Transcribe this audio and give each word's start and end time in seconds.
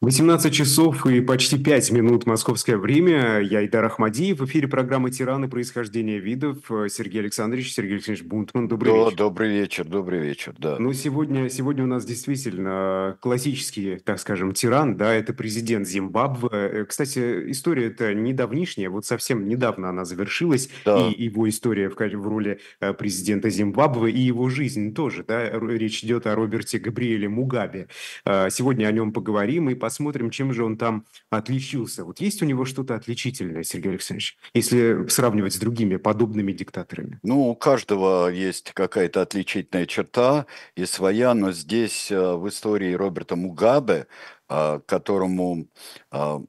18 0.00 0.54
часов 0.54 1.06
и 1.06 1.20
почти 1.20 1.58
5 1.58 1.90
минут 1.90 2.24
московское 2.24 2.76
время. 2.76 3.40
Я 3.40 3.66
Идар 3.66 3.84
Ахмадиев. 3.86 4.38
В 4.38 4.44
эфире 4.44 4.68
программы 4.68 5.10
«Тираны. 5.10 5.48
Происхождение 5.48 6.20
видов». 6.20 6.58
Сергей 6.88 7.20
Александрович, 7.22 7.74
Сергей 7.74 7.94
Александрович 7.94 8.24
Бунтман. 8.24 8.68
Добрый 8.68 8.92
Да, 8.92 8.98
вечер. 9.06 9.16
добрый 9.16 9.50
вечер, 9.50 9.84
добрый 9.84 10.20
вечер, 10.20 10.54
да. 10.56 10.76
Ну, 10.78 10.92
сегодня, 10.92 11.48
сегодня 11.50 11.82
у 11.82 11.88
нас 11.88 12.04
действительно 12.04 13.18
классический, 13.20 13.96
так 13.96 14.20
скажем, 14.20 14.52
тиран, 14.52 14.96
да, 14.96 15.12
это 15.12 15.32
президент 15.32 15.88
Зимбабве. 15.88 16.48
Э, 16.52 16.84
Кстати, 16.84 17.50
история 17.50 17.86
это 17.86 18.14
недавнишняя, 18.14 18.90
вот 18.90 19.04
совсем 19.04 19.48
недавно 19.48 19.88
она 19.88 20.04
завершилась, 20.04 20.70
Да, 20.84 21.08
и 21.08 21.24
его 21.24 21.48
история 21.48 21.90
в, 21.90 21.96
в 21.96 22.28
роли 22.28 22.60
э, 22.80 22.92
президента 22.94 23.50
Зимбабве, 23.50 24.12
и 24.12 24.20
его 24.20 24.48
жизнь 24.48 24.94
тоже, 24.94 25.24
да, 25.26 25.50
речь 25.58 26.04
идет 26.04 26.28
о 26.28 26.36
Роберте 26.36 26.78
Габриэле 26.78 27.28
Мугабе. 27.28 27.88
Э, 28.24 28.48
Сегодня 28.48 28.86
о 28.86 28.92
нем 28.92 29.12
поговорим 29.12 29.68
и 29.70 29.74
посмотрим, 29.88 30.28
чем 30.28 30.52
же 30.52 30.64
он 30.64 30.76
там 30.76 31.06
отличился. 31.30 32.04
Вот 32.04 32.20
есть 32.20 32.42
у 32.42 32.44
него 32.44 32.66
что-то 32.66 32.94
отличительное, 32.94 33.62
Сергей 33.62 33.92
Александрович, 33.92 34.36
если 34.52 35.08
сравнивать 35.08 35.54
с 35.54 35.56
другими 35.56 35.96
подобными 35.96 36.52
диктаторами? 36.52 37.18
ну, 37.22 37.48
у 37.48 37.56
каждого 37.56 38.28
есть 38.28 38.72
какая-то 38.72 39.22
отличительная 39.22 39.86
черта 39.86 40.44
и 40.76 40.84
своя, 40.84 41.32
но 41.32 41.52
здесь 41.52 42.10
э, 42.10 42.34
в 42.34 42.46
истории 42.48 42.92
Роберта 42.92 43.34
Мугабе, 43.34 44.08
а, 44.46 44.80
которому, 44.80 45.68
а, 46.10 46.42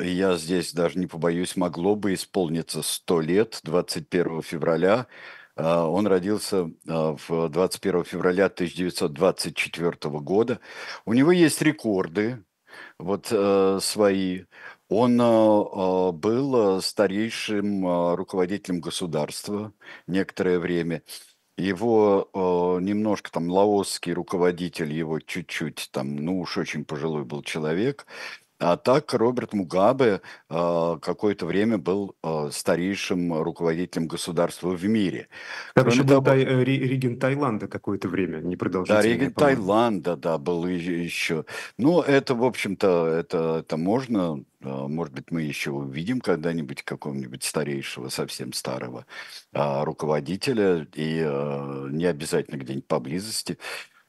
я 0.00 0.36
здесь 0.36 0.72
даже 0.72 0.96
не 1.00 1.08
побоюсь, 1.08 1.56
могло 1.56 1.96
бы 1.96 2.14
исполниться 2.14 2.82
100 2.82 3.20
лет, 3.20 3.60
21 3.64 4.42
февраля, 4.42 5.08
он 5.56 6.06
родился 6.06 6.70
в 6.84 7.48
21 7.48 8.04
февраля 8.04 8.44
1924 8.44 10.20
года. 10.20 10.60
У 11.06 11.14
него 11.14 11.32
есть 11.32 11.62
рекорды, 11.62 12.44
вот 12.98 13.28
э, 13.30 13.78
свои. 13.80 14.44
Он 14.88 15.20
э, 15.20 16.12
был 16.12 16.78
э, 16.78 16.80
старейшим 16.82 18.14
руководителем 18.14 18.80
государства 18.80 19.72
некоторое 20.06 20.58
время. 20.58 21.02
Его 21.58 22.28
немножко 22.82 23.32
там 23.32 23.50
лаосский 23.50 24.12
руководитель, 24.12 24.92
его 24.92 25.20
чуть-чуть 25.20 25.88
там, 25.90 26.16
ну 26.16 26.40
уж 26.40 26.58
очень 26.58 26.84
пожилой 26.84 27.24
был 27.24 27.42
человек. 27.42 28.06
А 28.58 28.76
так 28.78 29.12
Роберт 29.12 29.52
Мугабе 29.52 30.22
э, 30.48 30.98
какое-то 31.02 31.44
время 31.44 31.76
был 31.76 32.16
э, 32.22 32.48
старейшим 32.52 33.42
руководителем 33.42 34.08
государства 34.08 34.70
в 34.70 34.84
мире. 34.84 35.28
Там 35.74 35.84
Кроме 35.84 36.02
был 36.02 36.08
того, 36.08 36.26
тай- 36.26 36.42
э, 36.44 36.64
ре- 36.64 36.78
регент 36.78 37.20
Таиланда 37.20 37.68
какое-то 37.68 38.08
время, 38.08 38.40
да, 38.40 38.48
непродолжительное, 38.48 39.02
регент 39.02 39.34
по-моему. 39.34 39.56
Таиланда, 39.56 40.16
да, 40.16 40.38
был 40.38 40.66
еще. 40.66 41.44
Ну, 41.76 42.00
это, 42.00 42.34
в 42.34 42.44
общем-то, 42.44 43.06
это, 43.08 43.58
это 43.60 43.76
можно, 43.76 44.42
а, 44.62 44.88
может 44.88 45.12
быть, 45.12 45.30
мы 45.30 45.42
еще 45.42 45.72
увидим 45.72 46.20
когда-нибудь 46.20 46.82
какого-нибудь 46.82 47.44
старейшего, 47.44 48.08
совсем 48.08 48.54
старого 48.54 49.04
а, 49.52 49.84
руководителя, 49.84 50.86
и 50.94 51.20
а, 51.22 51.88
не 51.90 52.06
обязательно 52.06 52.56
где-нибудь 52.56 52.88
поблизости. 52.88 53.58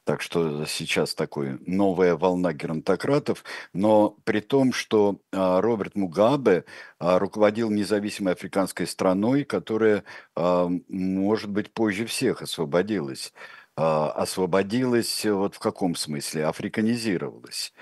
Так 0.08 0.22
что 0.22 0.64
сейчас 0.64 1.14
такая 1.14 1.58
новая 1.66 2.16
волна 2.16 2.54
геронтократов, 2.54 3.44
но 3.74 4.16
при 4.24 4.40
том, 4.40 4.72
что 4.72 5.20
а, 5.34 5.60
Роберт 5.60 5.96
Мугабе 5.96 6.64
а, 6.98 7.18
руководил 7.18 7.68
независимой 7.68 8.32
африканской 8.32 8.86
страной, 8.86 9.44
которая, 9.44 10.04
а, 10.34 10.70
может 10.88 11.50
быть, 11.50 11.74
позже 11.74 12.06
всех 12.06 12.40
освободилась. 12.40 13.34
Освободилась 13.76 15.26
вот 15.26 15.56
в 15.56 15.58
каком 15.58 15.94
смысле? 15.94 16.46
Африканизировалась. 16.46 17.74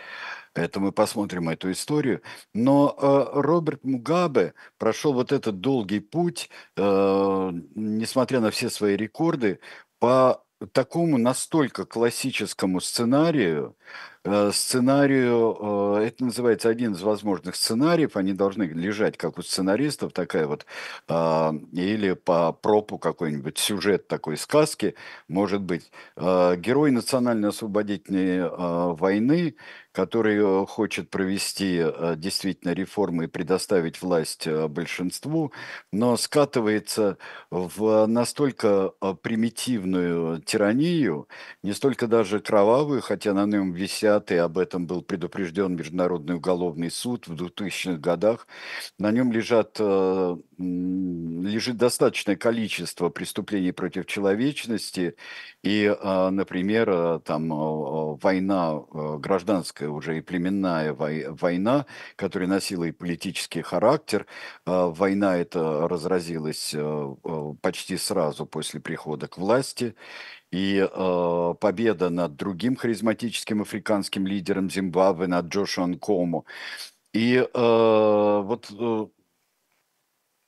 Это 0.52 0.80
мы 0.80 0.90
посмотрим 0.90 1.48
эту 1.48 1.70
историю. 1.70 2.22
Но 2.52 2.94
э, 2.98 3.40
Роберт 3.40 3.82
Мугабе 3.84 4.52
прошел 4.76 5.14
вот 5.14 5.32
этот 5.32 5.60
долгий 5.60 6.00
путь, 6.00 6.50
э, 6.76 7.50
несмотря 7.74 8.40
на 8.40 8.50
все 8.50 8.68
свои 8.68 8.96
рекорды, 8.96 9.60
по 9.98 10.44
такому 10.72 11.18
настолько 11.18 11.84
классическому 11.84 12.80
сценарию, 12.80 13.76
сценарию, 14.52 15.96
э, 15.98 16.06
это 16.06 16.24
называется 16.24 16.68
один 16.68 16.92
из 16.92 17.02
возможных 17.02 17.56
сценариев, 17.56 18.16
они 18.16 18.32
должны 18.32 18.64
лежать 18.64 19.16
как 19.16 19.38
у 19.38 19.42
сценаристов, 19.42 20.12
такая 20.12 20.46
вот, 20.46 20.66
а, 21.08 21.54
или 21.72 22.12
по 22.14 22.52
пропу 22.52 22.98
какой-нибудь 22.98 23.58
сюжет 23.58 24.08
такой 24.08 24.36
сказки, 24.36 24.94
может 25.28 25.62
быть, 25.62 25.90
э, 26.16 26.56
герой 26.56 26.90
национально-освободительной 26.90 28.38
э, 28.38 28.48
войны, 28.94 29.54
который 29.96 30.36
э, 30.36 30.66
хочет 30.66 31.08
провести 31.08 31.80
э, 31.82 32.14
действительно 32.18 32.72
реформы 32.72 33.24
и 33.24 33.28
предоставить 33.28 34.02
власть 34.02 34.46
э, 34.46 34.68
большинству, 34.68 35.52
но 35.90 36.18
скатывается 36.18 37.16
в 37.50 38.06
настолько 38.06 38.92
э, 39.00 39.14
примитивную 39.22 40.42
тиранию, 40.42 41.28
не 41.62 41.72
столько 41.72 42.06
даже 42.08 42.40
кровавую, 42.40 43.00
хотя 43.00 43.32
на 43.32 43.46
нем 43.46 43.72
висят, 43.72 44.15
и 44.30 44.36
об 44.36 44.58
этом 44.58 44.86
был 44.86 45.02
предупрежден 45.02 45.76
Международный 45.76 46.36
уголовный 46.36 46.90
суд 46.90 47.26
в 47.28 47.34
2000-х 47.34 47.98
годах, 47.98 48.46
на 48.98 49.10
нем 49.10 49.32
лежат, 49.32 49.76
э, 49.78 50.36
лежит 50.58 51.76
достаточное 51.76 52.36
количество 52.36 53.08
преступлений 53.08 53.72
против 53.72 54.06
человечности, 54.06 55.16
и, 55.62 55.84
э, 55.84 56.30
например, 56.30 56.88
э, 56.90 57.20
там 57.24 57.52
э, 57.52 58.16
война 58.22 58.80
гражданская 59.18 59.88
уже 59.88 60.18
и 60.18 60.20
племенная 60.20 60.92
вой- 60.94 61.26
война, 61.28 61.86
которая 62.16 62.48
носила 62.48 62.84
и 62.84 62.92
политический 62.92 63.62
характер, 63.62 64.26
война 64.64 65.36
эта 65.36 65.88
разразилась 65.88 66.74
почти 67.62 67.96
сразу 67.96 68.46
после 68.46 68.80
прихода 68.80 69.28
к 69.28 69.38
власти, 69.38 69.94
и 70.56 70.88
э, 70.90 71.54
победа 71.60 72.08
над 72.10 72.36
другим 72.36 72.76
харизматическим 72.76 73.60
африканским 73.62 74.26
лидером 74.26 74.70
Зимбабве, 74.70 75.26
над 75.26 75.46
Джошуа 75.46 75.86
Нкому. 75.86 76.46
И 77.12 77.36
э, 77.36 78.42
вот 78.44 78.70
э, 78.70 79.06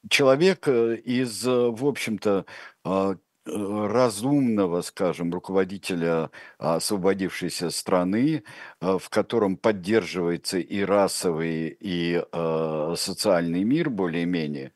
человек 0.08 0.66
э, 0.68 0.97
из, 0.97 1.47
э, 1.47 1.50
в 1.50 1.84
общем-то, 1.84 2.47
э, 2.84 3.16
э, 3.47 3.86
разумного, 3.86 4.80
скажем, 4.82 5.32
руководителя 5.32 6.30
а, 6.58 6.76
освободившейся 6.76 7.70
страны, 7.70 8.44
в 8.80 9.08
котором 9.10 9.56
поддерживается 9.56 10.58
и 10.58 10.82
расовый, 10.82 11.76
и 11.80 12.22
социальный 12.97 13.64
мир 13.64 13.88
более-менее, 13.91 14.72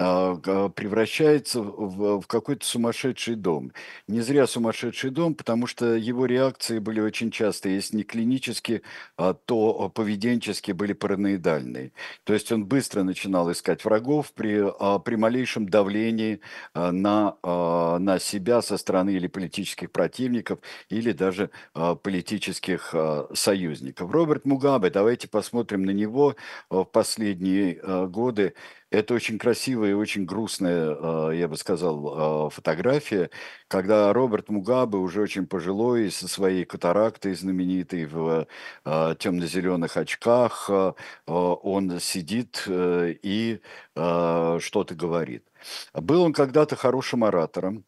превращается 0.00 1.60
в, 1.62 2.20
в 2.20 2.26
какой-то 2.26 2.64
сумасшедший 2.64 3.34
дом. 3.34 3.72
Не 4.08 4.20
зря 4.22 4.46
сумасшедший 4.46 5.10
дом, 5.10 5.34
потому 5.34 5.66
что 5.66 5.94
его 5.94 6.24
реакции 6.26 6.78
были 6.78 7.00
очень 7.00 7.30
часто, 7.30 7.68
если 7.68 7.98
не 7.98 8.02
клинические, 8.04 8.82
а, 9.18 9.34
то 9.34 9.90
поведенческие 9.90 10.74
были 10.74 10.94
параноидальные. 10.94 11.92
То 12.24 12.32
есть 12.32 12.50
он 12.50 12.64
быстро 12.64 13.02
начинал 13.02 13.50
искать 13.52 13.84
врагов 13.84 14.32
при, 14.32 14.64
а, 14.80 14.98
при 14.98 15.16
малейшем 15.16 15.68
давлении 15.68 16.40
а, 16.72 16.92
на, 16.92 17.36
а, 17.42 17.98
на 17.98 18.18
себя 18.18 18.62
со 18.62 18.78
стороны 18.78 19.10
или 19.10 19.26
политических 19.26 19.92
противников, 19.92 20.60
или 20.88 21.12
даже 21.12 21.50
а, 21.74 21.94
политических 21.94 22.90
а, 22.94 23.28
союзников. 23.34 24.10
Роберт 24.10 24.46
Мугабе, 24.46 24.90
давайте 24.90 25.28
посмотрим 25.28 25.84
на 25.84 25.90
него 25.90 26.36
а, 26.70 26.84
в 26.84 26.90
последние 26.90 27.78
а, 27.82 28.06
годы. 28.06 28.54
Это 28.90 29.14
очень 29.14 29.38
красивая 29.38 29.90
и 29.90 29.94
очень 29.94 30.24
грустная, 30.24 30.96
а, 31.00 31.30
я 31.30 31.46
бы 31.46 31.56
сказал, 31.56 32.46
а, 32.46 32.50
фотография, 32.50 33.30
когда 33.68 34.12
Роберт 34.12 34.48
Мугабе 34.48 34.98
уже 34.98 35.22
очень 35.22 35.46
пожилой, 35.46 36.10
со 36.10 36.26
своей 36.26 36.64
катарактой 36.64 37.34
знаменитой 37.34 38.06
в 38.06 38.46
темно-зеленых 38.84 39.96
очках, 39.96 40.68
а, 40.70 40.94
а, 41.26 41.32
он 41.32 42.00
сидит 42.00 42.64
э, 42.66 43.14
и 43.22 43.60
а, 43.94 44.58
что-то 44.60 44.94
говорит. 44.94 45.46
Был 45.94 46.22
он 46.22 46.32
когда-то 46.32 46.74
хорошим 46.76 47.24
оратором, 47.24 47.84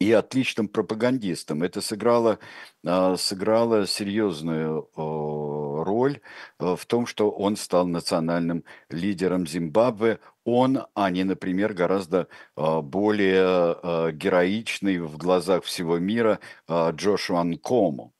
и 0.00 0.12
отличным 0.12 0.66
пропагандистом. 0.68 1.62
Это 1.62 1.80
сыграло, 1.82 2.38
а, 2.86 3.16
сыграло 3.16 3.86
серьезную 3.86 4.88
роль 5.84 6.20
э, 6.58 6.76
в 6.76 6.86
том, 6.86 7.06
что 7.06 7.30
он 7.30 7.56
стал 7.56 7.86
национальным 7.86 8.64
лидером 8.88 9.46
Зимбабве. 9.46 10.18
Он, 10.44 10.86
а 10.94 11.10
не, 11.10 11.24
например, 11.24 11.74
гораздо 11.74 12.26
а, 12.56 12.80
более 12.80 13.42
а, 13.44 14.10
героичный 14.10 14.98
в 14.98 15.16
глазах 15.18 15.64
всего 15.64 15.98
мира 15.98 16.40
Джошуа 16.68 17.44
Нкому. 17.44 18.14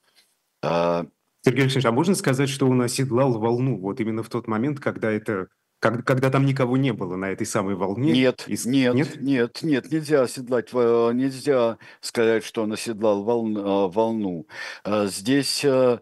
Сергей 0.62 1.62
Александрович, 1.62 1.86
а 1.86 1.92
можно 1.92 2.14
сказать, 2.14 2.50
что 2.50 2.68
он 2.68 2.82
оседлал 2.82 3.38
волну 3.38 3.78
вот 3.78 4.00
именно 4.00 4.22
в 4.22 4.28
тот 4.28 4.46
момент, 4.46 4.78
когда 4.78 5.10
это 5.10 5.48
Как 5.80 6.04
когда 6.04 6.28
там 6.28 6.44
никого 6.44 6.76
не 6.76 6.92
было 6.92 7.16
на 7.16 7.30
этой 7.30 7.46
самой 7.46 7.74
волне? 7.74 8.12
Нет, 8.12 8.44
Из 8.46 8.66
нет, 8.66 8.94
нет? 8.94 9.20
нет, 9.20 9.62
нет, 9.62 9.90
нельзя 9.90 10.22
оседлать, 10.22 10.74
нельзя 10.74 11.78
сказать, 12.02 12.44
что 12.44 12.64
он 12.64 12.74
оседлал 12.74 13.22
волн 13.22 13.56
а, 13.56 13.88
волну. 13.88 14.46
А, 14.84 15.06
здесь, 15.06 15.64
а, 15.64 16.00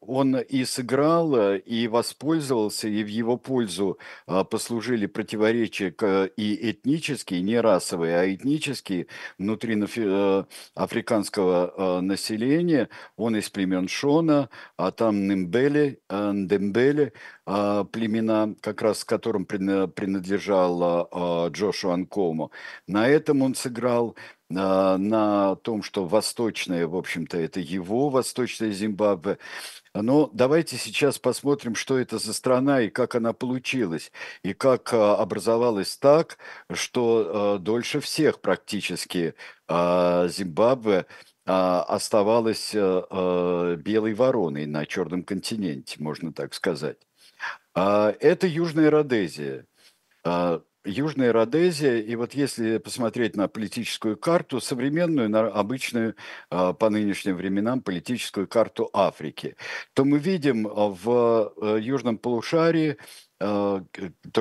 он 0.00 0.36
и 0.38 0.64
сыграл, 0.64 1.36
э, 1.36 1.58
и 1.58 1.88
воспользовался, 1.88 2.88
и 2.88 3.04
в 3.04 3.08
его 3.08 3.36
пользу, 3.36 3.98
послужили 4.26 5.06
противоречия 5.06 5.94
и 6.36 6.70
этнические, 6.70 7.42
не 7.42 7.60
расовые, 7.60 8.18
а 8.18 8.34
этнические 8.34 9.08
внутри 9.38 9.76
э, 9.96 10.44
африканского, 10.74 12.00
населения. 12.00 12.88
Он 13.16 13.36
из 13.36 13.50
племен 13.50 13.88
Шона, 13.88 14.48
а 14.78 14.90
там 14.90 15.28
Нимбели, 15.28 16.00
Ндембели, 16.10 17.12
а, 17.12 17.35
племена, 17.46 18.54
как 18.60 18.82
раз 18.82 19.04
к 19.04 19.08
которым 19.08 19.46
прина 19.46 19.86
принадлежал, 19.88 20.82
а, 20.82 21.08
а, 21.46 21.48
Джошуа 21.50 21.96
Нкомо. 21.96 22.50
На 22.88 23.08
этом 23.08 23.42
он 23.42 23.54
сыграл, 23.54 24.16
а, 24.54 24.96
на 24.98 25.56
том, 25.56 25.82
что 25.82 26.06
восточное, 26.06 26.86
в 26.86 26.96
общем-то, 26.96 27.38
это 27.38 27.60
его 27.60 28.08
восточное 28.10 28.70
Зимбабве. 28.70 29.38
Но 29.94 30.30
давайте 30.32 30.76
сейчас 30.76 31.18
посмотрим, 31.18 31.74
что 31.74 31.98
это 31.98 32.18
за 32.18 32.32
страна 32.34 32.82
и 32.82 32.90
как 32.90 33.14
она 33.14 33.32
получилась, 33.32 34.12
и 34.42 34.52
как 34.52 34.92
а, 34.92 35.16
образовалась 35.16 35.96
так, 35.96 36.38
что 36.72 37.54
а, 37.56 37.58
дольше 37.58 38.00
всех 38.00 38.40
практически 38.40 39.34
а, 39.68 40.28
Зимбабве 40.28 41.06
а, 41.46 41.82
оставалась 41.84 42.72
а, 42.74 43.06
а, 43.10 43.76
белой 43.76 44.14
вороной 44.14 44.66
на 44.66 44.86
Черном 44.86 45.22
континенте, 45.24 45.96
можно 46.02 46.32
так 46.32 46.54
сказать. 46.54 46.98
А, 47.76 48.14
это 48.20 48.46
Южная 48.46 48.90
Родезия. 48.90 49.66
А, 50.24 50.62
Южная 50.86 51.30
Родезия, 51.32 51.98
и 51.98 52.16
вот 52.16 52.32
если 52.32 52.78
посмотреть 52.78 53.36
на 53.36 53.48
политическую 53.48 54.16
карту, 54.16 54.60
современную, 54.60 55.28
на 55.28 55.48
обычную 55.48 56.14
а, 56.48 56.72
по 56.72 56.88
нынешним 56.88 57.36
временам 57.36 57.82
политическую 57.82 58.48
карту 58.48 58.88
Африки, 58.94 59.56
то 59.92 60.06
мы 60.06 60.18
видим 60.18 60.66
в 60.66 61.52
э, 61.60 61.78
южном 61.82 62.16
полушарии, 62.18 62.96
то, 63.38 63.84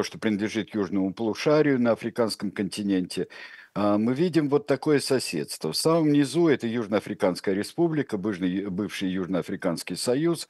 что 0.04 0.18
принадлежит 0.18 0.74
южному 0.74 1.14
полушарию 1.14 1.82
на 1.82 1.92
африканском 1.92 2.50
континенте, 2.50 3.28
мы 3.76 4.14
видим 4.14 4.48
вот 4.48 4.68
такое 4.68 5.02
соседство. 5.02 5.74
В 5.74 5.76
самом 5.76 6.14
низу 6.14 6.48
это 6.48 6.66
Южноафриканская 6.66 7.54
республика, 7.54 8.18
бывший, 8.18 9.10
Южноафриканский 9.10 9.98
союз, 9.98 10.48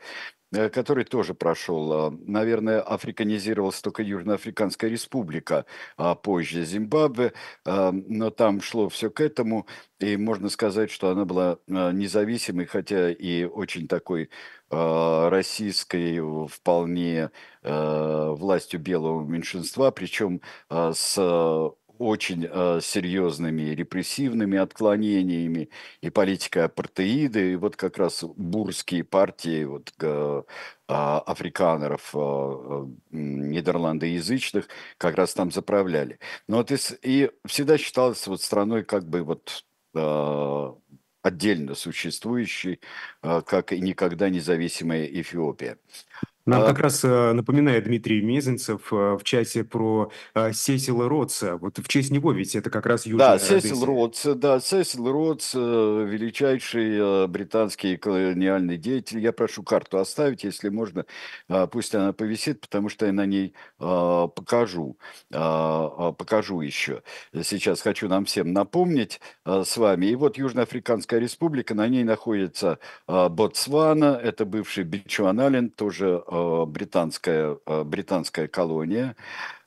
который 0.71 1.03
тоже 1.03 1.33
прошел, 1.33 1.93
а, 1.93 2.11
наверное, 2.25 2.81
африканизировалась 2.81 3.81
только 3.81 4.03
Южноафриканская 4.03 4.89
республика, 4.89 5.65
а 5.97 6.15
позже 6.15 6.65
Зимбабве, 6.65 7.33
а, 7.65 7.91
но 7.91 8.29
там 8.29 8.61
шло 8.61 8.89
все 8.89 9.09
к 9.09 9.21
этому, 9.21 9.67
и 9.99 10.17
можно 10.17 10.49
сказать, 10.49 10.91
что 10.91 11.09
она 11.09 11.25
была 11.25 11.57
а, 11.69 11.91
независимой, 11.91 12.65
хотя 12.65 13.11
и 13.11 13.43
очень 13.43 13.87
такой 13.87 14.29
российской 14.71 16.19
вполне 16.47 17.29
властью 17.61 18.79
белого 18.79 19.23
меньшинства, 19.23 19.91
причем 19.91 20.41
с 20.71 21.71
очень 21.99 22.47
э, 22.49 22.79
серьезными 22.81 23.63
репрессивными 23.73 24.57
отклонениями 24.57 25.69
и 26.01 26.09
политикой 26.09 26.65
апартеида, 26.65 27.39
и 27.39 27.55
вот 27.55 27.75
как 27.75 27.97
раз 27.97 28.23
бурские 28.23 29.03
партии 29.03 29.63
вот, 29.65 29.93
э, 29.99 30.43
африканеров, 30.87 32.11
э, 32.13 32.85
нидерландоязычных, 33.11 34.67
как 34.97 35.15
раз 35.15 35.33
там 35.33 35.51
заправляли. 35.51 36.19
Но 36.47 36.57
вот 36.57 36.71
и, 36.71 36.77
и 37.01 37.31
всегда 37.45 37.77
считалось 37.77 38.25
вот 38.27 38.41
страной 38.41 38.83
как 38.83 39.07
бы 39.07 39.23
вот 39.23 39.65
э, 39.95 40.73
отдельно 41.21 41.73
существующей, 41.75 42.79
э, 43.23 43.41
как 43.45 43.73
и 43.73 43.79
никогда 43.79 44.29
независимая 44.29 45.05
Эфиопия. 45.05 45.77
Нам 46.45 46.61
а... 46.61 46.65
как 46.67 46.79
раз 46.79 47.03
э, 47.03 47.31
напоминает 47.33 47.85
Дмитрий 47.85 48.21
Мезенцев 48.21 48.93
э, 48.93 49.17
в 49.19 49.23
чате 49.23 49.63
про 49.63 50.11
э, 50.35 50.53
Сесила 50.53 51.09
Ротса. 51.09 51.57
Вот 51.57 51.79
в 51.79 51.87
честь 51.87 52.11
него 52.11 52.31
ведь 52.33 52.55
это 52.55 52.69
как 52.69 52.85
раз 52.85 53.07
Южная 53.07 53.31
Да, 53.31 53.39
Сесил 53.39 53.83
Ротс, 53.83 54.25
да, 54.35 54.59
Сесил 54.59 55.11
Ротс, 55.11 55.55
величайший 55.55 57.27
британский 57.27 57.97
колониальный 57.97 58.77
деятель. 58.77 59.19
Я 59.19 59.33
прошу 59.33 59.63
карту 59.63 59.97
оставить, 59.97 60.43
если 60.43 60.69
можно, 60.69 61.05
пусть 61.71 61.95
она 61.95 62.13
повисит, 62.13 62.61
потому 62.61 62.89
что 62.89 63.07
я 63.07 63.13
на 63.13 63.25
ней 63.25 63.53
покажу, 63.77 64.97
покажу 65.29 66.61
еще. 66.61 67.01
Сейчас 67.43 67.81
хочу 67.81 68.07
нам 68.07 68.25
всем 68.25 68.53
напомнить 68.53 69.19
с 69.45 69.77
вами. 69.77 70.07
И 70.07 70.15
вот 70.15 70.37
Южноафриканская 70.37 71.19
республика, 71.19 71.73
на 71.73 71.87
ней 71.87 72.03
находится 72.03 72.79
Ботсвана, 73.07 74.19
это 74.21 74.45
бывший 74.45 74.83
Бичуанален, 74.83 75.69
тоже 75.69 76.23
британская, 76.65 77.57
э, 77.65 77.83
британская 77.83 78.47
колония. 78.47 79.15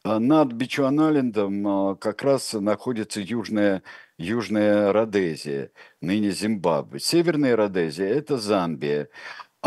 Э, 0.05 0.19
над 0.19 0.53
Бичуанайлендом 0.53 1.97
как 1.97 2.23
раз 2.23 2.53
находится 2.55 3.20
южная, 3.20 3.82
южная 4.19 4.93
Родезия, 4.93 5.70
ныне 6.00 6.31
Зимбабве. 6.31 7.00
Северная 7.00 7.56
Родезия– 7.56 8.06
это 8.09 8.38
Замбия 8.38 9.09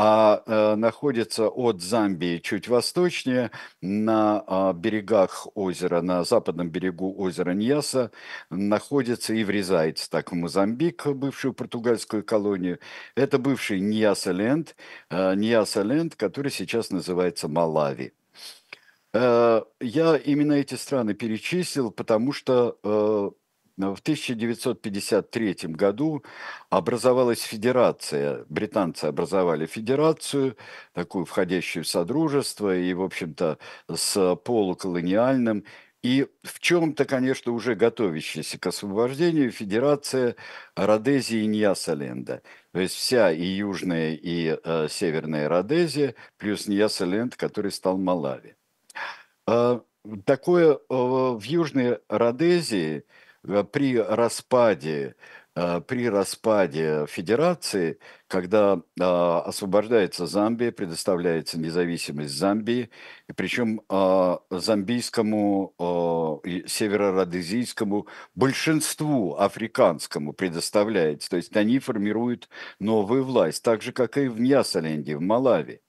а 0.04 0.42
э, 0.48 0.76
находится 0.78 1.48
от 1.48 1.80
Замбии 1.84 2.40
чуть 2.40 2.68
восточнее, 2.68 3.52
на 3.82 4.44
э, 4.48 4.74
берегах 4.76 5.48
озера, 5.54 6.02
на 6.02 6.24
западном 6.24 6.72
берегу 6.72 7.14
озера 7.20 7.52
Ньяса, 7.52 8.10
находится 8.50 9.36
и 9.36 9.44
врезается 9.44 10.10
так 10.10 10.32
в 10.32 10.36
Мозамбик, 10.36 11.06
бывшую 11.06 11.54
португальскую 11.54 12.24
колонию. 12.24 12.80
Это 13.14 13.38
бывший 13.38 13.80
Ньяса-Ленд, 13.80 14.76
э, 15.12 15.36
Ньяса-Ленд, 15.36 16.16
который 16.16 16.52
сейчас 16.52 16.90
называется 16.90 17.48
Малави. 17.48 18.14
Э, 19.14 19.62
я 19.80 20.18
именно 20.18 20.54
эти 20.54 20.74
страны 20.74 21.14
перечислил, 21.14 21.92
потому 21.92 22.34
что 22.34 23.36
в 23.82 24.00
1953 24.00 25.56
году 25.70 26.24
образовалась 26.70 27.42
федерация, 27.42 28.46
британцы 28.50 29.06
образовали 29.06 29.66
федерацию, 29.66 30.56
такую 30.94 31.26
входящую 31.26 31.84
в 31.84 31.88
Содружество, 31.88 32.76
и, 32.76 32.94
в 32.94 33.02
общем-то, 33.02 33.58
с 33.94 34.36
полуколониальным 34.36 35.66
и 36.04 36.28
в 36.44 36.60
чем-то, 36.60 37.06
конечно, 37.06 37.52
уже 37.52 37.76
готовящаяся 37.76 38.58
к 38.60 38.68
освобождению 38.68 39.52
Федерация 39.52 40.36
Родезии 40.76 41.44
и 41.44 41.48
Ньясаленда. 41.48 42.42
То 42.72 42.80
есть 42.80 42.96
вся 42.96 43.32
и 43.32 43.44
южная, 43.44 44.16
и 44.16 44.58
э, 44.64 44.88
северная 44.90 45.48
Родезия, 45.48 46.16
плюс 46.38 46.68
Ньясаленд, 46.68 47.36
который 47.36 47.72
стал 47.72 47.98
Малави. 47.98 48.56
Э, 49.48 49.80
такое 50.26 50.74
э, 50.74 50.80
в 50.90 51.44
Южной 51.44 52.00
Родезии– 52.10 53.04
при 53.44 53.98
распаде 54.00 55.16
э, 55.56 55.82
при 55.82 56.10
распаде 56.10 57.06
федерации, 57.08 57.98
когда 58.32 58.82
а, 58.98 59.42
освобождается 59.42 60.26
Замбия, 60.26 60.72
предоставляется 60.72 61.60
независимость 61.60 62.34
Замбии, 62.34 62.90
и 63.28 63.34
причем 63.34 63.82
а, 63.90 64.40
замбийскому, 64.50 65.74
а, 65.78 66.40
северородезийскому 66.66 68.08
большинству 68.34 69.36
африканскому 69.36 70.32
предоставляется. 70.32 71.30
То 71.30 71.36
есть 71.38 71.56
они 71.58 71.80
формируют 71.80 72.48
новую 72.80 73.26
власть, 73.26 73.64
так 73.64 73.82
же, 73.82 73.92
как 73.92 74.18
и 74.18 74.30
в 74.30 74.40
Ньясаленде, 74.40 75.18
в 75.18 75.22
Малави. 75.22 75.82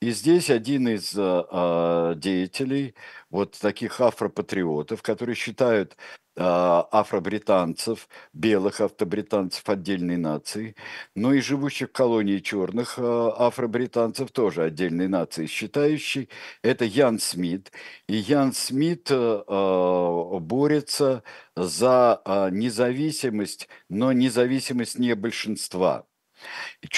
И 0.00 0.10
здесь 0.12 0.48
один 0.48 0.88
из 0.88 1.14
а, 1.16 2.14
деятелей, 2.14 2.94
вот 3.30 3.58
таких 3.60 4.00
афропатриотов, 4.00 5.02
которые 5.02 5.34
считают 5.34 5.96
афробританцев, 6.36 8.08
белых 8.32 8.80
автобританцев 8.80 9.68
отдельной 9.68 10.16
нации, 10.16 10.74
но 11.14 11.34
и 11.34 11.40
живущих 11.40 11.79
в 11.86 11.92
колонии 11.92 12.38
черных 12.38 12.94
а, 12.98 13.30
афробританцев 13.46 14.30
тоже 14.32 14.64
отдельной 14.64 15.08
нации 15.08 15.46
считающий. 15.46 16.28
Это 16.62 16.84
Ян 16.84 17.18
Смит. 17.18 17.72
И 18.08 18.16
Ян 18.16 18.52
Смит 18.52 19.08
а, 19.10 20.38
борется 20.40 21.22
за 21.56 22.22
независимость, 22.52 23.68
но 23.88 24.12
независимость 24.12 24.98
не 24.98 25.14
большинства– 25.14 26.06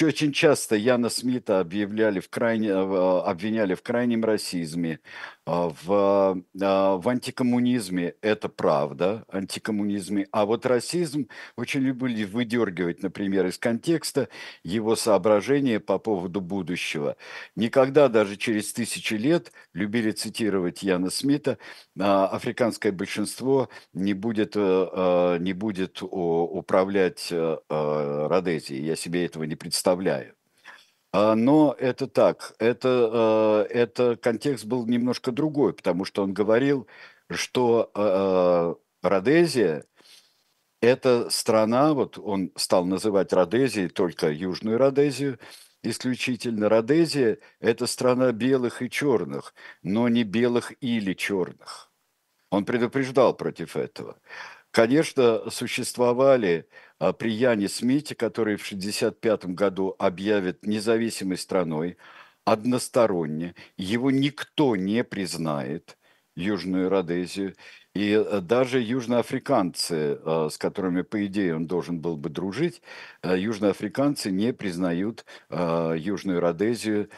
очень 0.01 0.33
часто 0.33 0.75
Яна 0.75 1.09
Смита 1.09 1.59
объявляли 1.59 2.19
в 2.19 2.29
крайне, 2.29 2.69
э, 2.69 3.19
обвиняли 3.25 3.75
в 3.75 3.81
крайнем 3.81 4.23
расизме, 4.23 4.99
а, 5.45 5.69
в, 5.83 6.43
в 6.53 7.09
антикоммунизме 7.09 8.15
это 8.21 8.47
правда, 8.47 9.25
антикоммунизме, 9.29 10.27
а 10.31 10.45
вот 10.45 10.65
расизм 10.65 11.27
очень 11.57 11.81
любили 11.81 12.23
выдергивать, 12.23 13.03
например, 13.03 13.47
из 13.47 13.57
контекста 13.57 14.29
его 14.63 14.95
соображения 14.95 15.81
по 15.81 15.97
поводу 15.99 16.39
будущего. 16.39 17.17
Никогда 17.57 18.07
даже 18.07 18.37
через 18.37 18.71
тысячи 18.71 19.15
лет, 19.15 19.51
любили 19.73 20.11
цитировать 20.11 20.81
Яна 20.81 21.09
Смита, 21.09 21.57
а, 21.99 22.27
африканское 22.27 22.91
большинство 22.91 23.69
не 23.93 24.13
будет, 24.13 24.53
э, 24.55 25.37
не 25.39 25.53
будет 25.53 26.01
управлять 26.01 27.27
э, 27.31 27.57
э, 27.69 28.27
Родезией. 28.27 28.85
Я 28.85 28.95
себе 28.95 29.25
этого 29.33 29.43
не 29.45 29.55
представляю. 29.55 30.35
А, 31.11 31.35
но 31.35 31.75
это 31.79 32.07
так, 32.07 32.55
это, 32.59 33.67
э, 33.69 33.73
это 33.73 34.15
контекст 34.17 34.65
был 34.65 34.85
немножко 34.87 35.31
другой, 35.31 35.73
потому 35.73 36.05
что 36.05 36.23
он 36.23 36.33
говорил, 36.33 36.87
что 37.29 37.91
э, 37.95 38.01
э, 38.01 39.07
Родезия– 39.07 39.85
это 40.81 41.29
страна, 41.29 41.93
вот 41.93 42.17
он 42.17 42.51
стал 42.55 42.85
называть 42.85 43.33
Родезией 43.33 43.89
только 43.89 44.31
Южную 44.31 44.77
Родезию, 44.77 45.39
исключительно 45.83 46.69
Родезия– 46.69 47.37
это 47.59 47.87
страна 47.87 48.31
белых 48.31 48.81
и 48.81 48.89
черных, 48.89 49.53
но 49.83 50.09
не 50.09 50.23
белых 50.23 50.73
или 50.81 51.13
черных. 51.13 51.91
Он 52.49 52.65
предупреждал 52.65 53.35
против 53.35 53.75
этого. 53.77 54.17
Конечно, 54.73 55.51
существовали 55.51 56.67
а, 56.97 57.13
при 57.13 57.31
Яне 57.31 57.69
Смите, 57.69 58.15
который 58.15 58.55
в 58.55 58.65
1965 58.65 59.45
году 59.53 59.95
объявит 59.99 60.65
независимой 60.65 61.37
страной, 61.37 61.95
односторонне, 62.43 63.53
его 63.77 64.09
никто 64.09 64.75
не 64.75 65.03
признает, 65.03 65.95
Южную 66.35 66.89
Родезию, 66.89 67.53
и 67.93 68.13
э, 68.13 68.41
даже 68.41 68.81
южноафриканцы, 68.81 70.19
э, 70.19 70.49
с 70.51 70.57
которыми, 70.57 71.03
по 71.03 71.23
идее, 71.27 71.55
он 71.55 71.67
должен 71.67 71.99
был 71.99 72.17
бы 72.17 72.31
дружить, 72.31 72.81
э, 73.21 73.37
южноафриканцы 73.37 74.31
не 74.31 74.53
признают 74.53 75.23
Южную 75.51 76.39
Родезию 76.39 77.09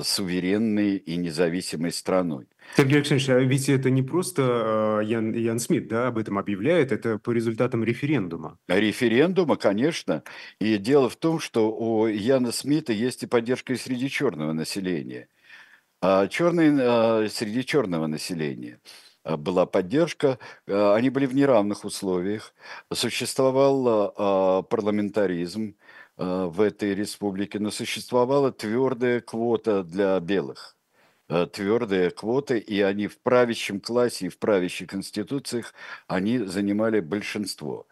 суверенной 0.00 0.96
и 0.96 1.16
независимой 1.16 1.92
страной. 1.92 2.46
Сергей 2.76 2.96
Александрович, 2.96 3.28
а 3.28 3.38
ведь 3.40 3.68
это 3.68 3.90
не 3.90 4.02
просто 4.02 5.00
э, 5.02 5.04
Ян, 5.04 5.32
Ян 5.34 5.58
Смит 5.58 5.88
да, 5.88 6.06
об 6.08 6.16
этом 6.16 6.38
объявляет, 6.38 6.92
это 6.92 7.18
по 7.18 7.32
результатам 7.32 7.84
референдума. 7.84 8.58
Референдума, 8.68 9.56
конечно. 9.56 10.22
И 10.58 10.78
дело 10.78 11.10
в 11.10 11.16
том, 11.16 11.38
что 11.38 11.70
у 11.70 12.06
Яна 12.06 12.52
Смита 12.52 12.92
есть 12.92 13.22
и 13.22 13.26
поддержка 13.26 13.74
и 13.74 13.76
среди 13.76 14.08
черного 14.08 14.52
населения. 14.52 15.28
А 16.00 16.26
черный, 16.26 16.70
а, 16.80 17.28
среди 17.28 17.64
черного 17.64 18.06
населения 18.06 18.80
а, 19.22 19.36
была 19.36 19.66
поддержка, 19.66 20.38
а, 20.66 20.94
они 20.96 21.10
были 21.10 21.26
в 21.26 21.34
неравных 21.34 21.84
условиях, 21.84 22.54
существовал 22.92 24.64
парламентаризм 24.64 25.76
в 26.16 26.60
этой 26.60 26.94
республике, 26.94 27.58
но 27.58 27.70
существовала 27.70 28.52
твердая 28.52 29.20
квота 29.20 29.82
для 29.82 30.18
белых. 30.20 30.76
Э, 31.32 31.46
твердые 31.46 32.10
квоты, 32.10 32.58
и 32.58 32.80
они 32.82 33.06
в 33.06 33.18
правящем 33.22 33.80
классе 33.80 34.26
и 34.26 34.28
в 34.28 34.38
правящих 34.38 34.88
конституциях, 34.90 35.72
они 36.06 36.38
занимали 36.38 37.00
большинство. 37.00 37.86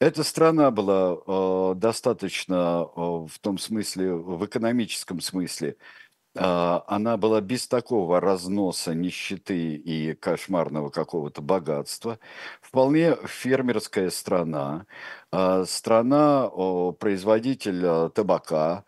Эта 0.00 0.24
страна 0.24 0.70
была 0.70 1.18
э, 1.26 1.74
достаточно 1.76 2.88
э, 2.96 3.00
в 3.00 3.38
том 3.40 3.58
смысле, 3.58 4.14
в 4.14 4.46
экономическом 4.46 5.20
смысле, 5.20 5.70
э, 5.70 5.76
она 6.34 7.16
была 7.16 7.40
без 7.40 7.66
такого 7.66 8.20
разноса 8.20 8.94
нищеты 8.94 9.74
и 9.74 10.14
кошмарного 10.14 10.90
какого-то 10.90 11.42
богатства. 11.42 12.18
Вполне 12.60 13.16
фермерская 13.26 14.10
страна, 14.10 14.86
э, 15.32 15.64
страна 15.66 16.48
производитель 16.98 17.82
э, 17.84 18.10
табака, 18.14 18.84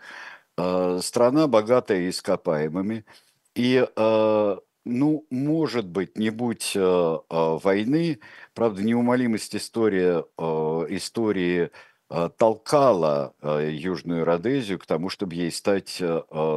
страна 1.00 1.48
богатая 1.48 2.08
ископаемыми– 2.08 3.04
и, 3.54 3.86
ну, 4.84 5.26
может 5.30 5.86
быть, 5.86 6.16
не 6.16 6.30
будь 6.30 6.74
войны, 6.74 8.18
правда, 8.54 8.82
неумолимость 8.82 9.54
истории, 9.54 10.24
истории 10.96 11.70
толкала 12.36 13.34
Южную 13.42 14.24
Родезию 14.24 14.78
к 14.78 14.86
тому, 14.86 15.08
чтобы 15.08 15.34
ей 15.34 15.50
стать 15.50 16.02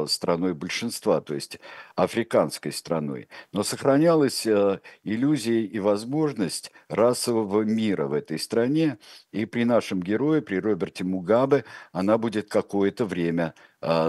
страной 0.08 0.54
большинства, 0.54 1.20
то 1.20 1.34
есть 1.34 1.58
африканской 1.94 2.72
страной. 2.72 3.28
Но 3.52 3.62
сохранялась 3.62 4.46
иллюзия 4.46 5.62
и 5.62 5.78
возможность 5.78 6.72
расового 6.88 7.62
мира 7.62 8.06
в 8.06 8.12
этой 8.12 8.38
стране, 8.38 8.98
и 9.32 9.46
при 9.46 9.64
нашем 9.64 10.02
герое, 10.02 10.42
при 10.42 10.56
Роберте 10.56 11.04
Мугабе, 11.04 11.64
она 11.92 12.18
будет 12.18 12.48
какое-то 12.48 13.04
время 13.04 13.54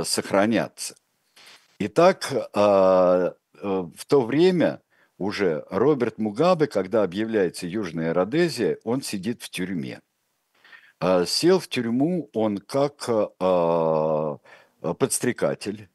сохраняться. 0.03 0.95
Итак, 1.79 2.33
а, 2.53 3.35
э, 3.53 3.87
в 3.95 4.05
то 4.07 4.21
время 4.21 4.81
уже 5.19 5.63
Роберт 5.69 6.17
Мугабе, 6.17 6.65
когда 6.65 7.03
объявляется 7.03 7.67
Южная 7.67 8.15
Родезия, 8.15 8.79
он 8.83 9.03
сидит 9.03 9.43
в 9.43 9.49
тюрьме. 9.51 10.01
А, 10.99 11.25
сел 11.25 11.59
в 11.59 11.67
тюрьму 11.67 12.29
он 12.33 12.57
как 12.57 13.05
а, 13.07 14.37
подстрекатель, 14.99 15.89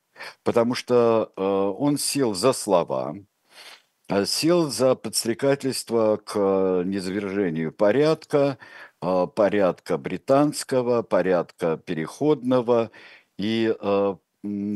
потому 0.45 0.75
что 0.75 1.33
он 1.37 1.99
сел 1.99 2.35
за 2.35 2.53
слова, 2.53 3.17
сел 4.27 4.71
за 4.71 4.95
подстрекательство 4.95 6.19
к 6.19 6.83
низвержению 6.85 7.73
порядка, 7.73 8.59
порядка 9.01 9.99
британского, 9.99 11.03
порядка 11.03 11.77
переходного, 11.79 12.91
и 13.39 13.75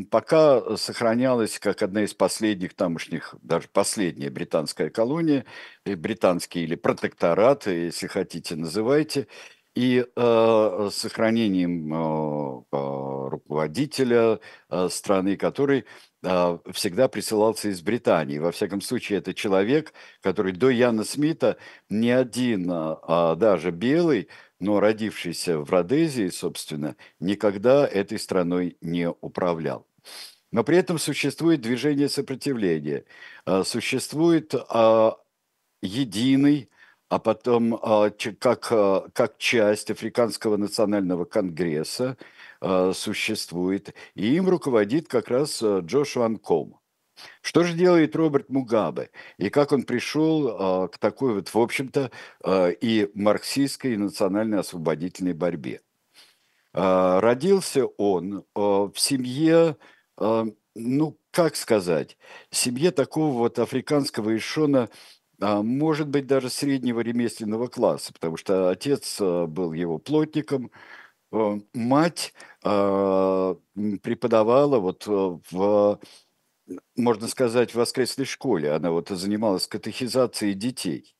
пока 0.09 0.77
сохранялась 0.77 1.59
как 1.59 1.81
одна 1.81 2.03
из 2.03 2.13
последних 2.13 2.73
тамошних, 2.73 3.35
даже 3.41 3.67
последняя 3.67 4.29
британская 4.29 4.89
колония, 4.89 5.45
британский 5.85 6.63
или 6.63 6.75
протекторат, 6.75 7.67
если 7.67 8.07
хотите, 8.07 8.55
называйте, 8.55 9.27
и 9.77 10.03
э, 10.03 10.89
сохранением 10.91 11.93
э, 11.93 13.29
руководителя 13.29 14.39
э, 14.71 14.89
страны, 14.89 15.37
который 15.37 15.85
э, 16.23 16.57
всегда 16.71 17.07
присылался 17.07 17.69
из 17.69 17.83
Британии. 17.83 18.39
Во 18.39 18.51
всяком 18.51 18.81
случае, 18.81 19.19
это 19.19 19.35
человек, 19.35 19.93
который 20.21 20.53
до 20.53 20.71
Яна 20.71 21.03
Смита 21.03 21.57
ни 21.91 22.09
один, 22.09 22.71
э, 22.71 23.35
даже 23.35 23.69
белый, 23.69 24.29
но 24.59 24.79
родившийся 24.79 25.59
в 25.59 25.69
Родезии, 25.69 26.29
собственно, 26.29 26.95
никогда 27.19 27.87
этой 27.87 28.17
страной 28.17 28.77
не 28.81 29.07
управлял. 29.07 29.85
Но 30.51 30.63
при 30.63 30.77
этом 30.77 30.97
существует 30.97 31.61
движение 31.61 32.09
сопротивления, 32.09 33.03
а, 33.45 33.63
существует 33.63 34.55
а, 34.55 35.17
единый, 35.83 36.69
а 37.09 37.19
потом 37.19 37.79
а, 37.81 38.09
как, 38.39 38.67
как 39.13 39.37
часть 39.37 39.91
Африканского 39.91 40.57
национального 40.57 41.25
конгресса 41.25 42.17
существует, 42.93 43.93
и 44.15 44.35
им 44.35 44.49
руководит 44.49 45.07
как 45.07 45.27
раз 45.27 45.61
Джошуа 45.61 46.35
Ком. 46.37 46.79
Что 47.41 47.63
же 47.63 47.73
делает 47.73 48.15
Роберт 48.15 48.49
Мугабе? 48.49 49.09
И 49.37 49.49
как 49.49 49.71
он 49.71 49.83
пришел 49.83 50.87
к 50.89 50.97
такой 50.97 51.35
вот, 51.35 51.53
в 51.53 51.57
общем-то, 51.57 52.11
и 52.81 53.09
марксистской, 53.13 53.93
и 53.93 53.97
национально-освободительной 53.97 55.33
борьбе? 55.33 55.81
Родился 56.73 57.85
он 57.85 58.43
в 58.53 58.93
семье, 58.95 59.77
ну, 60.17 61.17
как 61.31 61.55
сказать, 61.55 62.17
семье 62.51 62.91
такого 62.91 63.37
вот 63.37 63.59
африканского 63.59 64.35
ишона, 64.35 64.89
может 65.39 66.07
быть, 66.09 66.27
даже 66.27 66.49
среднего 66.49 66.99
ремесленного 67.01 67.67
класса, 67.67 68.13
потому 68.13 68.37
что 68.37 68.69
отец 68.69 69.17
э, 69.21 69.45
был 69.47 69.73
его 69.73 69.99
плотником, 69.99 70.71
э, 71.31 71.59
мать 71.73 72.33
э, 72.63 73.55
преподавала 74.03 74.79
вот 74.79 75.07
э, 75.07 75.39
в 75.51 75.99
можно 76.95 77.27
сказать, 77.27 77.71
в 77.71 77.75
воскресной 77.75 78.25
школе. 78.25 78.71
Она 78.71 78.91
вот 78.91 79.09
занималась 79.09 79.67
катехизацией 79.67 80.53
детей. 80.53 81.15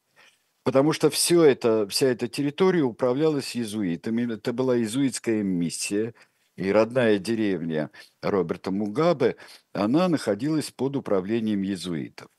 Потому 0.64 0.94
что 0.94 1.10
все 1.10 1.44
это, 1.44 1.88
вся 1.88 2.08
эта 2.08 2.28
территория 2.28 2.84
управлялась 2.84 3.56
иезуитами. 3.56 4.34
Это 4.34 4.54
была 4.54 4.78
иезуитская 4.78 5.44
миссия. 5.44 6.14
И 6.58 6.72
родная 6.72 7.20
деревня 7.20 7.92
Роберта 8.22 8.72
Мугабе, 8.72 9.38
она 9.74 10.10
находилась 10.10 10.72
под 10.72 10.96
управлением 10.98 11.64
иезуитов. 11.64 12.30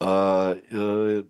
А, 0.00 0.56
э, 0.70 1.24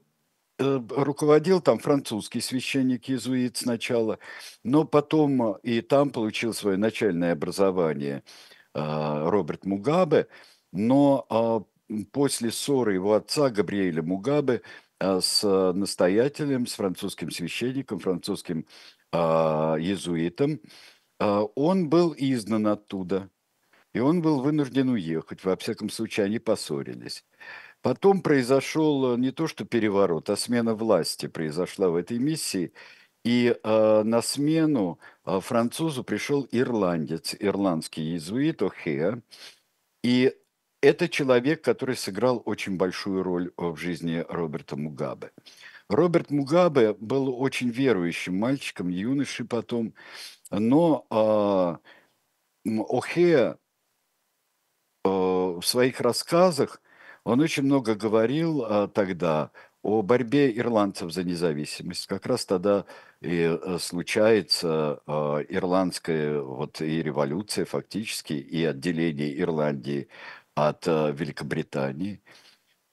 э, 0.58 0.80
руководил 0.90 1.60
там 1.60 1.78
французский 1.78 2.40
священник-иезуит 2.40 3.56
сначала, 3.56 4.18
но 4.64 4.84
потом 4.84 5.56
и 5.58 5.80
там 5.80 6.10
получил 6.10 6.52
свое 6.54 6.76
начальное 6.76 7.32
образование 7.32 8.22
Роберт 8.74 9.64
Мугабе, 9.64 10.28
но 10.72 11.66
после 12.12 12.50
ссоры 12.52 12.94
его 12.94 13.14
отца 13.14 13.50
Габриэля 13.50 14.02
Мугабе 14.02 14.62
с 15.00 15.42
настоятелем, 15.72 16.66
с 16.66 16.74
французским 16.74 17.30
священником, 17.30 17.98
французским 17.98 18.66
иезуитом, 19.12 20.60
он 21.18 21.88
был 21.88 22.14
изгнан 22.16 22.68
оттуда, 22.68 23.30
и 23.94 24.00
он 24.00 24.22
был 24.22 24.40
вынужден 24.42 24.90
уехать, 24.90 25.44
во 25.44 25.56
всяком 25.56 25.90
случае 25.90 26.26
они 26.26 26.38
поссорились. 26.38 27.24
Потом 27.88 28.20
произошел 28.20 29.16
не 29.16 29.30
то 29.30 29.46
что 29.46 29.64
переворот, 29.64 30.28
а 30.28 30.36
смена 30.36 30.74
власти 30.74 31.26
произошла 31.26 31.88
в 31.88 31.96
этой 31.96 32.18
миссии, 32.18 32.74
и 33.24 33.56
э, 33.64 34.02
на 34.02 34.20
смену 34.20 34.98
э, 35.24 35.40
французу 35.40 36.04
пришел 36.04 36.46
ирландец, 36.52 37.34
ирландский 37.40 38.02
иезуит 38.02 38.60
О'Хеа, 38.60 39.22
и 40.04 40.36
это 40.82 41.08
человек, 41.08 41.64
который 41.64 41.96
сыграл 41.96 42.42
очень 42.44 42.76
большую 42.76 43.22
роль 43.22 43.52
в 43.56 43.76
жизни 43.78 44.22
Роберта 44.28 44.76
Мугабе. 44.76 45.30
Роберт 45.88 46.30
Мугабе 46.30 46.92
был 46.92 47.40
очень 47.40 47.70
верующим 47.70 48.36
мальчиком, 48.36 48.90
юношей 48.90 49.46
потом, 49.46 49.94
но 50.50 51.06
э, 52.66 52.68
О'Хеа 52.68 53.56
э, 55.04 55.08
в 55.08 55.62
своих 55.62 56.02
рассказах 56.02 56.82
он 57.28 57.40
очень 57.40 57.64
много 57.64 57.94
говорил 57.94 58.64
э, 58.64 58.88
тогда 58.88 59.50
о 59.82 60.00
борьбе 60.00 60.50
ирландцев 60.56 61.12
за 61.12 61.24
независимость. 61.24 62.06
Как 62.06 62.24
раз 62.24 62.46
тогда 62.46 62.86
и 63.20 63.58
э, 63.60 63.78
случается 63.78 65.02
э, 65.06 65.12
ирландская 65.50 66.40
вот 66.40 66.80
и 66.80 67.02
революция 67.02 67.66
фактически, 67.66 68.32
и 68.32 68.64
отделение 68.64 69.38
Ирландии 69.38 70.08
от 70.54 70.88
э, 70.88 71.12
Великобритании. 71.12 72.22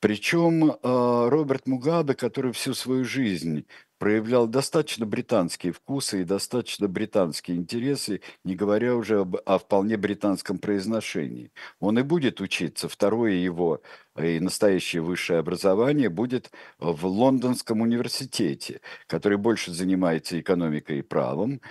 Причем 0.01 0.71
э, 0.71 0.77
Роберт 0.83 1.65
Мугабе, 1.65 2.13
который 2.13 2.51
всю 2.51 2.73
свою 2.73 3.05
жизнь 3.05 3.65
проявлял 3.97 4.47
достаточно 4.47 5.05
британские 5.05 5.73
вкусы 5.73 6.21
и 6.21 6.25
достаточно 6.25 6.87
британские 6.87 7.57
интересы, 7.57 8.21
не 8.43 8.55
говоря 8.55 8.95
уже 8.95 9.21
об, 9.21 9.37
о 9.45 9.57
вполне 9.57 9.97
британском 9.97 10.57
произношении. 10.57 11.51
Он 11.79 11.99
и 11.99 12.03
будет 12.03 12.41
учиться. 12.41 12.89
Второе 12.89 13.33
его 13.33 13.81
и 14.17 14.39
настоящее 14.39 15.01
высшее 15.01 15.39
образование 15.39 16.09
будет 16.09 16.51
в 16.79 17.05
Лондонском 17.05 17.81
университете, 17.81 18.81
который 19.07 19.37
больше 19.37 19.71
занимается 19.71 20.39
экономикой 20.39 20.99
и 20.99 21.01
правом. 21.01 21.61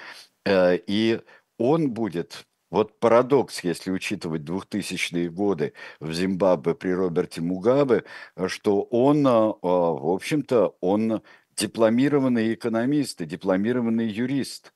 Э, 0.45 0.77
и 0.87 1.21
он 1.59 1.91
будет 1.93 2.47
вот 2.71 2.99
парадокс, 2.99 3.63
если 3.63 3.93
учитывать 3.93 4.43
2000-е 4.43 5.31
годы 5.31 5.75
в 6.01 6.13
Зимбабве 6.13 6.75
при 6.75 6.91
Роберте 6.91 7.41
Мугабе, 7.41 8.03
что 8.49 8.83
он, 8.83 9.25
э, 9.25 9.31
в 9.31 10.13
общем-то, 10.13 10.77
он 10.81 11.23
дипломированный 11.57 12.55
экономист 12.55 13.21
и 13.21 13.27
дипломированный 13.27 14.09
юрист. 14.09 14.73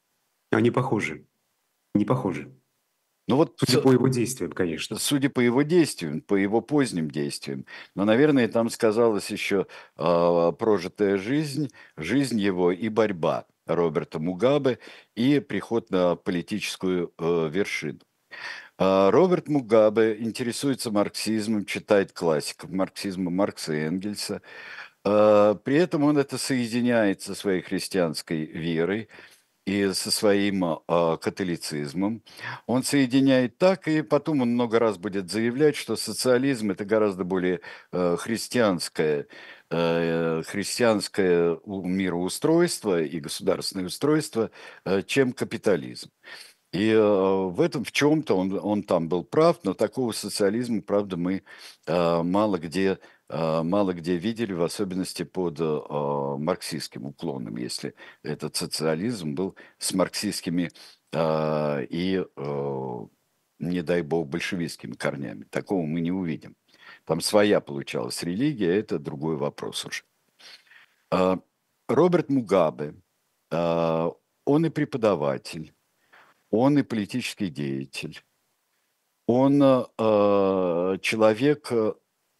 Они 0.50 0.70
похожи. 0.70 1.26
Не 1.94 2.04
похожи. 2.04 2.52
Ну 3.28 3.36
вот, 3.36 3.56
судя 3.58 3.82
по 3.82 3.92
его 3.92 4.08
действиям, 4.08 4.52
конечно. 4.52 4.98
Судя 4.98 5.28
по 5.28 5.40
его 5.40 5.60
действиям, 5.60 6.22
по 6.22 6.34
его 6.34 6.62
поздним 6.62 7.10
действиям. 7.10 7.66
Но, 7.94 8.06
наверное, 8.06 8.48
там 8.48 8.70
сказалась 8.70 9.30
еще 9.30 9.66
э, 9.98 10.52
прожитая 10.58 11.18
жизнь, 11.18 11.70
жизнь 11.98 12.40
его 12.40 12.72
и 12.72 12.88
борьба 12.88 13.44
Роберта 13.66 14.18
Мугабе 14.18 14.78
и 15.14 15.40
приход 15.40 15.90
на 15.90 16.16
политическую 16.16 17.12
э, 17.18 17.50
вершину. 17.52 17.98
Э, 18.78 19.10
Роберт 19.10 19.48
Мугабе 19.48 20.16
интересуется 20.20 20.90
марксизмом, 20.90 21.66
читает 21.66 22.12
классиков 22.12 22.70
марксизма 22.70 23.30
Маркса 23.30 23.74
и 23.74 23.80
Энгельса. 23.80 24.36
Э, 24.36 24.40
при 25.04 25.76
этом 25.76 26.04
он 26.04 26.18
это 26.18 26.38
соединяет 26.38 27.22
со 27.22 27.34
своей 27.34 27.62
христианской 27.62 28.44
верой 28.44 29.08
и 29.68 29.92
со 29.92 30.10
своим 30.10 30.64
э, 30.64 31.16
католицизмом. 31.20 32.22
Он 32.66 32.82
соединяет 32.82 33.58
так, 33.58 33.86
и 33.86 34.00
потом 34.00 34.40
он 34.40 34.52
много 34.52 34.78
раз 34.78 34.96
будет 34.96 35.30
заявлять, 35.30 35.76
что 35.76 35.94
социализм– 35.96 36.70
это 36.72 36.86
гораздо 36.86 37.24
более 37.24 37.60
э, 37.92 38.16
христианское, 38.18 39.26
э, 39.70 40.42
христианское 40.46 41.58
мироустройство 41.66 43.02
и 43.02 43.20
государственное 43.20 43.86
устройство, 43.86 44.50
э, 44.86 45.02
чем 45.02 45.34
капитализм. 45.34 46.10
И 46.72 46.90
э, 46.90 46.98
в 46.98 47.60
этом 47.60 47.84
в 47.84 47.92
чем-то 47.92 48.36
он, 48.36 48.58
он 48.62 48.82
там 48.82 49.08
был 49.10 49.22
прав, 49.22 49.58
но 49.64 49.74
такого 49.74 50.12
социализма, 50.12 50.80
правда, 50.80 51.18
мы 51.18 51.42
э, 51.86 52.22
мало 52.22 52.58
где 52.58 52.92
а, 52.92 52.98
мало 53.30 53.92
где 53.92 54.16
видели, 54.16 54.54
в 54.54 54.62
особенности 54.62 55.22
под 55.22 55.58
а, 55.60 56.36
марксистским 56.38 57.04
уклоном, 57.06 57.56
если 57.56 57.94
этот 58.22 58.56
социализм 58.56 59.34
был 59.34 59.54
с 59.76 59.92
марксистскими 59.92 60.70
а, 61.14 61.80
и, 61.80 62.24
не 63.58 63.82
дай 63.82 64.02
бог, 64.02 64.28
большевистскими 64.28 64.92
корнями. 64.92 65.44
Такого 65.44 65.84
мы 65.84 66.00
не 66.00 66.12
увидим. 66.12 66.56
Там 67.04 67.20
своя 67.20 67.60
получалась 67.60 68.22
религия, 68.22 68.78
это 68.78 68.98
другой 68.98 69.36
вопрос 69.36 69.84
уже. 69.84 70.04
Роберт 71.88 72.30
Мугабе, 72.30 72.94
он 73.50 74.66
и 74.66 74.70
преподаватель, 74.70 75.74
он 76.50 76.78
и 76.78 76.82
политический 76.82 77.48
деятель, 77.48 78.22
он 79.26 79.60
человек 81.00 81.72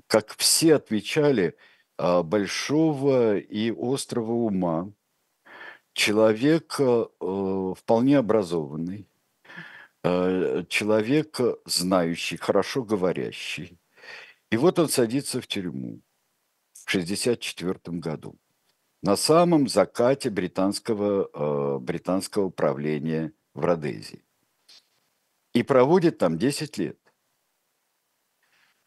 как 0.09 0.35
все 0.37 0.75
отмечали, 0.75 1.57
а, 1.97 2.23
большого 2.23 3.39
и 3.39 3.71
острого 3.71 4.33
ума, 4.33 4.91
человек 5.93 6.77
э, 6.79 7.05
вполне 7.77 8.19
образованный, 8.19 9.07
э, 10.05 10.65
человек 10.69 11.41
знающий, 11.67 12.37
хорошо 12.37 12.85
говорящий. 12.85 13.79
И 14.51 14.57
вот 14.57 14.79
он 14.79 14.89
садится 14.89 15.41
в 15.41 15.47
тюрьму 15.47 16.01
в 16.73 16.89
1964 16.89 17.99
году 17.99 18.37
на 19.03 19.17
самом 19.17 19.69
закате 19.69 20.31
британского, 20.31 21.29
э, 21.33 21.79
британского 21.81 22.49
правления 22.49 23.33
в 23.55 23.65
Родезии. 23.65 24.25
И 25.53 25.63
проводит 25.63 26.19
там 26.19 26.39
10 26.39 26.79
лет. 26.79 26.99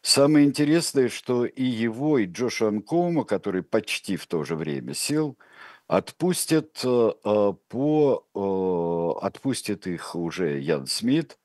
Самое 0.02 0.46
интересное, 0.46 1.08
что 1.08 1.44
и 1.46 1.62
его, 1.62 2.18
и 2.18 2.26
Джоша 2.26 2.68
Анкома, 2.68 3.24
который 3.24 3.62
почти 3.62 4.16
в 4.16 4.26
то 4.26 4.42
же 4.42 4.56
время 4.56 4.94
сел, 4.94 5.38
отпустят 5.86 6.80
э, 6.84 7.12
э, 7.24 7.52
по 7.68 8.26
э, 8.34 9.24
отпустит 9.24 9.86
их 9.86 10.16
уже 10.16 10.58
Ян 10.58 10.88
Смит, 10.88 11.38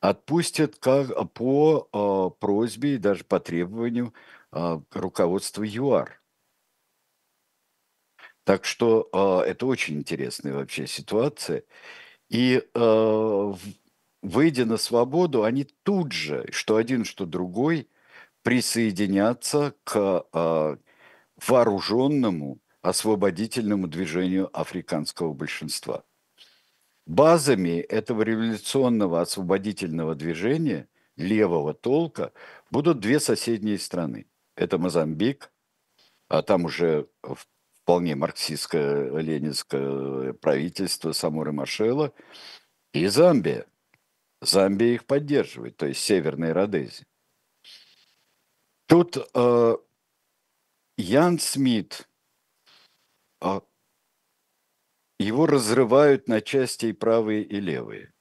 отпустят 0.00 0.78
как 0.78 1.32
по 1.32 2.30
просьбе 2.40 2.94
и 2.94 2.98
даже 2.98 3.24
по 3.24 3.40
требованию 3.40 4.14
руководства 4.52 5.64
ЮАР. 5.64 6.20
Так 8.44 8.64
что 8.64 9.42
это 9.46 9.66
очень 9.66 9.96
интересная 9.98 10.54
вообще 10.54 10.86
ситуация. 10.86 11.64
И 12.28 12.62
выйдя 14.22 14.64
на 14.66 14.76
свободу, 14.76 15.44
они 15.44 15.64
тут 15.82 16.12
же, 16.12 16.46
что 16.50 16.76
один, 16.76 17.04
что 17.04 17.26
другой, 17.26 17.88
присоединятся 18.42 19.74
к 19.84 20.24
э, 20.32 20.76
вооруженному 21.48 22.60
освободительному 22.80 23.88
движению 23.88 24.48
африканского 24.56 25.32
большинства. 25.32 26.04
Базами 27.06 27.80
этого 27.80 28.22
революционного 28.22 29.20
освободительного 29.20 30.14
движения 30.14 30.88
левого 31.16 31.74
толка 31.74 32.32
будут 32.70 33.00
две 33.00 33.20
соседние 33.20 33.78
страны. 33.78 34.26
Это 34.54 34.78
Мозамбик, 34.78 35.52
а 36.28 36.42
там 36.42 36.64
уже 36.64 37.08
вполне 37.82 38.14
марксистское 38.14 39.18
ленинское 39.18 40.32
правительство 40.34 41.12
Самуры 41.12 41.52
Машела, 41.52 42.12
и 42.92 43.06
Замбия– 43.06 43.66
Замбия 44.48 44.94
их 44.94 45.06
поддерживает, 45.06 45.76
то 45.76 45.86
есть 45.86 46.00
Северной 46.00 46.52
Родезия. 46.52 47.06
Тут 48.86 49.16
э, 49.34 49.76
Ян 50.96 51.38
Смит, 51.38 52.08
э, 53.42 53.60
его 55.18 55.46
разрывают 55.46 56.28
на 56.28 56.40
части 56.40 56.86
и 56.86 56.92
правые, 56.92 57.42
и 57.42 57.60
левые. 57.60 58.12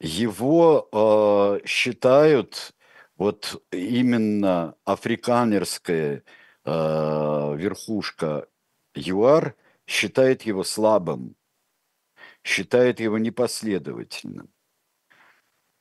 Его 0.00 0.88
э, 0.92 1.66
считают 1.66 2.74
вот 3.16 3.62
именно 3.70 4.76
африканерское 4.84 6.24
верхушка 6.64 8.48
ЮАР 8.94 9.56
считает 9.86 10.42
его 10.42 10.64
слабым, 10.64 11.36
считает 12.44 13.00
его 13.00 13.18
непоследовательным. 13.18 14.51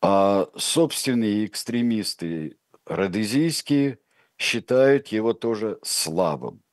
А 0.02 0.48
собственные 0.56 1.46
экстремисты 1.46 2.58
родезийские 2.86 4.00
считают 4.38 5.10
его 5.10 5.34
тоже 5.34 5.78
слабым. 5.84 6.64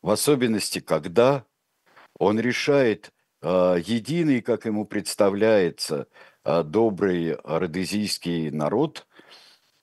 В 0.00 0.10
особенности, 0.10 0.80
когда 0.80 1.44
он 2.18 2.40
решает 2.40 3.12
э, 3.42 3.76
единый, 3.84 4.40
как 4.40 4.64
ему 4.64 4.86
представляется, 4.86 6.08
э, 6.44 6.62
добрый 6.62 7.36
родезийский 7.44 8.50
народ 8.50 9.06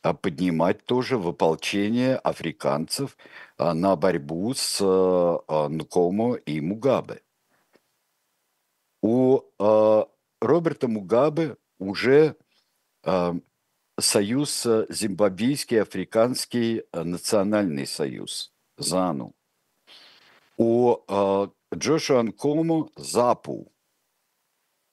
э, 0.03 0.13
поднимать 0.15 0.83
тоже 0.85 1.19
в 1.19 1.27
ополчение 1.27 2.15
африканцев 2.17 3.15
на 3.59 3.95
борьбу 3.95 4.53
с 4.55 4.79
э, 4.81 5.67
Нкомо 5.69 6.33
и 6.35 6.61
Мугабе. 6.61 7.21
У 9.03 9.41
Роберта 10.39 10.87
Мугабе 10.87 11.57
уже 11.81 12.35
э, 13.03 13.33
союз 13.99 14.63
Зимбабвийский 14.89 15.81
Африканский 15.81 16.83
национальный 16.93 17.87
союз, 17.87 18.53
ЗАНУ. 18.77 19.33
У 20.57 20.97
э, 21.07 21.47
Джошуа 21.75 22.21
Нкому 22.23 22.91
ЗАПУ. 22.95 23.71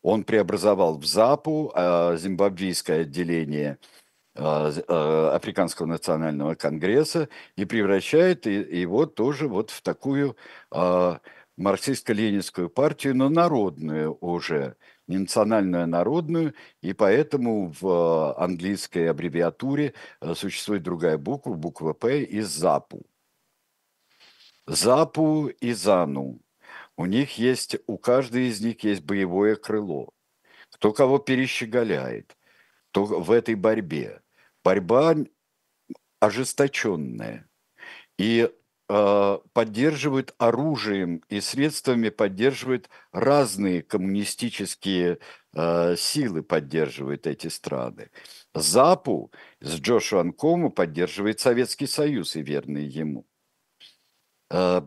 Он 0.02 0.24
преобразовал 0.24 0.98
в 0.98 1.04
ЗАПУ 1.04 1.72
э, 1.74 2.16
зимбабвийское 2.16 3.02
отделение 3.02 3.78
э, 4.34 4.42
э, 4.42 5.30
Африканского 5.34 5.86
национального 5.86 6.54
конгресса 6.54 7.28
и 7.56 7.66
превращает 7.66 8.46
его 8.46 9.04
тоже 9.04 9.48
вот 9.48 9.70
в 9.70 9.82
такую 9.82 10.36
э, 10.70 11.18
марксистско-ленинскую 11.58 12.68
партию, 12.68 13.16
но 13.16 13.28
народную 13.28 14.16
уже, 14.20 14.76
национальную, 15.16 15.86
народную, 15.86 16.54
и 16.82 16.92
поэтому 16.92 17.72
в 17.80 17.86
э, 17.86 18.42
английской 18.42 19.10
аббревиатуре 19.10 19.94
э, 20.20 20.34
существует 20.34 20.82
другая 20.82 21.16
буква, 21.16 21.54
буква 21.54 21.94
«П» 21.94 22.22
из 22.22 22.48
ЗАПУ. 22.48 23.06
ЗАПУ 24.66 25.48
и 25.48 25.72
ЗАНУ. 25.72 26.40
У 26.96 27.06
них 27.06 27.38
есть, 27.38 27.76
у 27.86 27.96
каждой 27.96 28.48
из 28.48 28.60
них 28.60 28.84
есть 28.84 29.02
боевое 29.02 29.56
крыло. 29.56 30.10
Кто 30.70 30.92
кого 30.92 31.18
перещеголяет, 31.18 32.36
кто 32.90 33.04
в 33.04 33.30
этой 33.30 33.54
борьбе. 33.54 34.20
Борьба 34.62 35.14
ожесточенная. 36.20 37.48
И 38.18 38.50
поддерживают 38.88 40.34
оружием 40.38 41.22
и 41.28 41.40
средствами, 41.40 42.08
поддерживают 42.08 42.88
разные 43.12 43.82
коммунистические 43.82 45.18
э, 45.52 45.96
силы, 45.96 46.42
поддерживают 46.42 47.26
эти 47.26 47.48
страны. 47.48 48.10
ЗАПУ 48.54 49.30
с 49.60 49.78
Джошуа 49.78 50.20
Анкому 50.20 50.70
поддерживает 50.70 51.38
Советский 51.38 51.86
Союз 51.86 52.34
и 52.36 52.42
верные 52.42 52.86
ему. 52.86 53.26
Э, 54.50 54.82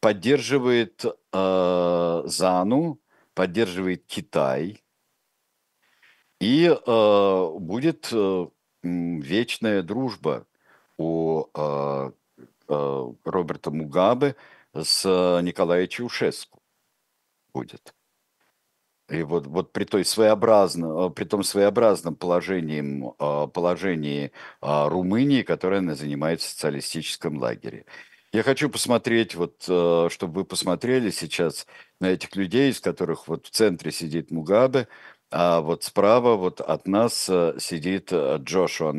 поддерживает 0.00 1.04
э, 1.04 2.22
ЗАНУ, 2.26 3.00
поддерживает 3.34 4.06
Китай, 4.06 4.82
и 6.40 6.66
э, 6.66 7.48
будет 7.58 8.08
э, 8.12 8.46
вечная 8.82 9.82
дружба 9.82 10.46
у 10.98 11.44
э, 11.44 11.50
э, 11.54 12.12
Роберта 12.68 13.70
Мугабе 13.70 14.36
с 14.74 15.04
Николаем 15.42 15.88
Чаушеску 15.88 16.60
будет. 17.52 17.94
И 19.10 19.22
вот, 19.22 19.46
вот 19.46 19.72
при, 19.72 19.84
той 19.84 20.04
своеобразно, 20.04 21.10
при 21.10 21.24
том 21.24 21.42
своеобразном 21.42 22.16
положении, 22.16 22.82
э, 23.18 23.48
положении 23.48 24.32
э, 24.62 24.88
Румынии, 24.88 25.42
которое 25.42 25.78
она 25.78 25.94
занимает 25.94 26.40
в 26.40 26.48
социалистическом 26.48 27.36
лагере. 27.36 27.84
Я 28.32 28.42
хочу 28.42 28.70
посмотреть, 28.70 29.34
вот, 29.34 29.64
э, 29.68 30.08
чтобы 30.10 30.40
вы 30.40 30.44
посмотрели 30.46 31.10
сейчас 31.10 31.66
на 32.00 32.06
этих 32.06 32.34
людей, 32.34 32.70
из 32.70 32.80
которых 32.80 33.28
вот 33.28 33.46
в 33.46 33.50
центре 33.50 33.92
сидит 33.92 34.30
Мугабе, 34.30 34.88
а 35.30 35.60
вот 35.60 35.84
справа 35.84 36.36
вот 36.36 36.60
от 36.60 36.86
нас 36.88 37.28
э, 37.28 37.56
сидит 37.60 38.10
э, 38.10 38.38
Джошуа 38.40 38.92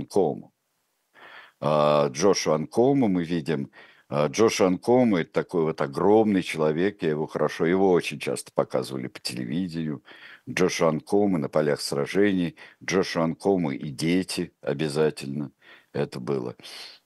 А, 1.60 2.08
Джошуа 2.10 2.58
Нкому 2.58 3.08
мы 3.08 3.24
видим. 3.24 3.72
А, 4.10 4.28
Джошуа 4.28 4.70
Нкому– 4.70 5.18
это 5.18 5.32
такой 5.32 5.64
вот 5.64 5.82
огромный 5.82 6.44
человек, 6.44 7.02
я 7.02 7.10
его 7.10 7.28
хорошо, 7.28 7.66
его 7.66 7.92
очень 7.92 8.20
часто 8.20 8.52
показывали 8.54 9.08
по 9.08 9.20
телевидению. 9.20 10.04
Джошуа 10.50 10.92
Нкому 10.92 11.38
на 11.38 11.50
полях 11.50 11.82
сражений, 11.82 12.56
Джошуа 12.84 13.28
Нкому 13.28 13.72
и 13.72 13.90
дети 13.90 14.54
обязательно 14.62 15.52
это 15.94 16.20
было. 16.20 16.56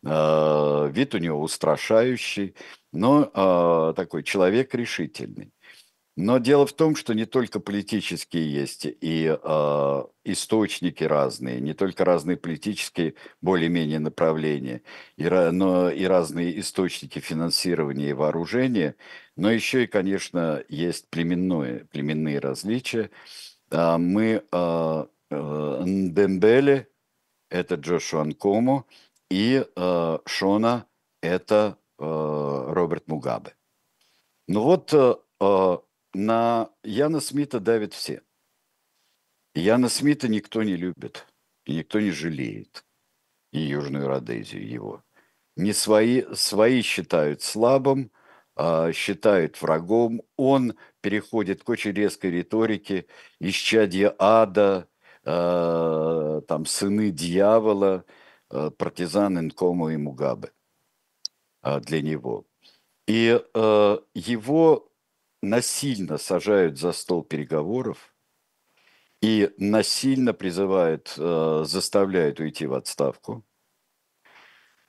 А, 0.05 0.87
вид 0.87 1.15
у 1.15 1.19
него 1.19 1.41
устрашающий, 1.41 2.55
но 2.91 3.93
такой 3.95 4.23
человек 4.23 4.73
решительный. 4.73 5.53
Но 6.21 6.37
дело 6.37 6.65
в 6.65 6.73
том, 6.73 6.97
что 6.97 7.13
не 7.13 7.25
только 7.25 7.61
политические 7.61 8.51
есть 8.51 8.85
и 8.85 9.37
э, 9.41 10.03
источники 10.25 11.05
разные, 11.05 11.61
не 11.61 11.73
только 11.73 12.03
разные 12.03 12.35
политические 12.35 13.13
более-менее 13.39 13.99
направления, 13.99 14.81
и, 15.15 15.23
но 15.29 15.89
и 15.89 16.03
разные 16.03 16.59
источники 16.59 17.19
финансирования 17.19 18.09
и 18.09 18.13
вооружения, 18.13 18.97
но 19.37 19.49
еще 19.49 19.85
и, 19.85 19.87
конечно, 19.87 20.61
есть 20.67 21.09
племенное, 21.09 21.85
племенные 21.85 22.39
различия. 22.39 23.11
Э, 23.71 23.95
мы 23.95 24.43
э, 24.51 25.05
э, 25.31 25.83
Ndembele, 25.85 26.87
это 27.49 27.75
Джошуа 27.75 28.25
Нкому, 28.25 28.85
и 29.29 29.65
э, 29.73 30.17
Шона– 30.25 30.85
это 31.21 31.77
э, 31.97 32.03
Роберт 32.03 33.07
Мугабе. 33.07 33.55
Ну 34.49 34.63
вот 34.63 34.93
э, 34.93 35.77
на 36.13 36.69
Яна 36.83 37.21
Смита 37.21 37.59
давят 37.59 37.93
все. 37.93 38.21
Яна 39.55 39.89
Смита 39.89 40.27
никто 40.27 40.63
не 40.63 40.75
любит, 40.75 41.27
и 41.65 41.75
никто 41.75 41.99
не 41.99 42.11
жалеет, 42.11 42.85
и 43.51 43.59
Южную 43.59 44.07
Родезию 44.07 44.67
его. 44.67 45.03
Не 45.55 45.73
свои, 45.73 46.23
свои 46.33 46.81
считают 46.81 47.41
слабым, 47.41 48.11
а 48.55 48.91
считают 48.93 49.61
врагом. 49.61 50.21
Он 50.37 50.75
переходит 51.01 51.63
к 51.63 51.69
очень 51.69 51.91
резкой 51.91 52.31
риторике, 52.31 53.05
исчадье 53.39 54.15
ада, 54.17 54.87
э, 55.23 56.41
там, 56.47 56.65
сыны 56.65 57.11
дьявола– 57.11 58.05
Э, 58.51 58.71
партизан 58.71 59.37
Инкому 59.37 59.89
и 59.89 59.97
Мугабе 59.97 60.51
а, 61.61 61.79
для 61.79 62.01
него. 62.01 62.45
И 63.07 63.39
э, 63.53 63.97
его 64.15 64.88
насильно 65.41 66.17
сажают 66.17 66.77
за 66.77 66.91
стол 66.91 67.23
переговоров 67.23 68.13
и 69.21 69.51
насильно 69.57 70.33
призывают, 70.33 71.13
э, 71.17 71.63
заставляют 71.65 72.39
уйти 72.39 72.65
в 72.65 72.73
отставку. 72.73 73.43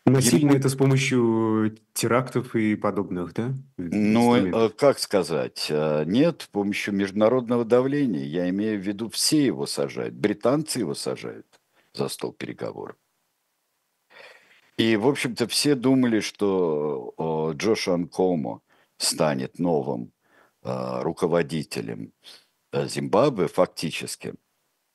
Насильно 0.07 0.53
это 0.53 0.69
с 0.69 0.75
помощью 0.75 1.77
терактов 1.93 2.57
и 2.57 2.75
подобных, 2.75 3.35
да? 3.35 3.53
Ну, 3.77 4.71
как 4.77 4.99
сказать, 4.99 5.71
нет, 5.71 6.43
с 6.43 6.47
помощью 6.47 6.95
международного 6.95 7.65
давления. 7.65 8.25
Я 8.25 8.49
имею 8.49 8.81
в 8.81 8.83
виду, 8.83 9.09
все 9.11 9.45
его 9.45 9.67
сажают. 9.67 10.15
Британцы 10.15 10.81
его 10.81 10.95
сажают 10.95 11.47
за 11.93 12.09
стол 12.09 12.33
переговоров. 12.33 12.97
И, 14.79 14.97
в 14.97 15.07
общем-то, 15.07 15.47
все 15.47 15.75
думали, 15.75 16.21
что 16.21 17.53
Джош 17.57 17.89
Анкомо 17.89 18.63
станет 18.97 19.59
новым 19.59 20.13
руководителем 20.63 22.13
э, 22.73 22.87
Зимбабве 22.87 23.49
фактически, 23.49 24.35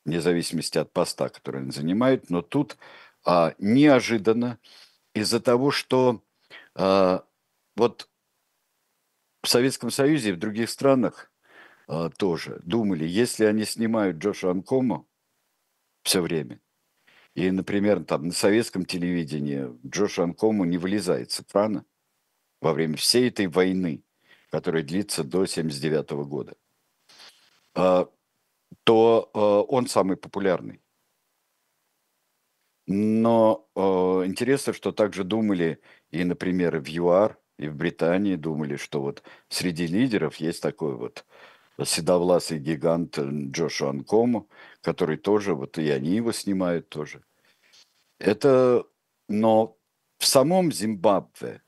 вне 0.06 0.21
зависимости 0.21 0.78
от 0.78 0.91
поста, 0.93 1.30
который 1.30 1.63
он 1.63 1.71
занимает. 1.71 2.30
Но 2.30 2.41
тут 2.41 2.78
а, 3.25 3.56
неожиданно 3.58 4.60
из-за 5.13 5.39
того, 5.39 5.71
что 5.71 6.23
а, 6.75 7.25
вот 7.75 8.10
в 9.41 9.47
Советском 9.47 9.91
Союзе 9.91 10.30
и 10.30 10.34
в 10.34 10.39
других 10.39 10.69
странах 10.69 11.32
а, 11.88 12.10
тоже 12.10 12.62
думали, 12.63 13.06
если 13.06 13.45
они 13.45 13.65
снимают 13.65 14.17
Джоша 14.17 14.51
Анкомо 14.51 15.06
все 16.04 16.21
время, 16.21 16.60
и, 17.34 17.51
например, 17.51 18.04
там 18.06 18.28
на 18.28 18.32
советском 18.32 18.86
телевидении 18.86 19.67
Джош 19.86 20.19
Анкому 20.19 20.63
не 20.63 20.78
вылезает 20.78 21.32
с 21.32 21.41
экрана 21.41 21.86
во 22.62 22.73
время 22.73 22.95
всей 22.95 23.28
этой 23.28 23.47
войны, 23.47 24.04
которая 24.51 24.84
длится 24.84 25.23
до 25.23 25.39
1979 25.39 26.27
года, 26.27 26.55
а, 27.75 28.10
то 28.84 29.29
а, 29.34 29.62
он 29.62 29.88
самый 29.88 30.17
популярный. 30.17 30.81
Но 32.88 33.67
а, 33.75 34.23
интересно, 34.25 34.73
что 34.73 34.91
также 34.91 35.23
думали 35.23 35.79
и, 36.12 36.23
например, 36.23 36.79
в 36.79 36.88
ЮАР, 36.88 37.38
и 37.58 37.67
в 37.67 37.75
Британии 37.75 38.36
думали, 38.36 38.75
что 38.75 39.01
вот 39.01 39.23
среди 39.49 39.88
лидеров 39.88 40.36
есть 40.38 40.62
такой 40.62 40.95
вот 40.95 41.25
седовласый 41.84 42.60
гигант 42.60 43.17
Джошуа 43.17 43.89
Анкому, 43.89 44.49
который 44.81 45.17
тоже, 45.17 45.53
вот 45.53 45.77
и 45.77 45.89
они 45.89 46.15
его 46.15 46.31
снимают 46.31 46.89
тоже. 46.89 47.23
Это, 48.19 48.86
но 49.27 49.77
в 50.17 50.25
самом 50.25 50.71
Зимбабве 50.71 51.62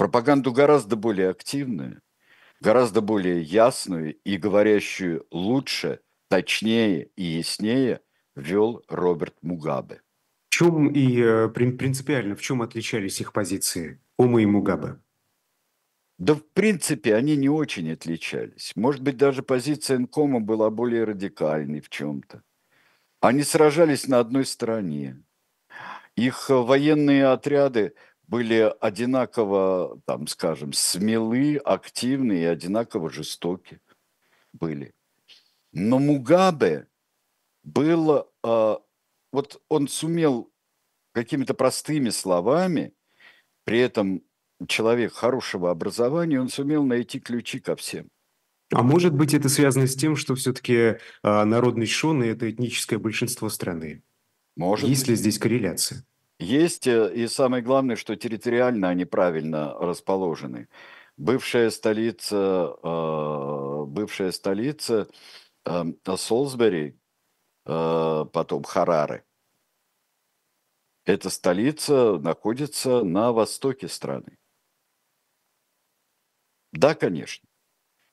пропаганду 0.00 0.50
гораздо 0.50 0.96
более 0.96 1.28
активную, 1.28 2.00
гораздо 2.62 3.02
более 3.02 3.42
ясную 3.42 4.14
и 4.24 4.38
говорящую 4.38 5.26
лучше, 5.30 6.00
точнее 6.30 7.10
и 7.16 7.22
яснее 7.22 8.00
вел 8.34 8.82
Роберт 8.88 9.34
Мугабе. 9.42 10.00
В 10.48 10.54
чем 10.54 10.88
и 10.90 11.20
э, 11.20 11.48
принципиально, 11.50 12.34
в 12.34 12.40
чем 12.40 12.62
отличались 12.62 13.20
их 13.20 13.34
позиции, 13.34 14.00
Ома 14.16 14.40
и 14.40 14.46
Мугабе? 14.46 14.96
Да, 16.16 16.34
в 16.34 16.44
принципе, 16.54 17.14
они 17.14 17.36
не 17.36 17.50
очень 17.50 17.92
отличались. 17.92 18.72
Может 18.76 19.02
быть, 19.02 19.18
даже 19.18 19.42
позиция 19.42 19.98
Нкома 19.98 20.40
была 20.40 20.70
более 20.70 21.04
радикальной 21.04 21.82
в 21.82 21.90
чем-то. 21.90 22.42
Они 23.20 23.42
сражались 23.42 24.08
на 24.08 24.18
одной 24.18 24.46
стороне. 24.46 25.22
Их 26.16 26.48
военные 26.48 27.26
отряды 27.26 27.94
были 28.30 28.72
одинаково, 28.80 30.00
там, 30.06 30.28
скажем, 30.28 30.72
смелы, 30.72 31.56
активны 31.56 32.34
и 32.34 32.44
одинаково 32.44 33.10
жестоки 33.10 33.80
были. 34.52 34.94
Но 35.72 35.98
Мугабе 35.98 36.86
был, 37.64 38.28
э, 38.44 38.76
вот 39.32 39.62
он 39.68 39.88
сумел 39.88 40.48
какими-то 41.12 41.54
простыми 41.54 42.10
словами, 42.10 42.92
при 43.64 43.80
этом 43.80 44.22
человек 44.68 45.12
хорошего 45.12 45.72
образования, 45.72 46.40
он 46.40 46.48
сумел 46.48 46.84
найти 46.84 47.18
ключи 47.18 47.58
ко 47.58 47.74
всем. 47.74 48.08
А 48.72 48.84
может 48.84 49.12
быть, 49.12 49.34
это 49.34 49.48
связано 49.48 49.88
с 49.88 49.96
тем, 49.96 50.14
что 50.14 50.36
все-таки 50.36 50.98
а, 51.24 51.44
народность 51.44 51.90
Шоны– 51.90 52.24
это 52.26 52.48
этническое 52.48 53.00
большинство 53.00 53.48
страны? 53.48 54.04
Может 54.56 54.88
Есть 54.88 55.02
быть. 55.02 55.08
ли 55.08 55.14
здесь 55.16 55.38
корреляция? 55.40 56.04
Есть, 56.40 56.86
э, 56.86 57.12
и 57.14 57.28
самое 57.28 57.62
главное, 57.62 57.96
что 57.96 58.16
территориально 58.16 58.88
они 58.88 59.04
правильно 59.04 59.74
расположены. 59.74 60.68
Бывшая 61.16 61.70
столица, 61.70 62.76
э, 62.82 63.84
бывшая 63.86 64.32
столица 64.32 65.08
э, 65.66 65.84
Солсбери, 66.16 66.98
э, 67.66 68.26
потом 68.32 68.64
Харары, 68.64 69.24
эта 71.04 71.28
столица 71.30 72.18
находится 72.18 73.02
на 73.02 73.32
востоке 73.32 73.88
страны. 73.88 74.38
Да, 76.72 76.94
конечно. 76.94 77.48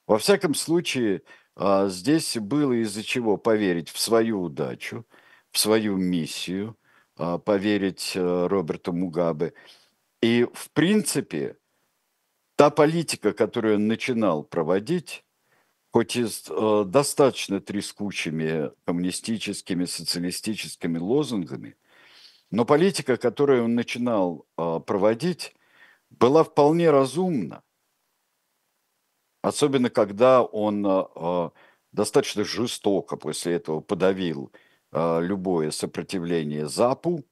Во 0.07 0.17
всяком 0.19 0.55
случае, 0.55 1.23
а, 1.55 1.87
здесь 1.89 2.37
было 2.37 2.73
из-за 2.83 3.03
чего 3.03 3.37
поверить 3.37 3.89
в 3.89 3.99
свою 3.99 4.41
удачу, 4.43 5.05
в 5.51 5.59
свою 5.59 5.97
миссию, 5.97 6.77
поверить 7.17 8.13
э, 8.15 8.47
Роберту 8.47 8.93
Мугабе. 8.93 9.53
И, 10.21 10.47
в 10.53 10.71
принципе, 10.71 11.58
та 12.56 12.69
политика, 12.69 13.34
которую 13.34 13.75
он 13.75 13.88
начинал 13.88 14.43
проводить, 14.43 15.23
хоть 15.91 16.15
и 16.15 16.25
с 16.25 16.45
э, 16.49 16.84
достаточно 16.86 17.60
трескучими 17.60 18.71
коммунистическими, 18.86 19.86
социалистическими 19.86 20.97
лозунгами, 20.97 21.75
но 22.51 22.65
политика, 22.65 23.17
которую 23.17 23.65
он 23.65 23.75
начинал 23.75 24.45
а, 24.56 24.80
проводить, 24.80 25.53
была 26.10 26.43
вполне 26.43 26.91
разумна. 26.91 27.62
Особенно 29.41 29.89
когда 29.89 30.43
он 30.43 30.86
э, 30.86 31.49
достаточно 31.91 32.43
жестоко 32.43 33.17
после 33.17 33.53
этого 33.56 33.82
подавил 33.82 34.51
любое 34.91 35.71
сопротивление 35.71 36.67
ЗАПу, 36.67 37.26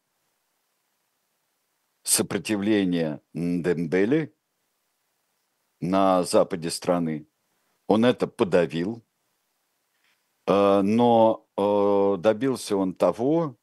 сопротивление 2.05 3.21
Ндембеле 3.33 4.33
на 5.81 6.23
западе 6.23 6.69
страны. 6.69 7.27
Он 7.87 8.05
это 8.05 8.27
подавил, 8.27 9.03
э, 10.47 10.81
но 10.81 11.47
э, 11.57 12.17
добился 12.19 12.77
он 12.77 12.93
того, 12.93 13.57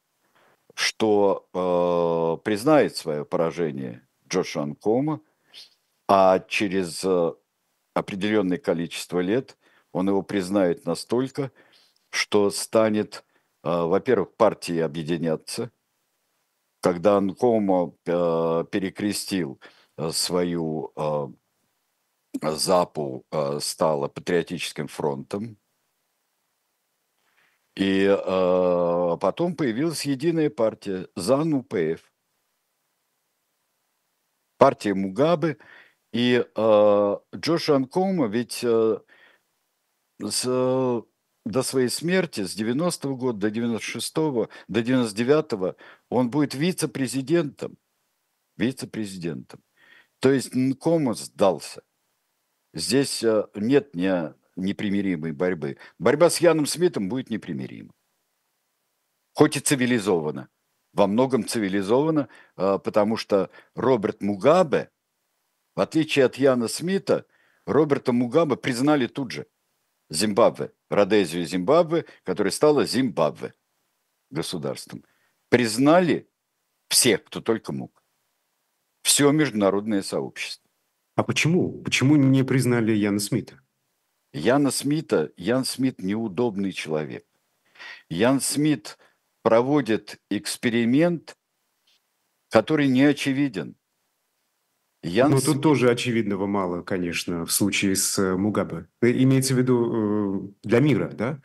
что 0.75 1.49
э, 1.53 2.45
признает 2.45 2.97
свое 2.97 3.25
поражение 3.25 4.07
Джошуа 4.29 4.63
Анкома, 4.63 5.21
а 6.09 6.41
через 6.41 7.05
э, 7.05 7.33
определенное 7.95 8.59
количество 8.59 9.21
лет, 9.21 9.57
он 9.93 10.09
его 10.09 10.23
признает 10.23 10.85
настолько, 10.87 11.53
что 12.11 12.51
станет, 12.51 13.25
э, 13.27 13.32
во-первых, 13.63 14.37
партии 14.37 14.79
объединяться, 14.79 15.71
когда 16.81 17.17
Анкомо 17.17 17.95
э, 18.07 18.65
перекрестил 18.71 19.61
э, 19.97 20.11
свою 20.11 20.93
ЗАПу, 22.41 23.27
стала 23.61 24.09
патриотическим 24.09 24.89
фронтом, 24.89 25.59
и 27.77 28.09
потом 29.21 29.55
появилась 29.55 30.07
единая 30.07 30.49
партия 30.49 31.09
ЗАН-УПФ. 31.15 32.01
Партия 34.57 34.95
Мугабе– 34.95 35.59
и 36.13 36.45
Джош 37.35 37.71
Анкома 37.71 38.27
ведь 38.27 38.65
до 41.45 41.63
своей 41.63 41.89
смерти, 41.89 42.45
с 42.45 42.57
90-го 42.57 43.17
года 43.17 43.39
до 43.39 43.49
96-го, 43.49 44.49
до 44.69 44.81
99-го, 44.81 45.77
он 46.09 46.31
будет 46.31 46.55
вице-президентом. 46.55 47.77
Вице-президентом. 48.57 49.61
То 50.21 50.31
есть 50.31 50.55
Нкома 50.55 51.15
сдался. 51.15 51.83
Здесь 52.75 53.23
э, 53.25 53.47
нет 53.55 53.95
не, 53.95 54.35
непримиримой 54.57 55.33
борьбы. 55.33 55.79
Борьба 55.99 56.31
с 56.31 56.39
Яном 56.39 56.67
Смитом 56.67 57.09
будет 57.09 57.29
непримирима. 57.29 57.93
Хоть 59.35 59.57
и 59.57 59.61
цивилизованно. 59.61 60.49
Во 60.93 61.07
многом 61.07 61.47
цивилизованно, 61.47 62.29
э, 62.57 62.79
потому 62.79 63.17
что 63.17 63.51
Роберт 63.75 64.23
Мугабе– 64.23 64.91
в 65.75 65.81
отличие 65.81 66.27
от 66.27 66.37
Яна 66.37 66.69
Смита, 66.69 67.25
Роберта 67.67 68.13
Мугаба 68.13 68.57
признали 68.57 69.07
тут 69.07 69.31
же. 69.31 69.47
Зимбабве, 70.15 70.73
Родезию 70.91 71.47
Зимбабве, 71.47 72.05
которая 72.25 72.51
стала 72.51 72.85
Зимбабве 72.85 73.55
государством. 74.31 75.05
Признали 75.49 76.29
все, 76.89 77.19
кто 77.19 77.41
только 77.41 77.73
мог. 77.73 78.03
Все 79.03 79.31
международное 79.31 80.03
сообщество. 80.03 80.71
А 81.15 81.23
почему? 81.23 81.83
Почему 81.83 82.17
не 82.17 82.43
признали 82.43 82.93
Яна 82.93 83.19
Смита? 83.19 83.61
Яна 84.33 84.71
Смита, 84.71 85.33
Ян 85.37 85.65
Смит 85.65 86.03
неудобный 86.03 86.73
человек. 86.73 87.27
Ян 88.09 88.41
Смит 88.41 88.99
проводит 89.43 90.21
эксперимент, 90.31 91.37
который 92.49 92.89
не 92.89 93.03
очевиден. 93.03 93.77
Ян... 95.03 95.33
Ну, 95.33 95.41
тут 95.41 95.63
тоже 95.63 95.91
очевидного 95.91 96.47
мало, 96.47 96.83
конечно, 96.83 97.45
в 97.45 97.51
случае 97.51 97.97
с 97.97 98.19
э, 98.19 98.37
Мугабе. 98.37 98.87
Э, 99.01 99.11
имеется 99.11 99.55
в 99.55 99.59
виду 99.59 100.53
э, 100.53 100.53
для 100.63 100.79
мира, 100.79 101.09
да? 101.09 101.41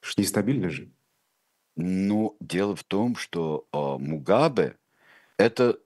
Что 0.00 0.20
нестабильно 0.20 0.68
же. 0.68 0.90
Ну, 1.76 2.36
дело 2.40 2.76
в 2.76 2.84
том, 2.84 3.16
что 3.16 3.66
э, 3.72 3.76
Мугабе– 3.78 4.76
это 5.38 5.80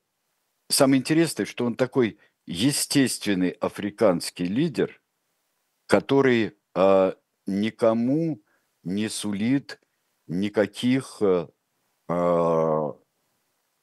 самое 0.68 0.98
интересное, 1.00 1.46
что 1.46 1.66
он 1.66 1.76
такой 1.76 2.18
естественный 2.46 3.50
африканский 3.50 4.46
лидер, 4.46 5.00
который 5.87 6.56
э, 6.74 7.12
никому 7.46 8.42
не 8.82 9.08
сулит 9.08 9.80
никаких 10.26 11.18
э, 11.20 11.46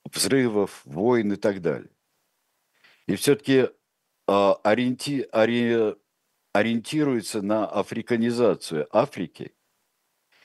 взрывов, 0.04 0.82
войн 0.84 1.34
и 1.34 1.36
так 1.38 1.62
далее. 1.62 1.95
И 3.08 3.16
все-таки 3.16 3.70
а, 4.28 4.54
ориенти, 4.64 5.28
ори, 5.32 5.96
ориентируется 6.54 7.42
на 7.42 7.68
африканизацию 7.68 8.88
Африки. 8.92 9.54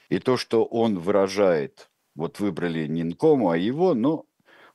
И 0.09 0.19
то, 0.19 0.37
что 0.37 0.65
он 0.65 0.99
выражает, 0.99 1.91
вот 2.15 2.41
выбрали 2.41 2.87
не 2.87 3.05
Нкому, 3.05 3.51
а 3.51 3.57
его, 3.57 3.95
но 3.95 4.27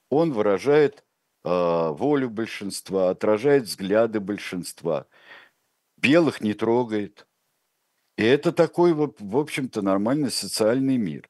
он 0.09 0.31
выражает 0.31 1.03
э, 1.43 1.89
волю 1.89 2.29
большинства, 2.29 3.09
отражает 3.09 3.63
взгляды 3.63 4.19
большинства. 4.19 5.07
Белых 5.97 6.39
не 6.41 6.53
трогает. 6.53 7.27
И 8.17 8.23
это 8.23 8.53
такой, 8.53 8.93
в 8.93 9.37
общем-то, 9.37 9.81
нормальный 9.81 10.31
социальный 10.31 10.97
мир. 10.97 11.29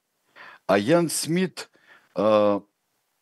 А 0.67 0.77
Ян 0.77 1.09
Смит 1.09 1.71
э, 2.15 2.61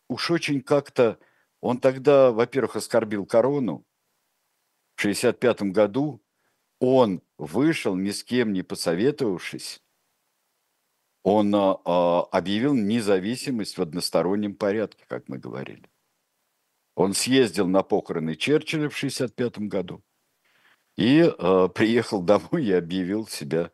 уж 0.08 0.30
очень 0.30 0.60
как-то 0.60 1.18
Он 1.64 1.78
тогда, 1.78 2.30
во-первых, 2.30 2.76
оскорбил 2.76 3.24
корону. 3.24 3.86
В 4.96 5.00
1965 5.00 5.72
году 5.72 6.22
он 6.78 7.22
вышел, 7.38 7.96
ни 7.96 8.10
с 8.10 8.22
кем 8.22 8.52
не 8.52 8.62
посоветовавшись, 8.62 9.82
он 11.22 11.54
а, 11.54 12.20
объявил 12.32 12.74
независимость 12.74 13.78
в 13.78 13.82
одностороннем 13.82 14.54
порядке, 14.54 15.06
как 15.08 15.26
мы 15.30 15.38
говорили. 15.38 15.90
Он 16.96 17.14
съездил 17.14 17.66
на 17.66 17.82
похороны 17.82 18.36
Черчилля 18.36 18.90
в 18.90 18.96
1965 18.96 19.58
году 19.60 20.04
и 20.98 21.22
а, 21.22 21.68
приехал 21.68 22.20
домой 22.20 22.66
и 22.66 22.72
объявил 22.72 23.26
себя, 23.26 23.72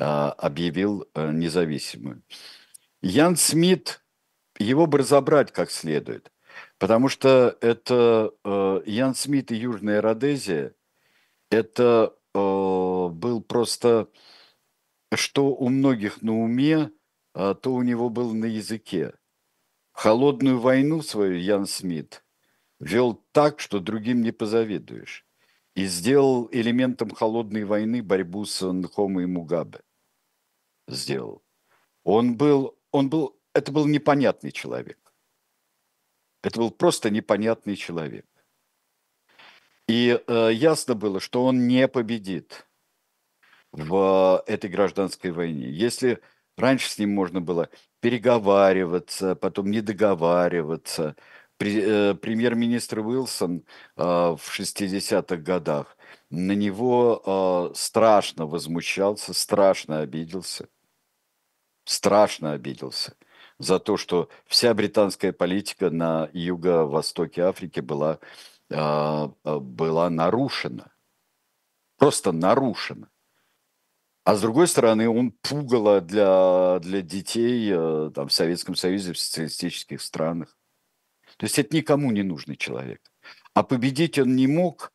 а, 0.00 0.32
объявил 0.32 1.06
независимым. 1.14 2.24
Ян 3.02 3.36
Смит, 3.36 4.02
его 4.58 4.86
бы 4.86 4.96
разобрать 4.96 5.52
как 5.52 5.70
следует, 5.70 6.32
потому 6.78 7.08
что 7.08 7.56
это 7.60 8.32
а, 8.44 8.82
Ян 8.86 9.14
Смит 9.14 9.50
и 9.52 9.56
Южная 9.56 10.00
Родезия, 10.00 10.74
это 11.50 12.14
а, 12.34 13.08
был 13.08 13.40
просто 13.40 14.08
что 15.14 15.54
у 15.54 15.68
многих 15.68 16.22
на 16.22 16.38
уме, 16.38 16.90
а, 17.34 17.54
то 17.54 17.72
у 17.72 17.82
него 17.82 18.10
было 18.10 18.32
на 18.32 18.46
языке. 18.46 19.14
Холодную 19.92 20.60
войну 20.60 21.02
свою 21.02 21.38
Ян 21.38 21.66
Смит 21.66 22.24
вел 22.80 23.24
так, 23.32 23.60
что 23.60 23.80
другим 23.80 24.22
не 24.22 24.32
позавидуешь. 24.32 25.24
И 25.74 25.84
сделал 25.86 26.48
элементом 26.52 27.10
холодной 27.10 27.64
войны 27.64 28.02
борьбу 28.02 28.44
с 28.46 28.66
Нхомо 28.66 29.22
и 29.22 29.26
Мугабе. 29.26 29.80
Сделал. 30.88 31.42
Он 32.02 32.36
был, 32.36 32.78
он 32.92 33.10
был, 33.10 33.38
это 33.52 33.72
был 33.72 33.86
непонятный 33.86 34.52
человек. 34.52 35.05
Это 36.46 36.60
был 36.60 36.70
просто 36.70 37.10
непонятный 37.10 37.74
человек. 37.74 38.24
И 39.88 40.16
э, 40.16 40.50
ясно 40.52 40.94
было, 40.94 41.18
что 41.18 41.44
он 41.44 41.66
не 41.66 41.88
победит 41.88 42.68
в 43.72 44.44
этой 44.46 44.70
гражданской 44.70 45.32
войне. 45.32 45.68
Если 45.68 46.20
раньше 46.56 46.88
с 46.88 46.98
ним 46.98 47.12
можно 47.12 47.40
было 47.40 47.68
переговариваться, 47.98 49.34
потом 49.34 49.72
не 49.72 49.80
договариваться, 49.80 51.16
э, 51.58 52.14
премьер-министр 52.14 53.00
Уилсон 53.00 53.64
э, 53.96 54.02
в 54.04 54.40
60-х 54.40 55.38
годах 55.38 55.96
на 56.30 56.52
него 56.52 57.70
э, 57.72 57.74
страшно 57.74 58.46
возмущался, 58.46 59.34
страшно 59.34 59.98
обиделся, 59.98 60.68
страшно 61.84 62.52
обиделся 62.52 63.16
за 63.58 63.78
то, 63.78 63.96
что 63.96 64.28
вся 64.46 64.74
британская 64.74 65.32
политика 65.32 65.90
на 65.90 66.28
юго-востоке 66.32 67.42
Африки 67.42 67.80
была, 67.80 68.18
была 68.68 70.10
нарушена, 70.10 70.92
просто 71.98 72.32
нарушена. 72.32 73.08
А 74.26 74.34
с 74.34 74.40
другой 74.40 74.66
стороны, 74.66 75.08
он 75.08 75.30
пугало 75.30 76.00
для, 76.00 76.80
для 76.80 77.00
детей 77.00 77.70
э, 77.72 78.10
там, 78.12 78.26
в 78.26 78.32
Советском 78.32 78.74
Союзе, 78.74 79.12
в 79.12 79.18
социалистических 79.20 80.02
странах. 80.02 80.58
То 81.36 81.46
есть 81.46 81.60
это 81.60 81.76
никому 81.76 82.10
не 82.10 82.24
нужный 82.24 82.56
человек. 82.56 83.00
А 83.54 83.62
победить 83.62 84.18
он 84.18 84.34
не 84.34 84.48
мог, 84.48 84.92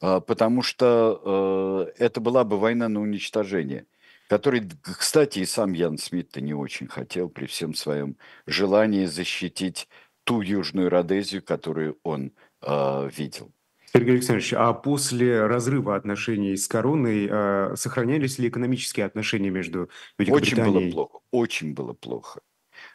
э, 0.00 0.20
потому 0.20 0.62
что 0.62 1.88
э, 1.98 2.04
это 2.04 2.20
была 2.20 2.44
бы 2.44 2.56
война 2.56 2.88
на 2.88 3.00
уничтожение, 3.00 3.84
который, 4.32 4.66
кстати, 4.82 5.40
и 5.40 5.44
сам 5.44 5.74
Ян 5.74 5.98
Смит-то 5.98 6.40
не 6.40 6.54
очень 6.54 6.86
хотел 6.86 7.28
при 7.28 7.44
всем 7.44 7.74
своем 7.74 8.16
желании 8.46 9.04
защитить 9.04 9.88
ту 10.24 10.40
Южную 10.40 10.88
Родезию, 10.88 11.42
которую 11.42 11.98
он 12.02 12.32
видел. 12.62 13.52
Сергей 13.92 14.14
Александрович, 14.14 14.54
а 14.54 14.72
после 14.72 15.44
разрыва 15.44 15.96
отношений 15.96 16.56
с 16.56 16.66
короной 16.66 17.28
э, 17.30 17.76
сохранялись 17.76 18.38
ли 18.38 18.48
экономические 18.48 19.04
отношения 19.04 19.50
между 19.50 19.90
Великобританией? 20.16 20.64
Очень 20.64 20.72
было 20.72 20.92
плохо, 20.92 21.18
очень 21.30 21.74
было 21.74 21.92
плохо, 21.92 22.40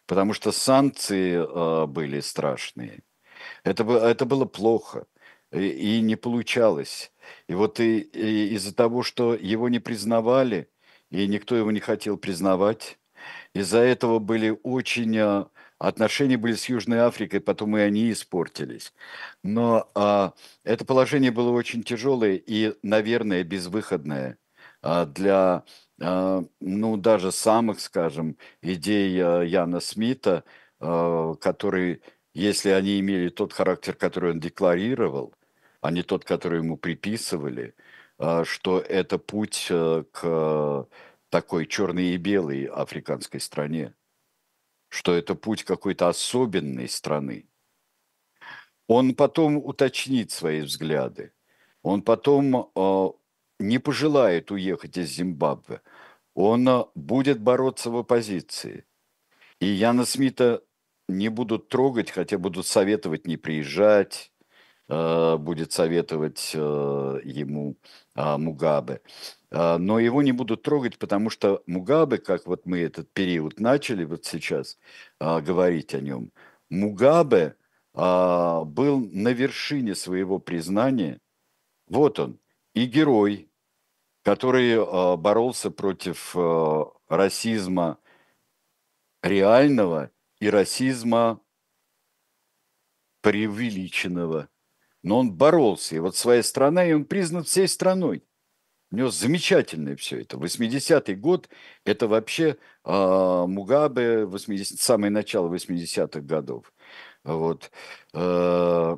потому 0.08 0.34
что 0.34 0.52
санкции 0.52 1.36
э, 1.38 1.86
были 1.86 2.20
страшные. 2.22 3.04
Это, 3.64 3.84
это 3.84 4.26
было 4.26 4.46
плохо 4.46 5.06
и, 5.52 5.68
и 5.68 6.02
не 6.02 6.16
получалось. 6.16 7.12
И 7.48 7.54
вот 7.54 7.80
и, 7.80 8.00
и 8.00 8.56
из-за 8.56 8.74
того, 8.74 9.04
что 9.04 9.36
его 9.36 9.70
не 9.70 9.78
признавали, 9.78 10.68
и 11.12 11.28
никто 11.28 11.56
его 11.56 11.72
не 11.72 11.80
хотел 11.80 12.18
признавать, 12.18 13.00
из-за 13.54 13.80
этого 13.80 14.20
были 14.20 14.58
очень 14.64 15.18
а, 15.18 15.50
Отношения 15.80 16.38
были 16.38 16.54
с 16.56 16.70
Южной 16.70 17.02
Африкой, 17.02 17.40
потом 17.40 17.78
и 17.78 17.82
они 17.82 18.12
испортились. 18.12 18.94
Но 19.44 19.90
а, 19.94 20.34
это 20.64 20.86
положение 20.86 21.30
было 21.32 21.52
очень 21.52 21.84
тяжелое 21.84 22.36
и, 22.36 22.76
наверное, 22.82 23.44
безвыходное 23.44 24.40
а, 24.82 25.06
для, 25.06 25.66
а, 26.02 26.44
ну, 26.60 26.98
даже 26.98 27.32
самых, 27.32 27.80
скажем, 27.80 28.38
идей 28.62 29.20
а, 29.22 29.42
Яна 29.44 29.80
Смита, 29.80 30.44
а, 30.80 31.36
который, 31.36 32.02
если 32.34 32.70
они 32.70 33.00
имели 33.00 33.30
тот 33.30 33.54
характер, 33.54 33.94
который 33.94 34.32
он 34.32 34.40
декларировал, 34.40 35.36
а 35.82 35.92
не 35.92 36.02
тот, 36.02 36.26
который 36.26 36.60
ему 36.60 36.78
приписывали, 36.78 37.76
что 38.20 38.80
это 38.80 39.18
путь 39.18 39.68
а, 39.70 40.04
к 40.12 40.88
такой 41.30 41.66
черной 41.66 42.10
и 42.10 42.18
белой 42.18 42.66
африканской 42.66 43.40
стране 43.40 43.94
что 44.90 45.14
это 45.14 45.36
путь 45.36 45.64
какой-то 45.64 46.08
особенной 46.08 46.88
страны. 46.88 47.48
Он 48.88 49.16
потом 49.16 49.58
уточнит 49.58 50.32
свои 50.32 50.62
взгляды. 50.62 51.34
Он 51.84 52.02
потом 52.02 52.72
э, 52.74 53.10
не 53.60 53.80
пожелает 53.80 54.52
уехать 54.52 54.98
из 54.98 55.10
Зимбабве. 55.10 55.82
Он 56.34 56.68
э, 56.68 56.86
будет 56.96 57.40
бороться 57.42 57.92
в 57.92 57.98
оппозиции. 57.98 58.86
И 59.60 59.66
Яна 59.66 60.06
Смита 60.06 60.64
не 61.10 61.30
будут 61.30 61.68
трогать, 61.70 62.12
хотя 62.12 62.38
будут 62.38 62.66
советовать 62.66 63.28
не 63.28 63.36
приезжать, 63.36 64.32
э, 64.37 64.37
будет 64.90 65.72
советовать 65.74 66.52
э, 66.54 67.22
ему 67.24 67.76
э, 68.16 68.38
Мугабе. 68.38 69.02
А, 69.50 69.78
но 69.78 70.00
его 70.00 70.22
не 70.22 70.32
будут 70.32 70.64
трогать, 70.64 70.98
потому 70.98 71.30
что 71.30 71.64
Мугабе, 71.68 72.18
как 72.18 72.48
вот 72.48 72.66
мы 72.66 72.80
этот 72.80 73.12
период 73.14 73.60
начали 73.60 74.04
вот 74.04 74.26
сейчас 74.26 74.78
а, 75.20 75.42
говорить 75.42 75.94
о 75.94 76.02
нем, 76.02 76.32
Мугабе 76.70 77.56
а, 77.94 78.64
был 78.66 79.00
на 79.00 79.30
вершине 79.30 79.96
своего 79.96 80.40
признания. 80.40 81.22
Вот 81.88 82.20
он, 82.20 82.40
и 82.74 82.86
герой, 82.86 83.50
который 84.24 84.76
а, 84.78 85.16
боролся 85.16 85.72
против 85.72 86.36
а, 86.36 86.92
расизма 87.08 88.00
реального 89.24 90.12
и 90.40 90.50
расизма 90.50 91.40
преувеличенного. 93.22 94.50
Но 95.08 95.20
он 95.20 95.32
боролся, 95.32 95.96
и 95.96 96.00
вот 96.00 96.18
своя 96.18 96.44
страна, 96.44 96.86
и 96.86 96.92
он 96.92 97.06
признан 97.06 97.46
всей 97.46 97.68
страной. 97.68 98.24
У 98.92 98.98
него 98.98 99.10
замечательное 99.10 99.96
все 99.96 100.22
это. 100.22 100.38
80-й 100.38 101.16
год– 101.16 101.50
это 101.86 102.08
вообще 102.08 102.58
э, 102.84 103.46
Мугабе, 103.48 104.26
80, 104.26 104.80
самое 104.80 105.10
начало 105.12 105.54
80-х 105.54 106.20
годов. 106.22 106.74
Вот. 107.24 107.72
Э, 108.14 108.98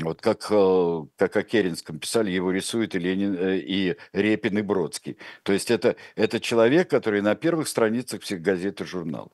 вот 0.00 0.20
как, 0.20 0.46
э, 0.50 1.06
как 1.16 1.36
о 1.36 1.42
Керенском 1.44 2.00
писали, 2.00 2.30
его 2.30 2.50
рисуют 2.50 2.96
и 2.96 2.98
Ленин, 2.98 3.34
э, 3.36 3.58
и 3.58 3.96
Репин, 4.12 4.58
и 4.58 4.62
Бродский. 4.62 5.16
То 5.44 5.52
есть 5.52 5.70
это, 5.70 5.94
это 6.16 6.40
человек, 6.40 6.90
который 6.90 7.22
на 7.22 7.36
первых 7.36 7.68
страницах 7.68 8.22
всех 8.22 8.42
газет 8.42 8.80
и 8.80 8.84
журналов. 8.84 9.32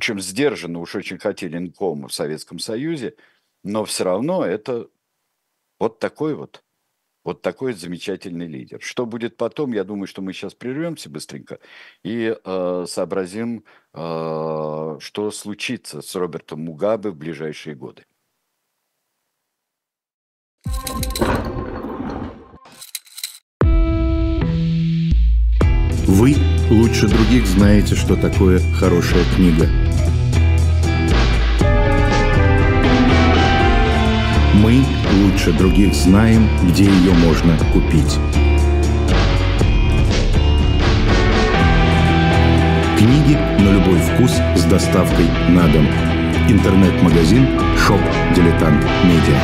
Чем 0.00 0.18
сдержанно 0.18 0.80
уж 0.80 0.96
очень 0.96 1.18
хотели 1.18 1.56
Нкома 1.56 2.08
в 2.08 2.14
Советском 2.14 2.58
Союзе, 2.58 3.14
но 3.64 3.84
все 3.84 4.04
равно 4.04 4.44
это 4.44 4.88
вот 5.80 5.98
такой 5.98 6.34
вот 6.34 6.62
вот 7.24 7.40
такой 7.40 7.72
замечательный 7.72 8.46
лидер. 8.46 8.80
Что 8.82 9.06
будет 9.06 9.36
потом, 9.36 9.72
я 9.72 9.82
думаю, 9.82 10.06
что 10.06 10.20
мы 10.22 10.32
сейчас 10.32 10.54
прервемся 10.54 11.08
быстренько 11.08 11.58
и 12.02 12.36
э, 12.36 12.84
сообразим, 12.86 13.64
э, 13.94 14.96
что 15.00 15.30
случится 15.30 16.02
с 16.02 16.14
Робертом 16.14 16.60
Мугабе 16.60 17.10
в 17.10 17.16
ближайшие 17.16 17.74
годы. 17.74 18.04
Вы 26.06 26.34
лучше 26.70 27.08
других 27.08 27.46
знаете, 27.46 27.94
что 27.94 28.16
такое 28.16 28.60
хорошая 28.78 29.24
книга– 29.34 29.66
Мы 34.62 34.84
лучше 35.22 35.52
других 35.52 35.94
знаем, 35.94 36.48
где 36.68 36.84
ее 36.84 37.12
можно 37.12 37.56
купить. 37.72 38.18
Книги 42.98 43.36
на 43.60 43.72
любой 43.72 43.98
вкус 43.98 44.32
с 44.56 44.64
доставкой 44.64 45.26
на 45.48 45.68
дом– 45.68 45.86
Интернет-магазин 46.46 47.46
«Shop 47.78 48.00
Diletant 48.36 48.84
Media». 49.04 49.40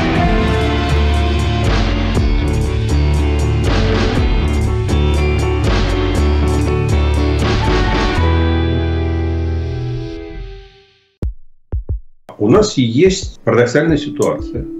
У 12.36 12.48
нас 12.50 12.76
есть 12.76 13.40
парадоксальная 13.44 13.96
ситуация. 13.96 14.79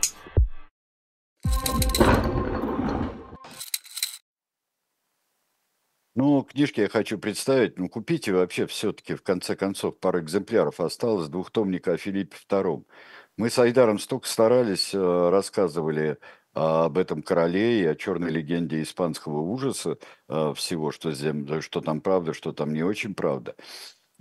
Ну, 6.41 6.45
книжки 6.45 6.81
я 6.81 6.89
хочу 6.89 7.19
представить. 7.19 7.77
Ну, 7.77 7.87
купите 7.87 8.33
вообще 8.33 8.65
все-таки, 8.65 9.13
в 9.13 9.21
конце 9.21 9.55
концов, 9.55 9.99
пару 9.99 10.21
экземпляров 10.21 10.79
осталось, 10.79 11.27
двухтомника 11.29 11.93
о 11.93 11.97
Филиппе 11.97 12.35
II. 12.35 12.87
Мы 13.37 13.51
с 13.51 13.59
Айдаром 13.59 13.99
столько 13.99 14.27
старались, 14.27 14.91
э, 14.91 15.29
рассказывали 15.29 16.17
об 16.53 16.97
этом 16.97 17.21
короле 17.21 17.81
и 17.81 17.85
о 17.85 17.93
черной 17.95 18.31
легенде 18.31 18.81
испанского 18.81 19.39
ужаса, 19.41 19.99
э, 20.29 20.53
всего, 20.55 20.89
что, 20.91 21.11
зем- 21.11 21.61
что 21.61 21.79
там 21.79 22.01
правда, 22.01 22.33
что 22.33 22.53
там 22.53 22.73
не 22.73 22.81
очень 22.81 23.13
правда. 23.13 23.55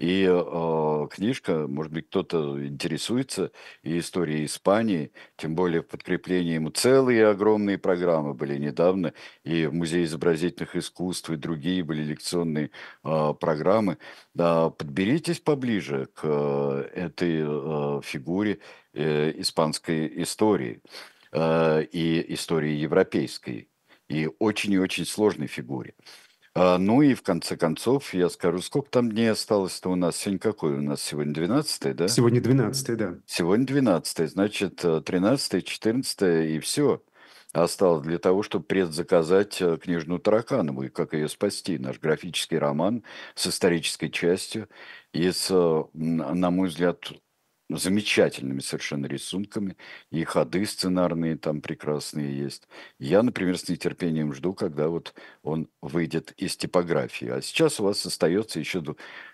И 0.01 0.27
э, 0.27 1.09
книжка, 1.11 1.67
может 1.69 1.93
быть, 1.93 2.07
кто-то 2.07 2.67
интересуется 2.67 3.53
и 3.83 3.99
историей 3.99 4.47
Испании, 4.47 5.13
тем 5.37 5.55
более 5.55 5.83
в 5.83 5.89
подкреплении 5.89 6.55
ему 6.55 6.71
целые 6.71 7.29
огромные 7.29 7.77
программы 7.77 8.33
были 8.33 8.57
недавно, 8.57 9.13
и 9.45 9.67
в 9.67 9.75
Музее 9.75 10.05
изобразительных 10.05 10.75
искусств, 10.75 11.29
и 11.29 11.37
другие 11.37 11.85
были 11.85 12.03
лекционные 12.03 12.71
э, 13.05 13.35
программы. 13.39 13.99
Да, 14.33 14.71
подберитесь 14.71 15.39
поближе 15.39 16.09
к 16.15 16.21
э, 16.23 16.89
этой 16.95 17.43
э, 17.43 18.01
фигуре 18.03 18.61
э, 18.95 19.39
испанской 19.39 20.23
истории 20.23 20.81
э, 21.31 21.85
и 21.93 22.33
истории 22.33 22.73
европейской, 22.73 23.69
и 24.09 24.31
очень 24.39 24.73
и 24.73 24.79
очень 24.79 25.05
сложной 25.05 25.47
фигуре. 25.47 25.93
А, 26.55 26.79
ну 26.79 27.03
и 27.03 27.15
в 27.15 27.23
конце 27.23 27.57
концов, 27.57 28.13
я 28.13 28.29
скажу, 28.29 28.61
сколько 28.61 28.91
там 28.91 29.11
дней 29.11 29.31
осталось-то 29.31 29.91
у 29.91 29.95
нас? 29.95 30.17
Сегодня 30.17 30.41
какой 30.41 30.75
у 30.75 30.81
нас? 30.81 31.03
Сегодня 31.03 31.33
12 31.33 31.97
да? 31.97 32.09
Сегодня 32.09 32.41
12 32.41 32.97
да. 32.97 33.15
Сегодня 33.27 33.67
12 33.67 34.31
значит, 34.31 34.77
13 34.77 35.65
14 35.65 36.51
и 36.51 36.59
все 36.59 37.03
осталось 37.53 38.07
для 38.07 38.19
того, 38.19 38.43
чтобы 38.43 38.65
предзаказать 38.65 39.61
э, 39.61 39.77
книжную 39.77 40.21
Тараканову 40.21 40.85
и 40.85 40.89
как 40.89 41.15
ее 41.15 41.29
спасти. 41.29 41.79
Наш 41.79 41.99
графический 41.99 42.59
роман 42.59 43.03
с 43.35 43.47
исторической 43.47 44.09
частью 44.09 44.69
и 45.13 45.31
с, 45.31 45.49
э, 45.51 45.85
на 45.95 46.51
мой 46.51 46.69
взгляд, 46.69 47.13
замечательными 47.79 48.61
совершенно 48.61 49.07
рисунками, 49.07 49.77
и 50.11 50.25
ходы 50.25 50.65
сценарные 50.67 51.37
там 51.37 51.61
прекрасные 51.61 52.37
есть. 52.37 52.69
Я, 52.99 53.23
например, 53.23 53.59
с 53.59 53.69
нетерпением 53.69 54.33
жду, 54.33 54.55
когда 54.55 54.89
вот 54.89 55.15
он 55.43 55.69
выйдет 55.81 56.33
из 56.37 56.57
типографии. 56.57 57.29
А 57.29 57.43
сейчас 57.43 57.81
у 57.81 57.85
вас 57.85 58.05
остается 58.05 58.59
еще 58.59 58.83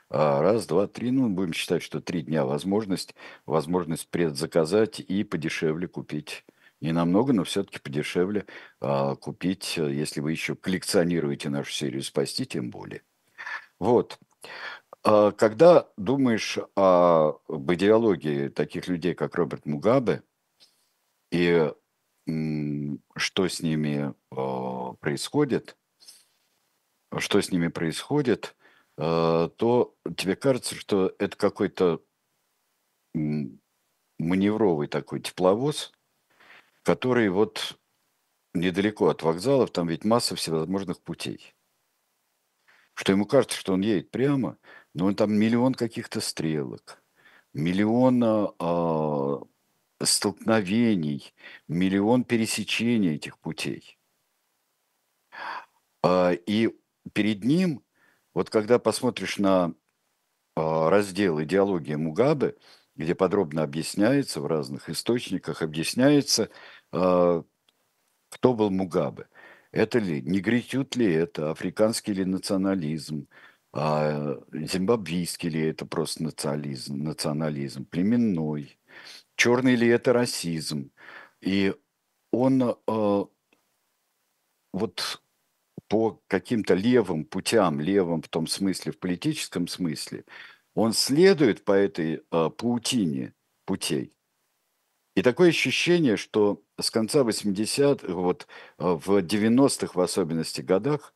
а, 0.09 0.41
раз, 0.41 0.67
два, 0.67 0.87
три, 0.87 1.11
ну, 1.11 1.29
будем 1.29 1.53
считать, 1.53 1.83
что 1.83 2.01
три 2.01 2.23
дня 2.23 2.45
возможность, 2.45 3.15
возможность 3.45 4.09
предзаказать 4.09 5.01
и 5.01 5.25
подешевле 5.25 5.89
купить. 5.89 6.45
Не 6.81 6.93
намного, 6.93 7.33
но 7.33 7.45
все-таки 7.45 7.79
подешевле 7.79 8.47
а, 8.81 9.17
купить, 9.17 9.77
если 9.77 10.21
вы 10.21 10.33
еще 10.33 10.55
коллекционируете 10.55 11.49
нашу 11.49 11.73
серию 11.73 12.03
«Спасти», 12.03 12.45
тем 12.45 12.71
более. 12.71 13.03
Вот. 13.79 14.19
А 15.09 15.31
когда 15.31 15.89
думаешь 15.97 16.59
об 16.75 17.73
идеологии 17.73 18.49
таких 18.49 18.89
людей, 18.89 19.15
как 19.15 19.37
Роберт 19.37 19.65
Мугабе, 19.65 20.25
и 21.31 21.73
что 22.27 23.49
с 23.49 23.63
ними 23.63 24.15
а, 24.33 24.95
происходит, 24.95 25.77
что 27.19 27.41
с 27.41 27.53
ними 27.53 27.69
происходит, 27.69 28.57
а, 28.99 29.49
то 29.51 29.95
тебе 30.17 30.35
кажется, 30.35 30.75
что 30.75 31.15
это 31.21 31.37
какой-то 31.37 32.03
маневровый 33.15 34.89
такой 34.89 35.21
тепловоз, 35.21 35.93
который 36.83 37.29
вот 37.29 37.79
недалеко 38.55 39.09
от 39.09 39.23
вокзалов, 39.23 39.71
там 39.71 39.87
ведь 39.87 40.05
масса 40.05 40.35
всевозможных 40.35 41.01
путей. 41.01 41.55
Что 42.95 43.13
ему 43.13 43.27
кажется, 43.27 43.59
что 43.59 43.75
он 43.75 43.83
едет 43.83 44.11
прямо, 44.11 44.59
ну, 44.97 45.15
там 45.15 45.35
миллион 45.35 45.75
каких-то 45.75 46.23
стрелок, 46.23 47.03
миллион 47.53 48.23
а, 48.25 49.43
столкновений, 50.03 51.35
миллион 51.69 52.25
пересечений 52.25 53.17
этих 53.17 53.39
путей. 53.39 53.99
А, 56.03 56.33
и 56.33 56.75
перед 57.13 57.45
ним, 57.45 57.85
вот 58.33 58.49
когда 58.49 58.79
посмотришь 58.79 59.37
на 59.37 59.75
а, 60.57 60.89
раздел 60.89 61.43
«Идеология 61.43 61.99
Мугабе», 61.99 62.57
где 62.95 63.15
подробно 63.15 63.65
объясняется 63.65 64.41
в 64.41 64.47
разных 64.47 64.89
источниках, 64.89 65.61
объясняется, 65.61 66.49
а, 66.91 67.45
кто 68.31 68.55
был 68.55 68.71
Мугабе. 68.71 69.29
Это 69.73 69.99
ли, 69.99 70.23
не 70.23 70.39
негритют 70.39 70.97
ли 70.97 71.13
это, 71.13 71.51
африканский 71.51 72.15
ли 72.15 72.25
национализм, 72.25 73.29
а 73.79 74.39
зимбабвийский 74.53 75.51
ли 75.51 75.61
это 75.61 75.85
просто 75.85 76.23
национализм, 76.23 77.03
национализм, 77.03 77.85
племенной, 77.85 78.79
черный 79.37 79.75
ли 79.75 79.87
это 79.89 80.15
расизм. 80.15 80.91
И 81.43 81.75
он 82.33 82.63
э, 82.63 83.25
вот 84.73 85.23
по 85.89 86.23
каким-то 86.27 86.73
левым 86.75 87.27
путям, 87.27 87.81
левым 87.81 88.23
в 88.23 88.29
том 88.29 88.47
смысле, 88.47 88.93
в 88.93 88.99
политическом 88.99 89.69
смысле, 89.69 90.25
он 90.75 90.95
следует 90.95 91.65
по 91.65 91.73
этой 91.73 92.23
э, 92.31 92.51
паутине 92.51 93.35
путей. 93.67 94.15
И 95.15 95.23
такое 95.23 95.51
ощущение, 95.51 96.17
что 96.17 96.63
с 96.79 96.91
конца 96.91 97.21
80-х, 97.23 98.13
вот 98.13 98.47
в 98.79 99.19
90-х 99.19 99.93
в 99.95 100.01
особенности 100.01 100.61
годах, 100.63 101.15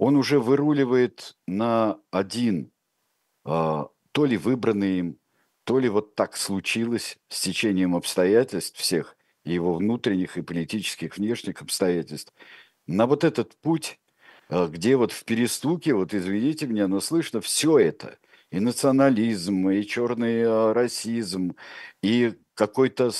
он 0.00 0.16
уже 0.16 0.40
выруливает 0.40 1.36
на 1.46 1.98
один, 2.10 2.72
а, 3.44 3.90
то 4.12 4.24
ли 4.24 4.38
выбранный 4.38 4.98
им, 4.98 5.18
то 5.64 5.78
ли 5.78 5.90
вот 5.90 6.14
так 6.14 6.38
случилось 6.38 7.18
с 7.28 7.42
течением 7.42 7.94
обстоятельств 7.94 8.80
всех, 8.80 9.14
его 9.44 9.74
внутренних 9.74 10.38
и 10.38 10.42
политических 10.42 11.18
внешних 11.18 11.60
обстоятельств, 11.60 12.32
на 12.86 13.06
вот 13.06 13.24
этот 13.24 13.54
путь, 13.60 14.00
а, 14.48 14.68
где 14.68 14.96
вот 14.96 15.12
в 15.12 15.22
перестуке, 15.24 15.92
вот 15.92 16.14
извините 16.14 16.66
меня, 16.66 16.88
но 16.88 17.00
слышно 17.00 17.42
все 17.42 17.78
это, 17.78 18.18
и 18.50 18.58
национализм, 18.58 19.68
и 19.68 19.84
черный 19.84 20.44
а, 20.46 20.72
расизм, 20.72 21.56
и 22.02 22.38
какой-то 22.60 23.10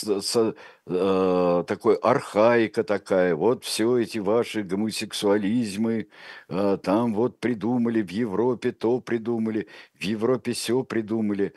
э, 0.86 1.64
такой 1.66 1.94
архаика 1.96 2.84
такая, 2.84 3.34
вот 3.34 3.64
все 3.64 3.96
эти 3.98 4.18
ваши 4.18 4.62
гомосексуализмы, 4.62 6.08
э, 6.50 6.78
там 6.82 7.14
вот 7.14 7.40
придумали, 7.40 8.02
в 8.02 8.10
Европе 8.10 8.72
то 8.72 9.00
придумали, 9.00 9.66
в 9.98 10.02
Европе 10.04 10.52
все 10.52 10.84
придумали. 10.84 11.54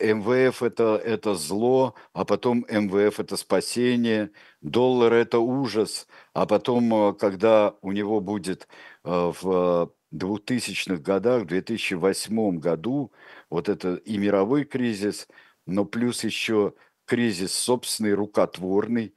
МВФ 0.00 0.62
это, 0.64 1.00
это 1.04 1.34
зло, 1.34 1.94
а 2.14 2.24
потом 2.24 2.66
МВФ 2.68 3.20
это 3.20 3.36
спасение, 3.36 4.30
доллар 4.60 5.12
это 5.12 5.38
ужас, 5.38 6.08
а 6.34 6.46
потом, 6.46 6.92
э, 6.94 7.12
когда 7.14 7.74
у 7.82 7.92
него 7.92 8.20
будет 8.20 8.66
э, 9.04 9.32
в 9.42 9.92
2000-х 10.12 10.96
годах, 11.00 11.42
в 11.44 11.46
2008 11.46 12.58
году, 12.58 13.12
вот 13.50 13.68
это 13.68 13.94
и 13.94 14.18
мировой 14.18 14.64
кризис, 14.64 15.28
но 15.66 15.84
плюс 15.84 16.24
еще 16.24 16.74
кризис 17.10 17.52
собственный, 17.54 18.14
рукотворный, 18.14 19.14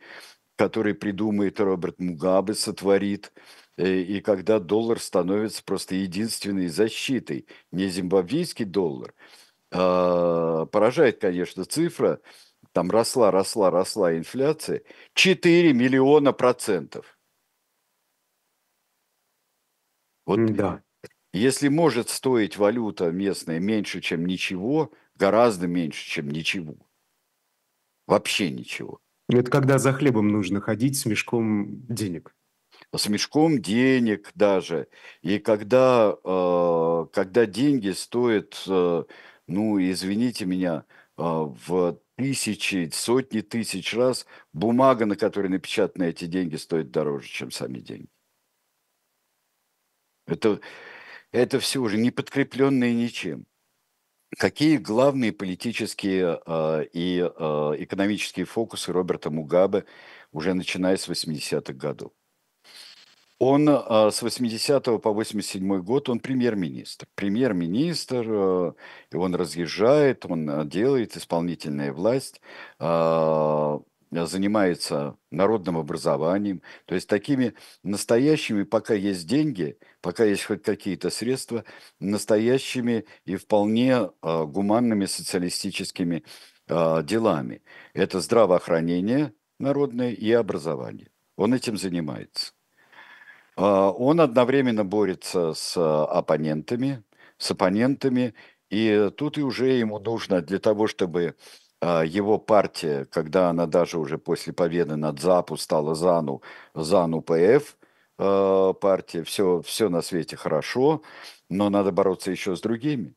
который 0.57 0.95
придумает 0.95 1.59
Роберт 1.59 1.99
Мугабе, 1.99 2.55
сотворит, 2.55 3.33
э, 3.77 3.99
и 4.01 4.21
когда 4.21 4.59
доллар 4.59 4.99
становится 4.99 5.63
просто 5.63 5.95
единственной 5.95 6.67
защитой, 6.69 7.47
не 7.71 7.89
зимбабвийский 7.89 8.65
доллар. 8.65 9.13
А, 9.73 10.65
поражает, 10.67 11.19
конечно, 11.21 11.65
цифра 11.65 12.21
там 12.73 12.91
росла, 12.91 13.31
росла, 13.31 13.71
росла 13.71 14.17
инфляция, 14.17 14.83
4 15.15 15.73
миллиона 15.73 16.33
процентов. 16.33 17.17
Вот 20.25 20.51
Да. 20.57 20.81
если 21.33 21.69
может 21.69 22.09
стоить 22.09 22.57
валюта 22.57 23.11
местная 23.11 23.59
меньше, 23.59 24.01
чем 24.01 24.25
ничего, 24.25 24.93
гораздо 25.15 25.67
меньше, 25.67 26.05
чем 26.09 26.29
ничего. 26.29 26.77
Вообще 28.07 28.49
ничего. 28.49 28.99
Это 29.29 29.49
когда 29.49 29.77
за 29.79 29.93
хлебом 29.93 30.27
нужно 30.27 30.61
ходить 30.61 30.97
с 30.97 31.05
мешком 31.05 31.85
денег. 31.87 32.35
С 32.95 33.07
мешком 33.07 33.61
денег 33.61 34.31
даже. 34.35 34.87
И 35.21 35.39
когда, 35.39 36.15
э, 36.23 37.05
когда 37.13 37.45
деньги 37.45 37.91
стоят, 37.91 38.63
э, 38.67 39.03
ну, 39.47 39.79
извините 39.79 40.45
меня, 40.45 40.85
э, 41.17 41.23
в 41.23 41.99
тысячи, 42.17 42.89
сотни 42.93 43.41
тысяч 43.41 43.93
раз, 43.95 44.25
бумага, 44.51 45.05
на 45.05 45.15
которой 45.15 45.47
напечатаны 45.47 46.05
эти 46.09 46.25
деньги, 46.25 46.55
стоит 46.57 46.91
дороже, 46.91 47.27
чем 47.29 47.51
сами 47.51 47.79
деньги. 47.79 48.09
Это, 50.27 50.59
это 51.31 51.59
все 51.59 51.79
уже 51.79 51.97
не 51.97 52.11
подкрепленное 52.11 52.93
ничем. 52.93 53.45
Какие 54.37 54.77
главные 54.77 55.31
политические 55.31 56.39
э, 56.45 56.85
и 56.93 57.19
э, 57.19 57.75
экономические 57.79 58.45
фокусы 58.45 58.91
Роберта 58.91 59.29
Мугабе 59.29 59.85
уже 60.31 60.53
начиная 60.53 60.97
с 60.97 61.07
80-х 61.07 61.73
годов? 61.73 62.11
Он 63.39 63.67
э, 63.69 64.11
с 64.11 64.21
80 64.21 65.01
по 65.01 65.11
87 65.11 65.81
год, 65.81 66.09
он 66.09 66.19
премьер-министр. 66.19 67.07
Премьер-министр, 67.15 68.25
э, 68.29 68.73
он 69.13 69.35
разъезжает, 69.35 70.25
он 70.25 70.69
делает 70.69 71.17
исполнительная 71.17 71.91
власть, 71.91 72.41
э, 72.79 73.79
занимается 74.13 75.17
народным 75.31 75.77
образованием, 75.77 76.61
то 76.85 76.95
есть 76.95 77.07
такими 77.07 77.53
настоящими, 77.83 78.63
пока 78.63 78.93
есть 78.93 79.27
деньги, 79.27 79.77
пока 80.01 80.23
есть 80.23 80.45
хоть 80.45 80.63
какие-то 80.63 81.09
средства, 81.09 81.63
настоящими 81.99 83.05
и 83.25 83.35
вполне 83.35 83.91
э, 84.21 84.43
гуманными 84.45 85.05
социалистическими 85.05 86.23
э, 86.67 87.03
делами. 87.03 87.61
Это 87.93 88.19
здравоохранение 88.19 89.33
народное 89.59 90.11
и 90.11 90.31
образование. 90.31 91.09
Он 91.35 91.53
этим 91.53 91.77
занимается. 91.77 92.53
А, 93.55 93.91
Он 93.91 94.21
одновременно 94.21 94.83
борется 94.85 95.53
с 95.53 95.77
оппонентами, 95.77 97.03
с 97.37 97.51
оппонентами, 97.51 98.33
и 98.69 99.11
тут 99.15 99.37
и 99.37 99.43
уже 99.43 99.73
ему 99.73 99.99
нужно 99.99 100.41
для 100.41 100.59
того, 100.59 100.87
чтобы 100.87 101.35
его 101.83 102.37
партия, 102.37 103.05
когда 103.05 103.49
она 103.49 103.65
даже 103.65 103.99
уже 103.99 104.17
после 104.17 104.53
победы 104.53 104.95
над 104.95 105.19
ЗАПу 105.19 105.57
стала 105.57 105.95
ЗАНУ, 105.95 106.41
ЗАНУ 106.73 107.21
ПФ, 107.21 107.77
а, 108.17 108.73
партия, 108.73 109.23
все, 109.23 109.61
все 109.61 109.89
на 109.89 110.01
свете 110.01 110.35
хорошо, 110.37 111.01
но 111.49 111.69
надо 111.69 111.91
бороться 111.91 112.31
еще 112.31 112.55
с 112.55 112.61
другими. 112.61 113.15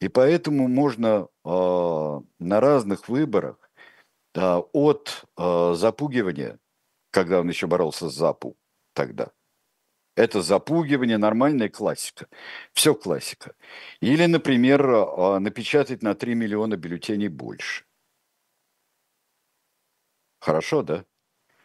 И 0.00 0.08
поэтому 0.08 0.68
можно 0.68 1.28
на 1.44 2.60
разных 2.60 3.08
выборах 3.08 3.70
от 4.34 5.24
запугивания, 5.36 6.58
когда 7.10 7.40
он 7.40 7.48
еще 7.48 7.66
боролся 7.68 8.08
с 8.08 8.14
ЗАПу 8.14 8.56
тогда– 8.94 9.30
это 10.16 10.42
запугивание, 10.42 11.16
нормальная 11.16 11.68
классика. 11.68 12.26
Все 12.74 12.94
классика. 12.94 13.54
Или, 14.00 14.26
например, 14.26 14.82
а, 14.86 15.38
напечатать 15.38 16.02
на 16.02 16.14
3 16.14 16.34
миллиона 16.34 16.76
бюллетеней 16.76 17.28
больше. 17.28 17.84
Хорошо, 20.42 20.82
да? 20.82 21.04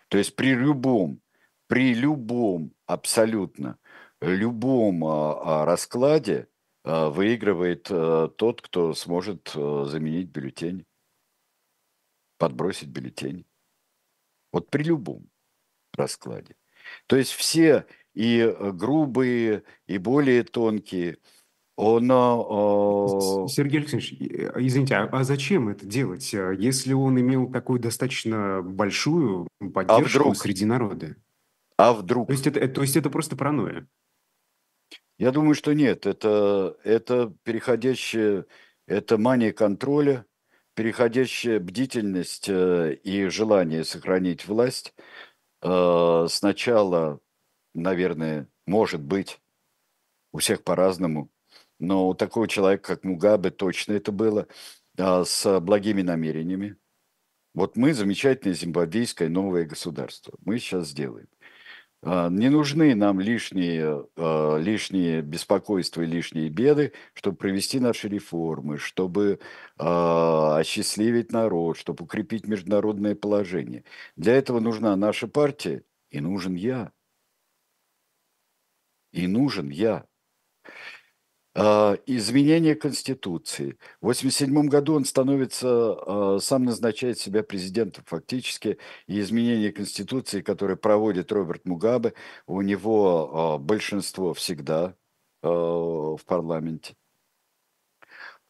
То 0.07 0.19
есть 0.19 0.36
при 0.36 0.53
любом, 0.53 1.19
при 1.65 1.95
любом, 1.95 2.75
абсолютно 2.86 3.80
любом 4.21 5.03
а, 5.03 5.63
а, 5.63 5.65
раскладе 5.65 6.47
выигрывает 6.84 7.84
тот, 7.84 8.61
кто 8.61 8.93
сможет 8.93 9.49
заменить 9.53 10.30
бюллетень, 10.30 10.86
подбросить 12.38 12.88
бюллетень. 12.88 13.45
Вот 14.53 14.69
при 14.69 14.84
любом 14.84 15.30
раскладе. 15.93 16.55
То 17.07 17.17
есть 17.17 17.32
все 17.32 17.86
и 18.13 18.39
э, 18.39 18.71
грубые, 18.71 19.63
и 19.86 19.97
более 19.97 20.43
тонкие. 20.43 21.17
Он... 21.78 22.11
Э, 22.11 23.47
Сергей 23.47 23.80
Алексеевич, 23.80 24.13
э, 24.19 24.51
извините, 24.57 24.95
а, 24.95 25.09
а 25.11 25.23
зачем 25.23 25.69
это 25.69 25.86
делать, 25.86 26.34
а, 26.34 26.51
если 26.51 26.91
он 26.93 27.19
имел 27.19 27.51
такую 27.51 27.80
достаточно 27.80 28.61
большую 28.61 29.47
а 29.61 29.69
поддержку 29.69 30.19
вдруг? 30.19 30.38
среди 30.38 30.65
народа? 30.65 31.15
А 31.78 31.93
вдруг? 31.93 32.28
То 32.28 32.34
есть 32.34 32.47
это, 32.47 32.67
то 32.67 32.82
есть 32.82 32.97
это 32.97 33.09
просто 33.09 33.36
паранойя? 33.36 33.88
Я 35.19 35.32
думаю, 35.32 35.55
что 35.55 35.73
нет. 35.73 36.05
Это, 36.05 36.75
это 36.84 37.34
переходящая, 37.43 38.45
это 38.88 39.17
мания 39.17 39.53
контроля, 39.53 40.25
переходящая 40.75 41.59
бдительность 41.59 42.49
и 42.49 43.28
желание 43.30 43.84
сохранить 43.84 44.47
власть. 44.47 44.93
Сначала 45.61 47.19
наверное, 47.78 48.49
может 48.65 49.01
быть, 49.01 49.39
у 50.34 50.39
всех 50.39 50.63
по-разному, 50.63 51.30
но 51.80 52.09
у 52.09 52.13
такого 52.13 52.47
человека, 52.47 52.95
как 52.95 53.03
Мугабе, 53.03 53.49
точно 53.49 53.93
это 53.93 54.11
было, 54.11 54.47
а, 54.97 55.23
с 55.25 55.59
благими 55.59 56.01
намерениями. 56.01 56.78
Вот 57.53 57.75
мы 57.75 57.93
замечательное 57.93 58.55
зимбабвийское 58.55 59.30
новое 59.30 59.65
государство. 59.65 60.34
Мы 60.45 60.59
сейчас 60.59 60.89
сделаем. 60.89 61.28
А, 62.03 62.30
не 62.30 62.49
нужны 62.49 62.95
нам 62.95 63.19
лишние, 63.19 64.05
а, 64.15 64.57
лишние 64.57 65.21
беспокойства 65.21 66.01
и 66.01 66.05
лишние 66.05 66.49
беды, 66.49 66.93
чтобы 67.13 67.38
провести 67.38 67.80
наши 67.80 68.07
реформы, 68.09 68.78
чтобы 68.78 69.39
осчастливить 69.78 71.32
народ, 71.32 71.78
чтобы 71.78 72.05
укрепить 72.05 72.47
международное 72.47 73.15
положение. 73.15 73.84
Для 74.15 74.34
этого 74.36 74.59
нужна 74.59 74.95
наша 74.95 75.28
партия 75.28 75.84
и 76.09 76.19
нужен 76.19 76.55
я 76.55 76.91
и 79.17 79.28
нужен 79.28 79.69
я. 79.69 80.05
А, 81.60 81.97
изменение 82.05 82.76
Конституции. 82.76 83.78
В 83.99 84.10
1987 84.10 84.68
году 84.70 84.93
он 84.93 85.05
становится, 85.05 85.68
а, 85.68 86.38
сам 86.39 86.66
назначает 86.66 87.18
себя 87.18 87.41
президентом 87.41 88.03
фактически, 88.05 88.78
и 89.08 89.20
изменение 89.20 89.72
Конституции, 89.72 90.41
которое 90.41 90.76
проводит 90.76 91.32
Роберт 91.32 91.66
Мугабе, 91.66 92.14
у 92.45 92.62
него 92.62 93.55
а, 93.55 93.58
большинство 93.58 94.34
всегда 94.36 94.95
в 95.41 96.20
парламенте. 96.26 96.95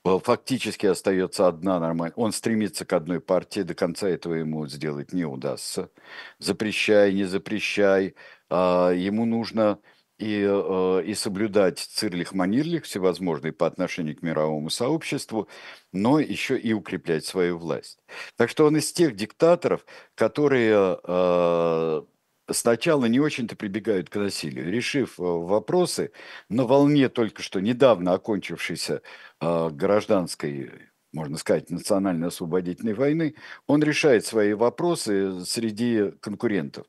Фактически 0.04 0.86
остается 0.86 1.48
одна 1.48 1.80
нормальная. 1.80 2.16
Он 2.16 2.32
стремится 2.32 2.86
к 2.86 2.94
одной 2.94 3.20
партии, 3.20 3.62
до 3.62 3.76
конца 3.76 4.08
этого 4.08 4.36
ему 4.36 4.68
сделать 4.68 5.12
не 5.12 5.26
удастся. 5.26 5.92
Запрещай, 6.40 7.14
не 7.14 7.26
запрещай. 7.26 8.16
Ему 8.50 9.26
нужно 9.26 9.80
и, 10.18 10.44
э, 10.48 11.04
и 11.06 11.14
соблюдать 11.14 11.80
цирлих-манирлих 11.80 12.86
всевозможные 12.86 13.54
по 13.54 13.68
отношению 13.68 14.16
к 14.18 14.24
мировому 14.24 14.70
сообществу, 14.70 15.48
но 15.94 16.20
еще 16.20 16.58
и 16.58 16.74
укреплять 16.74 17.26
свою 17.26 17.58
власть. 17.58 18.00
Так 18.36 18.50
что 18.50 18.66
он 18.66 18.78
из 18.78 18.92
тех 18.92 19.16
диктаторов, 19.16 19.86
которые 20.16 21.00
э, 21.04 22.02
сначала 22.50 23.06
не 23.06 23.20
очень-то 23.20 23.56
прибегают 23.56 24.10
к 24.10 24.16
насилию, 24.16 24.72
решив 24.72 25.20
э, 25.20 25.24
вопросы 25.24 26.12
на 26.50 26.66
волне 26.66 27.10
только 27.10 27.42
что 27.44 27.60
недавно 27.60 28.14
окончившейся 28.14 29.02
гражданской 29.40 30.72
можно 31.14 31.38
сказать, 31.38 31.70
национально-освободительной 31.70 32.94
войны, 32.94 33.36
он 33.66 33.82
решает 33.82 34.26
свои 34.26 34.54
вопросы 34.54 35.44
среди 35.46 36.12
конкурентов 36.20 36.86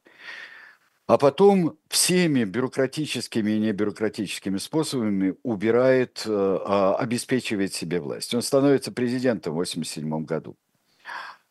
а 1.08 1.16
потом 1.16 1.78
всеми 1.88 2.44
бюрократическими 2.44 3.52
и 3.52 3.58
небюрократическими 3.58 4.58
способами 4.58 5.36
убирает, 5.42 6.22
э, 6.26 6.30
а, 6.30 6.96
обеспечивает 6.96 7.72
себе 7.72 7.98
власть. 7.98 8.34
Он 8.34 8.42
становится 8.42 8.92
президентом 8.92 9.54
в 9.54 9.56
1987 9.56 10.26
году. 10.26 10.58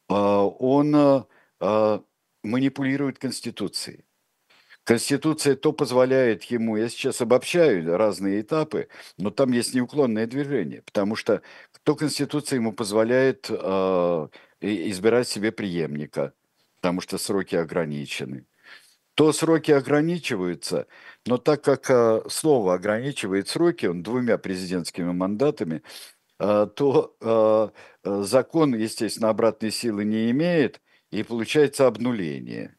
А, 0.09 0.45
он 0.45 0.95
э, 0.95 1.23
а, 1.59 2.03
манипулирует 2.43 3.17
Конституцией. 3.17 4.05
Конституция 4.83 5.55
то 5.55 5.73
позволяет 5.73 6.43
ему, 6.43 6.77
я 6.77 6.87
сейчас 6.87 7.19
обобщаю 7.21 7.97
разные 7.97 8.41
этапы, 8.41 8.89
но 9.17 9.31
там 9.31 9.51
есть 9.53 9.73
неуклонное 9.73 10.27
движение, 10.27 10.83
потому 10.83 11.15
что 11.15 11.41
то 11.81 11.95
Конституция 11.95 12.57
ему 12.57 12.73
позволяет 12.73 13.49
избирать 14.61 15.27
себе 15.27 15.51
преемника, 15.51 16.33
потому 16.75 17.01
что 17.01 17.17
сроки 17.17 17.55
ограничены 17.55 18.45
то 19.17 19.33
сроки 19.33 19.71
ограничиваются, 19.71 20.85
но 21.25 21.39
так 21.39 21.63
как 21.63 21.89
а, 21.89 22.21
слово 22.29 22.75
ограничивает 22.75 23.47
сроки, 23.47 23.87
он 23.87 24.03
двумя 24.03 24.37
президентскими 24.37 25.11
мандатами, 25.11 25.81
а, 26.37 26.67
то 26.67 27.15
а, 27.19 27.71
закон, 28.03 28.75
естественно, 28.75 29.29
обратной 29.29 29.71
силы 29.71 30.05
не 30.05 30.29
имеет, 30.29 30.81
и 31.09 31.23
получается 31.23 31.87
обнуление. 31.87 32.77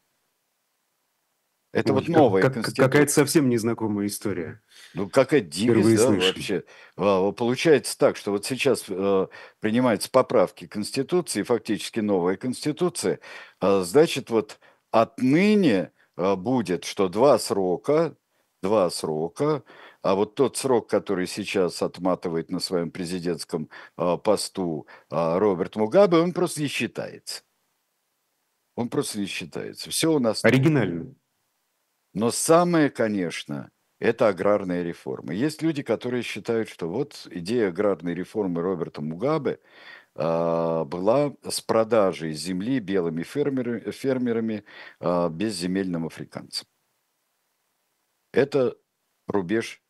Это 1.73 1.91
Ой, 1.91 1.99
вот 1.99 2.07
новая 2.07 2.41
как, 2.41 2.53
конституция. 2.53 2.85
какая-то 2.85 3.11
совсем 3.11 3.49
незнакомая 3.49 4.07
история. 4.07 4.61
Ну, 4.93 5.09
какая 5.09 5.41
дикость, 5.41 5.97
да, 5.97 6.03
слышу. 6.05 6.27
вообще. 6.27 6.63
Получается 6.95 7.97
так, 7.97 8.15
что 8.15 8.31
вот 8.31 8.45
сейчас 8.45 8.85
э, 8.87 9.27
принимаются 9.59 10.09
поправки 10.09 10.67
Конституции, 10.67 11.43
фактически 11.43 11.99
новая 11.99 12.37
Конституция, 12.37 13.19
а, 13.59 13.83
значит, 13.83 14.29
вот 14.29 14.57
отныне 14.89 15.91
будет, 16.35 16.83
что 16.83 17.07
два 17.09 17.39
срока, 17.39 18.15
два 18.61 18.89
срока, 18.89 19.63
а 20.01 20.15
вот 20.15 20.35
тот 20.35 20.57
срок, 20.57 20.89
который 20.89 21.27
сейчас 21.27 21.81
отматывает 21.81 22.49
на 22.51 22.59
своем 22.59 22.91
президентском 22.91 23.69
а, 23.97 24.17
посту 24.17 24.87
а, 25.09 25.39
Роберт 25.39 25.75
Мугабе, 25.75 26.17
он 26.17 26.33
просто 26.33 26.61
не 26.61 26.67
считается. 26.67 27.43
Он 28.75 28.89
просто 28.89 29.19
не 29.19 29.25
считается. 29.25 29.89
Все 29.89 30.11
у 30.11 30.19
нас... 30.19 30.45
Оригинально. 30.45 31.13
Но 32.13 32.31
самое, 32.31 32.89
конечно, 32.89 33.71
это 33.99 34.29
аграрная 34.29 34.83
реформа. 34.83 35.33
Есть 35.33 35.61
люди, 35.61 35.83
которые 35.83 36.23
считают, 36.23 36.69
что 36.69 36.87
вот 36.87 37.27
идея 37.29 37.67
аграрной 37.67 38.13
реформы 38.13 38.61
Роберта 38.61 39.01
Мугабе 39.01 39.59
была 40.19 41.33
с 41.47 41.61
продажей 41.61 42.33
земли 42.33 42.79
белыми 42.79 43.23
фермерами 43.23 44.63
а, 44.99 45.29
безземельным 45.29 46.07
африканцам. 46.07 46.67
Это 48.33 48.77
рубеж 49.27 49.81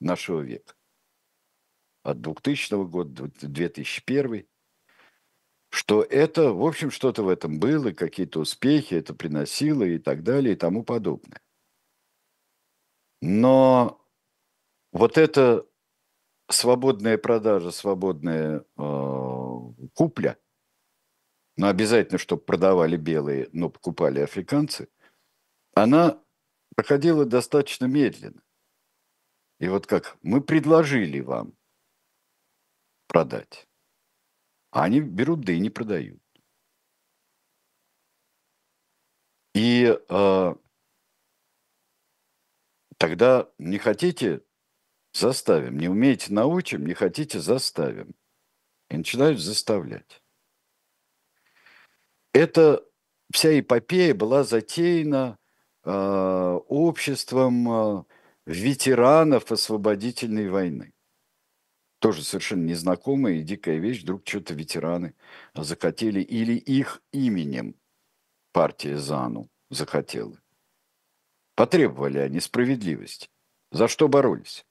нашего 0.00 0.40
века. 0.40 0.74
От 2.02 2.20
2000 2.20 2.86
года 2.88 3.28
до 3.28 3.46
2001 3.48 4.46
что 5.72 6.02
это, 6.02 6.52
в 6.52 6.66
общем, 6.66 6.90
что-то 6.90 7.22
в 7.22 7.28
этом 7.28 7.60
было, 7.60 7.92
какие-то 7.92 8.40
успехи 8.40 8.94
это 8.94 9.14
приносило 9.14 9.84
и 9.84 9.98
так 9.98 10.24
далее 10.24 10.54
и 10.54 10.56
тому 10.56 10.82
подобное. 10.82 11.40
Но 13.22 14.04
вот 14.92 15.16
эта 15.16 15.64
свободная 16.52 17.18
продажа, 17.18 17.70
свободная 17.70 18.64
э, 18.76 19.58
купля, 19.94 20.38
но 21.56 21.68
обязательно, 21.68 22.18
чтобы 22.18 22.42
продавали 22.42 22.96
белые, 22.96 23.48
но 23.52 23.68
покупали 23.68 24.20
африканцы, 24.20 24.88
она 25.74 26.22
проходила 26.74 27.24
достаточно 27.24 27.84
медленно. 27.84 28.42
И 29.58 29.68
вот 29.68 29.86
как 29.86 30.16
мы 30.22 30.40
предложили 30.40 31.20
вам 31.20 31.52
продать, 33.08 33.68
а 34.70 34.84
они 34.84 35.00
берут, 35.00 35.40
да 35.42 35.52
и 35.52 35.58
не 35.58 35.68
продают. 35.68 36.22
И 39.54 39.84
э, 40.08 40.54
тогда 42.96 43.50
не 43.58 43.78
хотите, 43.78 44.42
заставим. 45.12 45.78
Не 45.78 45.88
умеете, 45.88 46.32
научим, 46.32 46.86
не 46.86 46.94
хотите, 46.94 47.40
заставим. 47.40 48.14
И 48.88 48.96
начинают 48.96 49.40
заставлять. 49.40 50.22
Эта 52.32 52.84
вся 53.32 53.58
эпопея 53.58 54.14
была 54.14 54.44
затеяна 54.44 55.38
э, 55.84 55.90
обществом 56.68 57.70
э, 57.70 58.04
ветеранов 58.46 59.52
освободительной 59.52 60.48
войны. 60.48 60.92
Тоже 61.98 62.22
совершенно 62.22 62.64
незнакомая 62.64 63.34
и 63.34 63.42
дикая 63.42 63.78
вещь. 63.78 64.02
Вдруг 64.02 64.26
что-то 64.26 64.54
ветераны 64.54 65.14
захотели 65.54 66.20
или 66.20 66.54
их 66.54 67.02
именем 67.12 67.74
партия 68.52 68.96
ЗАНУ 68.96 69.50
захотела. 69.68 70.40
Потребовали 71.54 72.18
они 72.18 72.40
справедливости. 72.40 73.28
За 73.70 73.86
что 73.86 74.08
боролись? 74.08 74.64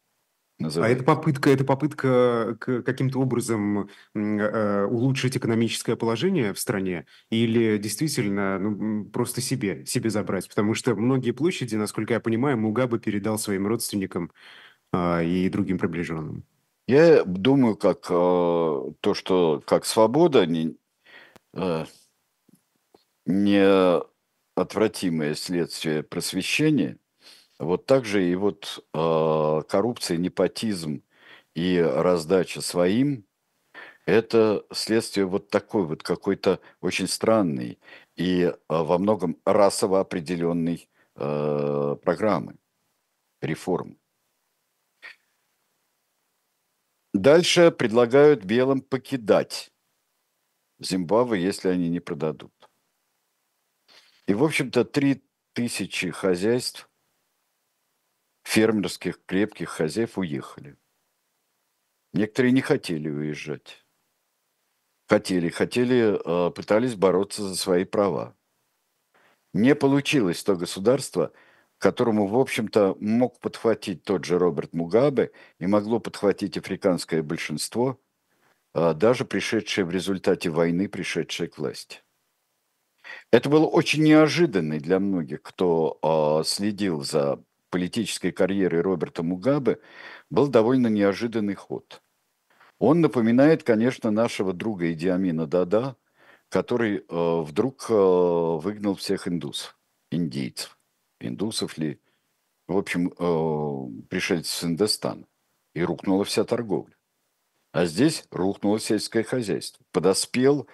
А 0.60 0.64
называется. 0.64 0.97
это 0.97 1.05
попытка, 1.05 1.49
это 1.49 1.64
попытка 1.64 2.57
каким-то 2.60 3.20
образом 3.20 3.89
э, 4.14 4.86
улучшить 4.86 5.38
экономическое 5.38 5.95
положение 5.95 6.53
в 6.53 6.60
стране 6.60 7.05
или 7.30 7.78
действительно 7.78 8.60
ну, 8.60 9.05
просто 9.05 9.39
себе, 9.39 9.86
себе 9.86 10.10
забрать? 10.10 10.49
Потому 10.49 10.74
что 10.74 10.95
многие 10.95 11.32
площади, 11.32 11.76
насколько 11.76 12.14
я 12.14 12.20
понимаю, 12.20 12.57
Мугабе 12.57 12.99
передал 12.99 13.39
своим 13.39 13.68
родственникам 13.68 14.32
а, 14.91 15.24
и 15.24 15.47
другим 15.49 15.78
приближенным. 15.78 16.43
Я 16.88 17.24
думаю, 17.24 17.78
как 17.78 18.07
э, 18.10 18.14
то, 18.14 19.14
что 19.14 19.64
как 19.66 19.86
свобода 19.86 20.45
не, 20.45 20.76
э, 21.53 21.86
неотвратимое 23.26 25.36
следствие 25.36 26.03
просвещения, 26.03 26.97
вот 27.60 27.86
так 27.86 28.05
же 28.05 28.28
и 28.28 28.36
вот 28.36 28.86
э, 28.93 29.62
коррупция, 29.68 30.18
непотизм 30.18 31.03
и 31.53 31.78
раздача 31.78 32.62
своим– 32.62 33.26
это 34.10 34.66
следствие 34.72 35.26
вот 35.28 35.49
такой 35.49 35.86
вот 35.86 36.01
какой-то 36.01 36.60
очень 36.82 37.07
странной 37.07 37.80
и 38.16 38.41
э, 38.41 38.53
во 38.68 38.97
многом 38.97 39.38
расово 39.45 39.99
определенной 39.99 40.89
э, 41.16 41.95
программы, 42.01 42.55
реформы. 43.41 43.97
Дальше 47.14 47.72
предлагают 47.72 48.45
белым 48.45 48.82
покидать 48.82 49.72
Зимбабве, 50.80 51.41
если 51.41 51.70
они 51.70 51.89
не 51.89 51.99
продадут. 51.99 52.53
И, 54.28 54.34
в 54.34 54.43
общем-то, 54.43 54.86
три 54.86 55.24
тысячи 55.53 56.10
хозяйств, 56.12 56.89
фермерских 58.50 59.24
крепких 59.28 59.70
хозяев 59.70 60.18
уехали. 60.18 60.76
Некоторые 62.14 62.52
не 62.52 62.62
хотели 62.62 63.08
уезжать. 63.08 63.86
Хотели, 65.08 65.50
хотели, 65.50 66.18
э, 66.18 66.52
пытались 66.52 66.95
бороться 66.95 67.43
за 67.43 67.56
свои 67.56 67.84
права. 67.86 68.36
Не 69.54 69.76
получилось 69.76 70.43
то 70.43 70.56
государство, 70.56 71.32
которому, 71.78 72.26
в 72.26 72.36
общем-то, 72.39 72.97
мог 73.00 73.39
подхватить 73.39 74.04
тот 74.04 74.26
же 74.26 74.39
Роберт 74.39 74.74
Мугабе 74.74 75.32
и 75.60 75.68
могло 75.68 76.00
подхватить 76.00 76.58
африканское 76.58 77.22
большинство, 77.22 78.02
а, 78.74 78.95
даже 78.95 79.26
пришедшее 79.26 79.86
в 79.86 79.91
результате 79.91 80.50
войны, 80.50 80.89
пришедшее 80.89 81.50
к 81.50 81.60
власти. 81.60 82.02
Это 83.32 83.50
было 83.50 83.68
очень 83.68 84.04
неожиданно 84.04 84.80
для 84.80 85.00
многих, 85.00 85.43
кто 85.43 86.00
а, 86.02 86.43
следил 86.43 87.04
за 87.04 87.43
политической 87.70 88.32
карьерой 88.32 88.82
Роберта 88.82 89.24
Мугабе, 89.24 89.80
был 90.30 90.47
довольно 90.47 90.88
неожиданный 90.88 91.55
ход. 91.55 92.01
Он 92.80 93.01
напоминает, 93.01 93.63
конечно, 93.63 94.11
нашего 94.11 94.53
друга 94.53 94.91
Идиамина 94.91 95.47
Дада, 95.47 95.97
который 96.49 96.97
э, 96.97 97.01
вдруг 97.41 97.86
э, 97.89 97.93
выгнал 97.93 98.95
всех 98.95 99.28
индусов, 99.28 99.78
индейцев, 100.11 100.78
индусов 101.20 101.78
ли, 101.78 101.99
в 102.67 102.78
общем, 102.78 103.09
э, 103.09 104.07
пришельцев 104.09 104.53
с 104.53 104.63
Индостана. 104.63 105.26
И 105.76 105.84
рухнула 105.84 106.24
вся 106.24 106.43
торговля. 106.45 106.95
А 107.72 107.86
здесь 107.86 108.26
рухнуло 108.32 108.80
сельское 108.80 109.24
хозяйство. 109.24 109.86
Подоспел, 109.91 110.67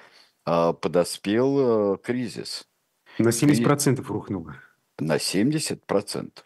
а, 0.45 0.73
подоспел 0.73 1.95
э, 1.95 1.97
кризис 1.97 2.67
На 3.19 3.29
70% 3.29 4.01
рухнуло. 4.07 4.55
на 4.99 5.17
70%. 5.17 6.43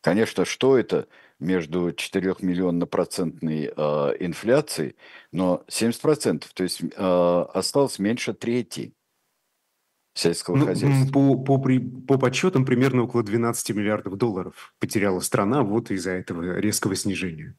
Конечно, 0.00 0.44
что 0.44 0.76
это 0.78 1.08
между 1.38 1.90
4-миллионно-процентной 1.90 3.72
э, 3.76 3.80
инфляцией, 4.20 4.96
но 5.32 5.64
70%, 5.68 6.44
то 6.54 6.62
есть 6.62 6.82
э, 6.82 7.46
осталось 7.54 7.98
меньше 7.98 8.32
трети 8.32 8.94
сельского 10.14 10.56
Ну, 10.56 10.66
хозяйства. 10.66 11.12
по, 11.12 11.36
по, 11.36 11.58
при- 11.58 11.78
по 11.78 12.18
подсчетам, 12.18 12.64
примерно 12.64 13.02
около 13.02 13.22
12 13.22 13.70
миллиардов 13.72 14.16
долларов 14.16 14.74
потеряла 14.78 15.20
страна 15.20 15.62
вот 15.62 15.90
из-за 15.90 16.12
этого 16.12 16.58
резкого 16.58 16.96
снижения. 16.96 17.54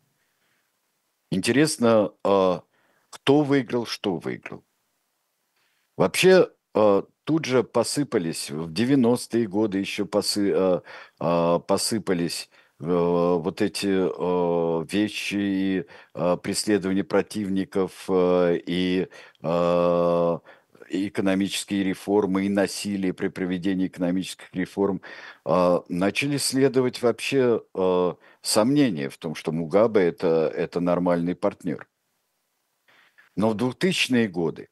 Интересно, 1.30 2.14
а, 2.24 2.64
кто 3.10 3.44
выиграл, 3.44 3.86
что 3.86 4.18
выиграл. 4.18 4.64
Вообще, 5.98 6.50
а, 6.74 7.06
тут 7.28 7.44
же 7.44 7.62
посыпались, 7.64 8.50
в 8.50 8.72
90-е 8.72 9.48
годы 9.48 9.80
еще 9.80 10.06
посы- 10.06 10.54
а, 10.56 10.82
а, 11.20 11.60
посыпались 11.60 12.50
э, 12.80 12.86
вот 12.86 13.62
эти 13.62 13.88
э, 13.88 14.86
вещи 14.90 15.36
и 15.36 15.86
а, 16.14 16.38
преследование 16.38 17.04
противников, 17.04 18.06
э, 18.10 18.60
и, 18.66 19.10
а, 19.44 20.40
экономические 20.90 21.84
реформы 21.84 22.46
и 22.46 22.50
насилие 22.50 23.14
при 23.14 23.28
проведении 23.28 23.88
экономических 23.88 24.48
реформ, 24.54 25.02
э, 25.46 25.80
начали 25.90 26.38
следовать 26.38 27.02
вообще 27.02 27.62
э, 27.74 28.14
сомнения 28.42 29.10
в 29.10 29.18
том, 29.18 29.36
что 29.36 29.52
Мугабе 29.52 30.02
это, 30.08 30.50
это 30.56 30.80
нормальный 30.80 31.36
партнер. 31.36 31.88
Но 33.36 33.50
в 33.50 33.58
2000-е 33.58 34.30
годы 34.30 34.70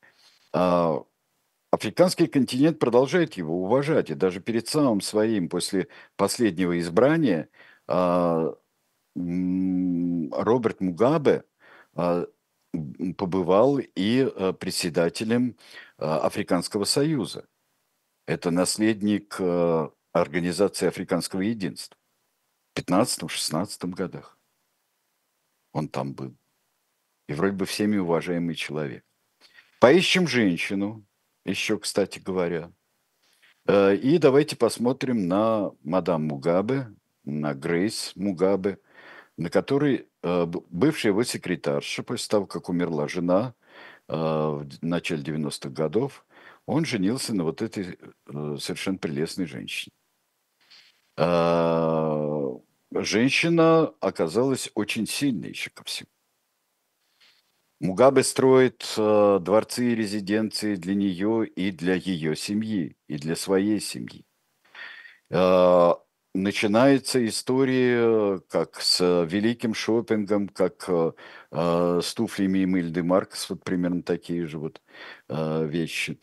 э, 0.53 0.99
африканский 1.75 2.27
континент 2.27 2.79
продолжает 2.79 3.33
его 3.35 3.61
уважать, 3.63 4.09
и 4.09 4.15
даже 4.15 4.39
перед 4.39 4.67
самым 4.67 5.01
своим, 5.01 5.49
после 5.49 5.87
последнего 6.15 6.79
избрания, 6.79 7.49
э, 7.87 8.53
Роберт 9.15 10.81
Мугабе 10.81 11.43
э, 11.95 12.25
побывал 13.17 13.79
и 13.79 14.29
э, 14.35 14.53
председателем 14.53 15.55
Африканского 15.97 16.83
союза. 16.83 17.47
Это 18.27 18.51
наследник 18.51 19.39
Организации 20.11 20.87
Африканского 20.87 21.41
единства. 21.41 21.97
В 22.73 22.79
15-16 22.79 23.87
годах 23.91 24.37
он 25.71 25.87
там 25.87 26.13
был. 26.13 26.35
И 27.29 27.33
вроде 27.33 27.53
бы 27.53 27.65
всеми 27.65 27.97
уважаемый 27.97 28.55
человек. 28.55 29.05
Поищем 29.79 30.27
женщину, 30.27 31.05
еще, 31.45 31.79
кстати 31.79 32.19
говоря. 32.19 32.71
И 33.67 34.17
давайте 34.19 34.55
посмотрим 34.55 35.27
на 35.27 35.71
мадам 35.83 36.25
Мугабе, 36.25 36.93
на 37.23 37.53
Грейс 37.53 38.11
Мугабе, 38.15 38.79
на 39.37 39.49
которой 39.49 40.07
Э, 40.25 40.45
бывшая 40.47 41.09
его 41.09 41.23
секретарша, 41.23 42.01
после 42.01 42.27
того, 42.27 42.47
как 42.47 42.67
умерла 42.67 43.07
жена 43.07 43.53
э, 44.07 44.15
в 44.15 44.67
начале 44.81 45.21
90-х 45.21 45.69
годов, 45.69 46.25
он 46.65 46.83
женился 46.83 47.35
на 47.35 47.43
вот 47.43 47.61
этой 47.61 47.99
э, 47.99 48.57
совершенно 48.59 48.97
прелестной 48.97 49.45
женщине. 49.45 49.93
Женщина 52.91 53.93
оказалась 54.01 54.69
очень 54.73 55.07
сильной 55.07 55.49
еще 55.49 55.69
ко 55.69 55.83
всему. 55.85 56.09
Мугабе 57.79 58.23
строит 58.23 58.85
дворцы 58.95 59.91
и 59.91 59.95
резиденции 59.95 60.75
для 60.75 60.95
нее 60.95 61.45
и 61.47 61.71
для 61.71 61.95
ее 61.95 62.35
семьи, 62.35 62.95
и 63.07 63.17
для 63.17 63.35
своей 63.35 63.79
семьи 63.79 64.25
начинается 66.35 67.25
история 67.25 68.39
как 68.49 68.81
с 68.81 69.25
великим 69.25 69.73
шопингом, 69.73 70.49
как 70.49 70.85
э, 70.87 71.11
э 71.51 72.01
с 72.03 72.13
туфлями 72.13 72.63
Эмиль 72.63 73.01
Маркс, 73.03 73.49
вот 73.49 73.63
примерно 73.63 74.03
такие 74.03 74.45
же 74.47 74.59
вот 74.59 74.81
э, 75.29 75.65
вещи 75.65 76.19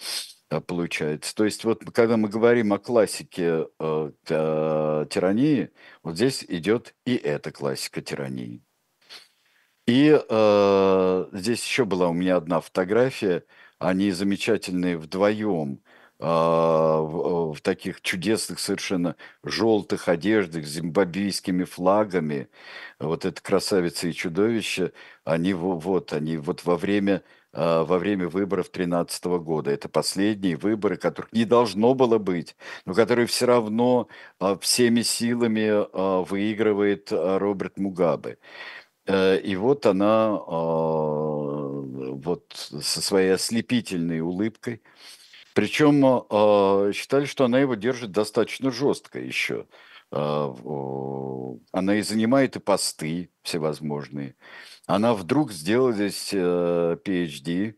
э, 0.50 0.60
получается. 0.60 1.34
То 1.34 1.44
есть 1.44 1.64
вот 1.64 1.84
когда 1.92 2.16
мы 2.16 2.28
говорим 2.28 2.72
о 2.72 2.78
классике 2.78 3.66
э, 3.78 4.12
э, 4.28 5.06
тирании, 5.10 5.70
вот 6.02 6.16
здесь 6.16 6.44
идет 6.48 6.94
и 7.06 7.16
эта 7.16 7.50
классика 7.50 8.02
тирании. 8.02 8.62
И 9.86 10.18
э, 10.28 11.26
здесь 11.32 11.64
еще 11.64 11.84
была 11.84 12.08
у 12.08 12.12
меня 12.12 12.36
одна 12.36 12.60
фотография, 12.60 13.44
они 13.78 14.10
замечательные 14.12 14.96
вдвоем– 14.96 15.80
а, 16.24 17.00
в, 17.00 17.54
в 17.54 17.60
таких 17.62 18.00
чудесных 18.00 18.60
совершенно 18.60 19.16
желтых 19.42 20.06
одеждах 20.06 20.64
с 20.64 20.68
зимбабвийскими 20.68 21.64
флагами. 21.64 22.48
Вот 23.00 23.24
это 23.24 23.42
красавица 23.42 24.06
и 24.06 24.12
чудовище, 24.12 24.92
они 25.24 25.52
вот, 25.52 26.12
они 26.12 26.36
вот 26.36 26.64
во 26.64 26.76
время 26.76 27.24
а, 27.52 27.84
во 27.84 27.98
время 27.98 28.28
выборов 28.28 28.66
2013 28.66 29.24
года. 29.40 29.72
Это 29.72 29.88
последние 29.88 30.56
выборы, 30.56 30.96
которых 30.96 31.32
не 31.32 31.44
должно 31.44 31.92
было 31.94 32.18
быть, 32.18 32.54
но 32.86 32.94
которые 32.94 33.26
все 33.26 33.46
равно 33.46 34.06
а, 34.38 34.56
всеми 34.58 35.02
силами 35.02 35.88
выигрывает 36.28 37.08
Роберт 37.10 37.78
Мугабе. 37.78 38.38
Э, 39.12 39.38
и 39.40 39.56
вот 39.56 39.86
она 39.86 40.38
вот 42.22 42.52
со 42.54 43.02
своей 43.02 43.34
ослепительной 43.34 44.20
улыбкой, 44.20 44.82
причем 45.54 46.04
э, 46.04 46.92
считали, 46.94 47.26
что 47.26 47.44
она 47.44 47.60
его 47.60 47.74
держит 47.74 48.10
достаточно 48.12 48.70
жестко 48.70 49.18
еще. 49.18 49.66
Э, 50.10 50.54
она 51.72 51.96
и 51.96 52.02
занимает 52.02 52.56
и 52.56 52.60
посты 52.60 53.30
всевозможные. 53.42 54.34
Она 54.86 55.14
вдруг 55.14 55.52
сделала 55.52 55.92
здесь 55.92 56.30
э, 56.32 56.96
PhD, 57.04 57.74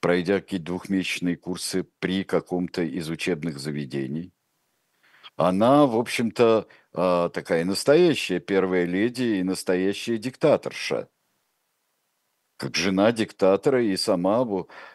пройдя 0.00 0.40
какие-то 0.40 0.66
двухмесячные 0.66 1.36
курсы 1.36 1.84
при 1.98 2.24
каком-то 2.24 2.82
из 2.82 3.10
учебных 3.10 3.58
заведений. 3.58 4.32
Она, 5.36 5.86
в 5.86 5.96
общем-то, 5.96 6.66
э, 6.68 6.72
такая 6.92 7.64
настоящая 7.64 8.40
первая 8.40 8.84
леди 8.84 9.38
и 9.38 9.42
настоящая 9.42 10.18
диктаторша– 10.18 11.08
как 12.60 12.76
жена 12.76 13.10
диктатора 13.10 13.82
и 13.82 13.96
сама, 13.96 14.46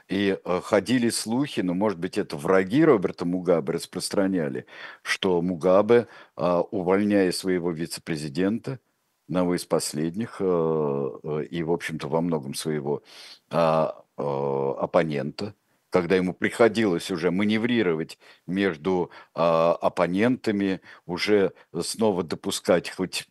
и 0.08 0.38
э, 0.38 0.62
ходили 0.64 1.10
слухи, 1.10 1.62
ну, 1.62 1.74
может 1.74 1.98
быть, 1.98 2.16
это 2.16 2.38
враги 2.38 2.86
Роберта 2.86 3.26
Мугабе 3.26 3.74
распространяли, 3.74 4.68
что 5.02 5.42
Мугабе, 5.42 6.08
а, 6.36 6.62
увольняя 6.62 7.32
своего 7.32 7.72
вице-президента, 7.72 8.80
одного 9.28 9.56
из 9.56 9.66
последних, 9.66 10.40
и, 10.40 11.64
в 11.64 11.72
общем-то, 11.72 12.08
во 12.08 12.22
многом 12.22 12.54
своего 12.54 13.02
а, 13.50 14.04
оппонента, 14.16 15.56
когда 15.96 16.18
ему 16.18 16.34
приходилось 16.34 17.10
уже 17.10 17.32
маневрировать 17.32 18.20
между 18.48 19.12
а, 19.34 19.72
оппонентами, 19.76 20.82
уже 21.06 21.54
снова 21.84 22.22
допускать 22.22 22.90
хоть 22.90 23.30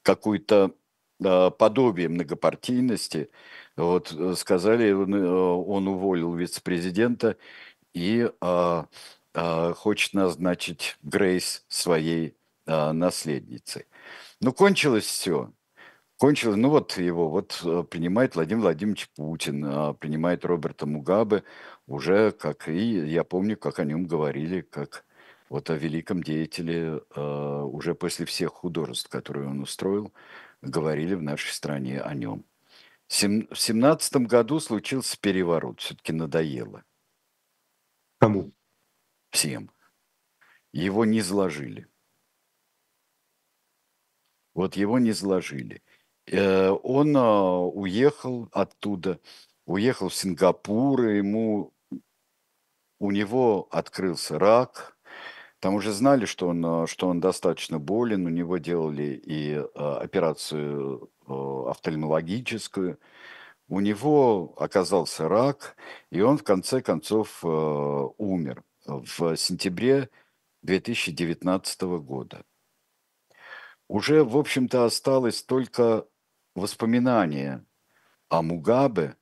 какую-то 0.00 0.74
подобие 1.18 2.08
многопартийности, 2.08 3.28
вот 3.76 4.10
э, 4.12 4.34
сказали, 4.34 4.92
он, 4.92 5.14
э, 5.14 5.28
он 5.28 5.88
уволил 5.88 6.34
вице-президента 6.34 7.36
и 7.92 8.30
а, 8.40 8.86
а, 9.34 9.74
хочет 9.74 10.14
назначить 10.14 10.96
Грейс 11.02 11.66
своей 11.68 12.34
а, 12.64 12.94
наследницей. 12.94 13.84
Ну, 14.40 14.54
кончилось 14.54 15.04
все. 15.04 15.52
Кончилось, 16.20 16.58
ну 16.58 16.68
вот 16.68 16.98
его 16.98 17.30
вот 17.30 17.62
э, 17.64 17.82
принимает 17.82 18.34
Владимир 18.34 18.60
Владимирович 18.64 19.08
Путин, 19.16 19.64
а, 19.64 19.94
принимает 19.94 20.44
Роберта 20.44 20.84
Мугабе, 20.84 21.44
уже 21.90 22.30
как 22.30 22.68
и 22.68 23.10
я 23.10 23.24
помню, 23.24 23.56
как 23.56 23.80
о 23.80 23.84
нем 23.84 24.06
говорили, 24.06 24.60
как 24.60 25.04
вот 25.48 25.70
о 25.70 25.76
великом 25.76 26.22
деятеле, 26.22 27.02
а, 27.16 27.64
уже 27.64 27.96
после 27.96 28.26
всех 28.26 28.52
художеств, 28.52 29.08
которые 29.08 29.48
он 29.48 29.60
устроил, 29.60 30.14
говорили 30.62 31.14
в 31.16 31.22
нашей 31.22 31.50
стране 31.50 32.00
о 32.00 32.14
нем. 32.14 32.44
В 33.08 33.56
семнадцатом 33.56 34.26
году 34.26 34.60
случился 34.60 35.18
переворот, 35.20 35.80
все-таки 35.80 36.12
надоело. 36.12 36.84
Кому? 38.18 38.52
Всем. 39.30 39.72
Его 40.72 41.04
не 41.04 41.22
сложили. 41.22 41.88
Вот 44.54 44.76
его 44.76 45.00
не 45.00 45.12
сложили. 45.12 45.82
Э, 46.26 46.68
он 46.68 47.16
а, 47.16 47.58
уехал 47.66 48.48
оттуда, 48.52 49.18
уехал 49.66 50.08
в 50.08 50.14
Сингапур, 50.14 51.02
ему, 51.06 51.72
у 53.00 53.10
него 53.10 53.66
открылся 53.72 54.38
рак, 54.38 54.96
там 55.58 55.74
уже 55.74 55.92
знали, 55.92 56.24
что 56.24 56.48
он, 56.48 56.64
а, 56.64 56.86
что 56.86 57.08
он 57.08 57.20
достаточно 57.20 57.80
болен, 57.80 58.26
у 58.26 58.30
него 58.30 58.58
делали 58.58 59.20
и 59.24 59.62
а, 59.74 59.98
операцию 59.98 61.10
Э, 61.30 61.64
офтальмологическую. 61.70 62.98
У 63.68 63.78
него 63.78 64.52
оказался 64.56 65.28
рак, 65.28 65.76
и 66.10 66.20
он 66.20 66.38
в 66.38 66.42
конце 66.42 66.82
концов 66.82 67.44
э, 67.44 67.46
умер 67.46 68.64
в 68.84 69.36
сентябре 69.36 70.10
2019 70.62 71.82
года. 72.02 72.44
Уже, 73.86 74.24
в 74.24 74.36
общем-то, 74.36 74.84
осталось 74.84 75.44
только 75.44 76.04
воспоминание 76.56 77.64
о 78.28 78.42
Мугабе. 78.42 79.16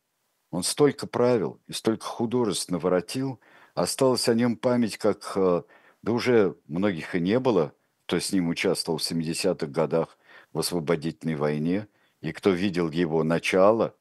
Он 0.50 0.62
столько 0.62 1.06
правил 1.06 1.60
и 1.66 1.72
столько 1.72 2.06
художеств 2.06 2.70
наворотил. 2.70 3.38
Осталась 3.78 4.28
о 4.28 4.34
нем 4.34 4.56
память, 4.56 4.98
как, 4.98 5.32
э, 5.36 5.62
да 6.02 6.12
уже 6.12 6.56
многих 6.66 7.14
и 7.14 7.20
не 7.20 7.38
было, 7.38 7.72
кто 8.06 8.18
с 8.18 8.32
ним 8.32 8.48
участвовал 8.48 8.98
в 8.98 9.02
70-х 9.02 9.66
годах 9.66 10.18
в 10.52 10.58
освободительной 10.58 11.36
войне– 11.36 11.88
и 12.20 12.32
кто 12.32 12.50
видел 12.50 12.90
его 12.90 13.22
начало 13.22 13.94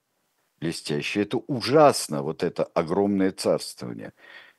блестящее, 0.60 1.24
это 1.24 1.38
ужасно, 1.38 2.24
вот 2.24 2.44
это 2.44 2.64
огромное 2.64 3.32
царствование. 3.32 4.14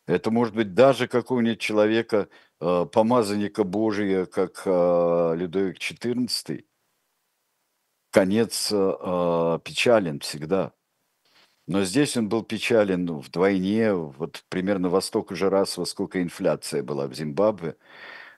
Это 0.06 0.30
может 0.30 0.54
быть 0.54 0.74
даже 0.74 1.08
какого-нибудь 1.08 1.60
человека, 1.60 2.28
э, 2.60 2.86
помазанника 2.90 3.64
Божия, 3.64 4.26
как 4.26 4.62
э, 4.64 5.34
Людовик 5.36 5.78
XIV. 5.78 6.64
Конец 8.10 8.68
печален 8.68 10.20
всегда. 10.20 10.72
Но 11.68 11.84
здесь 11.84 12.16
он 12.16 12.30
был 12.30 12.42
печален 12.44 13.04
ну, 13.04 13.18
вдвойне, 13.20 13.92
вот 13.92 14.42
примерно 14.48 14.88
во 14.88 15.02
столько 15.02 15.34
же 15.36 15.50
раз, 15.50 15.76
во 15.76 15.84
сколько 15.84 16.22
инфляция 16.22 16.82
была 16.82 17.06
в 17.06 17.14
Зимбабве, 17.14 17.76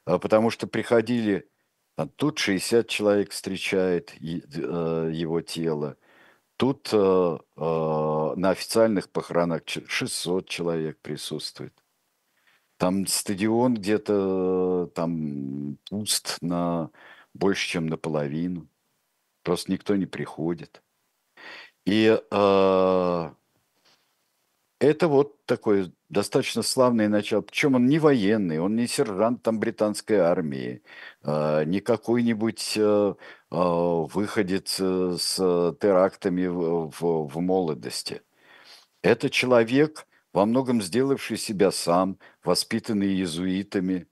а, 0.05 0.19
потому 0.19 0.51
что 0.51 0.67
приходили, 0.67 1.49
а 1.97 2.09
тут 2.09 2.39
60 2.41 2.89
человек 2.89 3.31
встречает 3.31 4.13
э, 4.21 5.11
его 5.15 5.43
тело, 5.43 5.97
тут 6.57 6.91
э, 6.93 6.97
э, 6.97 7.61
на 8.37 8.51
официальных 8.51 9.11
похоронах 9.11 9.63
600 9.67 10.49
человек 10.49 10.99
присутствует. 11.01 11.75
Там 12.79 13.07
стадион 13.07 13.75
где-то 13.75 14.91
там 14.95 15.79
пуст 15.89 16.39
на 16.41 16.91
больше, 17.35 17.69
чем 17.69 17.87
наполовину. 17.87 18.69
Просто 19.45 19.71
никто 19.73 19.97
не 19.97 20.07
приходит. 20.07 20.83
И 21.87 22.21
э, 22.31 23.31
это 24.81 25.09
вот 25.09 25.45
такое 25.47 25.93
достаточно 26.09 26.63
славное 26.63 27.09
начало. 27.09 27.43
Причем 27.43 27.75
он 27.75 27.87
не 27.87 27.99
военный, 27.99 28.59
он 28.59 28.77
не 28.77 28.87
сержант 28.87 29.43
там 29.43 29.61
британской 29.61 30.19
армии, 30.19 30.83
э, 31.23 31.65
не 31.65 31.81
какой-нибудь 31.81 32.75
э, 32.77 33.15
э, 33.51 33.57
выходец 33.57 34.81
с 34.81 35.37
терактами 35.81 36.47
в, 36.47 36.91
в, 36.91 37.29
в 37.29 37.41
молодости. 37.41 38.23
Это 39.03 39.31
человек, 39.31 40.07
во 40.33 40.47
многом 40.47 40.83
сделавший 40.83 41.37
себя 41.39 41.71
сам, 41.71 42.19
воспитанный 42.45 43.09
иезуитами, 43.09 44.07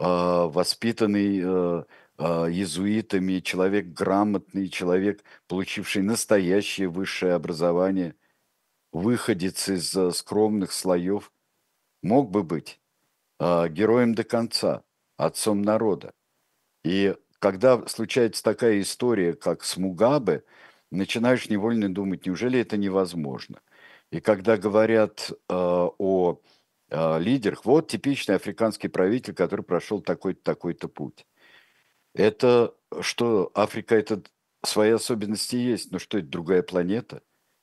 э, 0.00 0.04
воспитанный 0.04 1.40
э, 1.40 1.44
а, 1.44 1.84
иезуитами, 2.20 3.40
человек 3.40 3.86
грамотный, 3.86 4.68
человек, 4.68 5.24
получивший 5.48 6.02
настоящее 6.02 6.88
высшее 6.88 7.34
образование, 7.34 8.14
выходец 8.92 9.68
из 9.68 9.96
а, 9.96 10.10
скромных 10.12 10.72
слоев, 10.72 11.32
мог 12.02 12.30
бы 12.30 12.42
быть 12.42 12.80
а, 13.38 13.68
героем 13.68 14.14
до 14.14 14.24
конца, 14.24 14.84
отцом 15.16 15.62
народа. 15.62 16.12
И 16.84 17.16
когда 17.38 17.86
случается 17.86 18.42
такая 18.42 18.80
история, 18.80 19.34
как 19.34 19.64
с 19.64 19.76
Мугабе, 19.76 20.44
начинаешь 20.90 21.48
невольно 21.48 21.92
думать, 21.92 22.26
неужели 22.26 22.60
это 22.60 22.76
невозможно? 22.76 23.60
И 24.10 24.20
когда 24.20 24.56
говорят 24.56 25.30
э, 25.30 25.34
о 25.48 26.40
э, 26.90 27.18
лидерах, 27.20 27.64
вот 27.64 27.88
типичный 27.88 28.36
африканский 28.36 28.88
правитель, 28.88 29.34
который 29.34 29.64
прошел 29.64 30.00
такой-то, 30.00 30.42
такой-то 30.42 30.88
путь. 30.88 31.26
Это 32.14 32.74
что, 33.00 33.50
Африка 33.54 33.94
это 33.94 34.22
свои 34.64 34.90
особенности 34.90 35.56
есть, 35.56 35.92
но 35.92 35.98
что 35.98 36.18
это 36.18 36.26
другая 36.28 36.62
планета? 36.62 37.22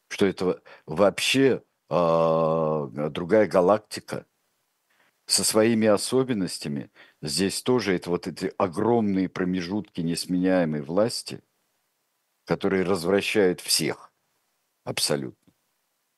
Что 0.10 0.26
это 0.26 0.62
вообще 0.86 1.64
э, 1.90 2.88
другая 3.10 3.48
галактика 3.48 4.26
со 5.26 5.44
своими 5.44 5.88
особенностями? 5.88 6.92
Здесь 7.22 7.62
тоже 7.62 7.96
это 7.96 8.10
вот 8.10 8.28
эти 8.28 8.54
огромные 8.58 9.28
промежутки 9.28 10.02
несменяемой 10.02 10.82
власти, 10.82 11.42
которые 12.46 12.84
развращают 12.84 13.60
всех 13.60 14.14
абсолютно, 14.86 15.54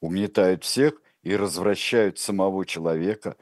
угнетают 0.02 0.64
всех 0.64 1.02
и 1.24 1.36
развращают 1.36 2.20
самого 2.20 2.66
человека, 2.66 3.38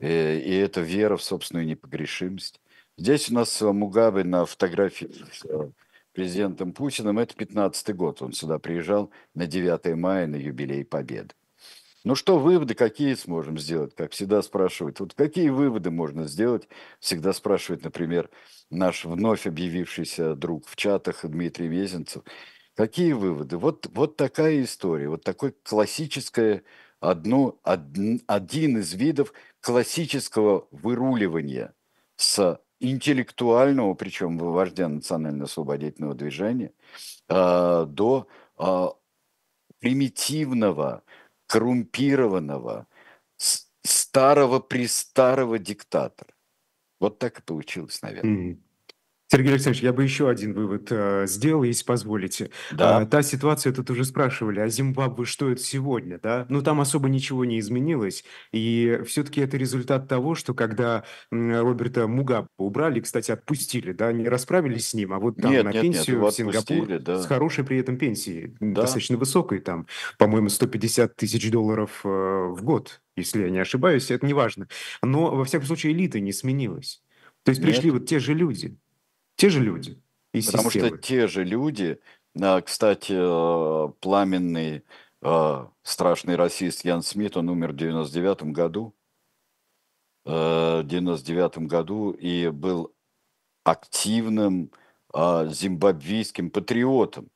э, 0.00 0.38
и 0.38 0.54
это 0.56 0.80
вера 0.80 1.16
в 1.16 1.22
собственную 1.22 1.66
непогрешимость. 1.66 2.60
Здесь 2.96 3.28
у 3.28 3.34
нас 3.34 3.60
Мугабе 3.60 4.22
на 4.22 4.46
фотографии 4.46 5.10
с 5.32 5.44
э, 5.46 5.70
президентом 6.12 6.72
Путиным. 6.72 7.18
Это 7.18 7.34
15 7.34 7.96
год. 7.96 8.22
Он 8.22 8.32
сюда 8.32 8.60
приезжал 8.60 9.10
на 9.34 9.48
9 9.48 9.96
мая 9.96 10.28
на 10.28 10.36
юбилей 10.36 10.84
Победы. 10.84 11.34
Ну 12.04 12.14
что, 12.14 12.38
выводы 12.38 12.74
какие 12.74 13.14
сможем 13.14 13.58
сделать? 13.58 13.96
Как 13.96 14.12
всегда 14.12 14.42
спрашивают. 14.42 15.00
Вот 15.00 15.14
какие 15.14 15.48
выводы 15.48 15.90
можно 15.90 16.28
сделать? 16.28 16.68
Всегда 17.00 17.32
спрашивает, 17.32 17.82
например, 17.82 18.30
наш 18.70 19.04
вновь 19.04 19.46
объявившийся 19.46 20.36
друг 20.36 20.68
в 20.68 20.76
чатах 20.76 21.24
Дмитрий 21.24 21.68
Мезенцев. 21.68 22.22
Какие 22.76 23.12
выводы? 23.12 23.58
Вот, 23.58 23.88
вот 23.92 24.16
такая 24.16 24.62
история, 24.62 25.08
вот 25.08 25.24
такое 25.24 25.52
классическое, 25.64 26.62
одно, 27.00 27.58
один, 27.64 28.22
один 28.28 28.78
из 28.78 28.92
видов 28.92 29.32
классического 29.60 30.68
выруливания 30.70 31.74
с 32.16 32.60
интеллектуального, 32.90 33.94
причем 33.94 34.38
вождя 34.38 34.88
национально-освободительного 34.88 36.14
движения, 36.14 36.72
э, 37.28 37.86
до 37.88 38.28
э, 38.58 38.86
примитивного, 39.80 41.02
коррумпированного, 41.46 42.86
старого-престарого 43.82 45.58
диктатора. 45.58 46.32
Вот 47.00 47.18
так 47.18 47.40
и 47.40 47.42
получилось, 47.42 48.00
наверное. 48.02 48.52
Mm-hmm. 48.52 48.63
Сергей 49.28 49.52
Александрович, 49.52 49.82
я 49.82 49.92
бы 49.92 50.02
еще 50.02 50.28
один 50.28 50.52
вывод 50.52 50.88
э, 50.90 51.26
сделал, 51.26 51.62
если 51.62 51.84
позволите. 51.84 52.50
Да. 52.72 52.98
А, 52.98 53.06
та 53.06 53.22
ситуация, 53.22 53.72
тут 53.72 53.90
уже 53.90 54.04
спрашивали, 54.04 54.60
а 54.60 54.68
Зимбабве 54.68 55.24
что 55.24 55.50
это 55.50 55.62
сегодня, 55.62 56.20
да? 56.22 56.46
Ну, 56.50 56.62
там 56.62 56.80
особо 56.80 57.08
ничего 57.08 57.44
не 57.44 57.58
изменилось, 57.58 58.24
и 58.52 59.00
все-таки 59.06 59.40
это 59.40 59.56
результат 59.56 60.08
того, 60.08 60.34
что 60.34 60.52
когда 60.52 61.04
Роберта 61.30 62.06
Мугабе 62.06 62.48
убрали, 62.58 63.00
кстати, 63.00 63.30
отпустили, 63.30 63.92
да, 63.92 64.12
не 64.12 64.28
расправились 64.28 64.90
с 64.90 64.94
ним, 64.94 65.12
а 65.14 65.18
вот 65.18 65.36
там 65.36 65.50
нет, 65.50 65.64
на 65.64 65.72
нет, 65.72 65.82
пенсию 65.82 66.20
нет, 66.20 66.32
в 66.32 66.36
Сингапур 66.36 66.98
да. 67.00 67.22
с 67.22 67.26
хорошей 67.26 67.64
при 67.64 67.78
этом 67.78 67.96
пенсией, 67.96 68.54
да. 68.60 68.82
достаточно 68.82 69.16
высокой, 69.16 69.60
там, 69.60 69.86
по-моему, 70.18 70.50
150 70.50 71.16
тысяч 71.16 71.50
долларов 71.50 72.02
э, 72.04 72.08
в 72.08 72.62
год, 72.62 73.00
если 73.16 73.42
я 73.42 73.50
не 73.50 73.58
ошибаюсь, 73.58 74.10
это 74.10 74.26
не 74.26 74.34
важно. 74.34 74.68
Но, 75.02 75.34
во 75.34 75.44
всяком 75.44 75.66
случае, 75.66 75.92
элита 75.92 76.20
не 76.20 76.32
сменилась. 76.32 77.02
То 77.44 77.50
есть 77.50 77.62
пришли 77.62 77.90
нет. 77.90 77.94
вот 77.94 78.08
те 78.08 78.18
же 78.18 78.34
люди. 78.34 78.76
Те 79.36 79.50
же 79.50 79.60
люди 79.60 80.00
из 80.32 80.46
Потому 80.46 80.70
системы. 80.70 80.88
что 80.88 80.98
те 80.98 81.26
же 81.26 81.44
люди, 81.44 82.00
а, 82.40 82.60
кстати, 82.60 83.12
э, 83.16 83.92
пламенный 84.00 84.84
э, 85.22 85.66
страшный 85.82 86.36
расист 86.36 86.84
Ян 86.84 87.02
Смит, 87.02 87.36
он 87.36 87.48
умер 87.48 87.72
в 87.72 87.76
99 87.76 88.52
году, 88.52 88.94
э, 90.24 90.80
в 90.82 90.84
99 90.84 91.58
году 91.66 92.10
и 92.10 92.48
был 92.48 92.94
активным 93.64 94.70
а, 95.12 95.46
зимбабвийским 95.46 96.50
патриотом. 96.50 97.30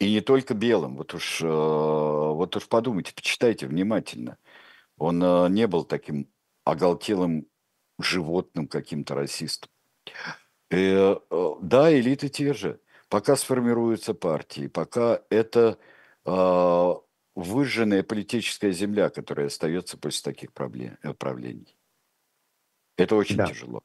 И 0.00 0.10
не 0.10 0.20
только 0.20 0.54
белым. 0.54 0.96
Вот 0.96 1.14
уж, 1.14 1.42
вот 1.42 2.56
уж 2.56 2.66
подумайте, 2.66 3.12
почитайте 3.14 3.68
внимательно. 3.68 4.36
Он 4.96 5.20
не 5.54 5.68
был 5.68 5.84
таким 5.84 6.28
оголтелым 6.64 7.46
животным 8.00 8.66
каким-то 8.66 9.14
расистом. 9.14 9.70
Э, 10.72 11.16
э, 11.30 11.54
да, 11.60 11.92
элиты 11.92 12.28
те 12.28 12.54
же. 12.54 12.80
Пока 13.08 13.36
сформируются 13.36 14.14
партии, 14.14 14.68
пока 14.68 15.20
это 15.28 15.78
э, 16.24 16.94
выжженная 17.34 18.02
политическая 18.02 18.72
земля, 18.72 19.10
которая 19.10 19.48
остается 19.48 19.98
после 19.98 20.32
таких 20.32 20.52
проблем, 20.52 20.96
э, 21.02 21.12
правлений. 21.12 21.76
Это 22.96 23.16
очень 23.16 23.36
да. 23.36 23.46
тяжело. 23.46 23.82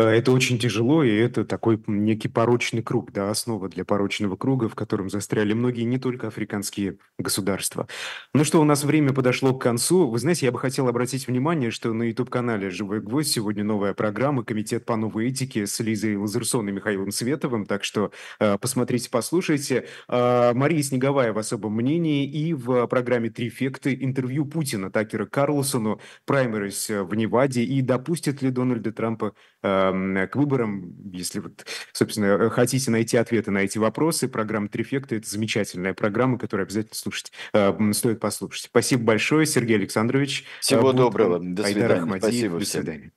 Э, 0.00 0.08
это 0.08 0.32
очень 0.32 0.58
тяжело, 0.58 1.04
и 1.04 1.14
это 1.14 1.44
такой 1.44 1.82
некий 1.86 2.28
порочный 2.28 2.82
круг, 2.82 3.12
да, 3.12 3.30
основа 3.30 3.68
для 3.68 3.84
порочного 3.84 4.36
круга, 4.36 4.68
в 4.68 4.74
котором 4.74 5.10
застряли 5.10 5.52
многие, 5.52 5.82
не 5.82 5.98
только 5.98 6.28
африканские 6.28 6.98
государства. 7.18 7.86
Ну 8.34 8.44
что, 8.44 8.60
у 8.60 8.64
нас 8.64 8.84
время 8.84 9.12
подошло 9.12 9.52
к 9.54 9.62
концу. 9.62 10.08
Вы 10.08 10.18
знаете, 10.18 10.46
я 10.46 10.52
бы 10.52 10.58
хотел 10.58 10.88
обратить 10.88 11.26
внимание, 11.26 11.70
что 11.70 11.92
на 11.92 12.04
YouTube-канале 12.04 12.70
«Живой 12.70 13.00
гвоздь» 13.00 13.30
сегодня 13.30 13.62
новая 13.62 13.92
программа 13.92 14.42
«Комитет 14.42 14.86
по 14.86 14.96
новой 14.96 15.28
этике» 15.28 15.66
с 15.66 15.78
Лизой 15.80 16.16
Лазерсон 16.16 16.68
и 16.68 16.72
Михаилом 16.72 17.10
Световым, 17.10 17.66
так 17.66 17.84
что 17.84 18.10
э, 18.38 18.56
посмотрите, 18.58 19.10
послушайте. 19.10 19.86
Э, 20.08 20.52
Мария 20.54 20.82
Снеговая 20.82 21.32
в 21.32 21.38
особом 21.38 21.74
мнении 21.74 22.24
и 22.26 22.54
в 22.54 22.86
программе 22.86 23.28
«Три 23.28 23.50
фекты» 23.50 23.96
интервью 24.00 24.46
Путина 24.46 24.90
Такера 24.90 25.26
Карлсону, 25.26 26.00
праймерис 26.24 26.88
в 26.88 27.14
Неваде 27.14 27.62
и 27.62 27.82
допустит 27.82 28.40
ли 28.40 28.50
Дональда 28.50 28.92
Трампа 28.92 29.34
Эм, 29.62 29.89
к 29.92 30.36
выборам. 30.36 30.94
Если, 31.12 31.40
вот, 31.40 31.66
собственно, 31.92 32.50
хотите 32.50 32.90
найти 32.90 33.16
ответы 33.16 33.50
на 33.50 33.58
эти 33.58 33.78
вопросы, 33.78 34.28
программа 34.28 34.68
«Трефекты»— 34.68 35.16
это 35.18 35.28
замечательная 35.28 35.94
программа, 35.94 36.38
которую 36.38 36.64
обязательно 36.64 36.94
слушать, 36.94 37.32
э, 37.52 37.92
стоит 37.92 38.20
послушать. 38.20 38.64
Спасибо 38.64 39.04
большое, 39.04 39.46
Сергей 39.46 39.76
Александрович. 39.76 40.44
Всего 40.60 40.92
доброго. 40.92 41.38
До 41.40 41.64
свидания. 41.64 42.18
Спасибо. 42.18 42.58
До 42.58 42.64
свидания. 42.64 43.12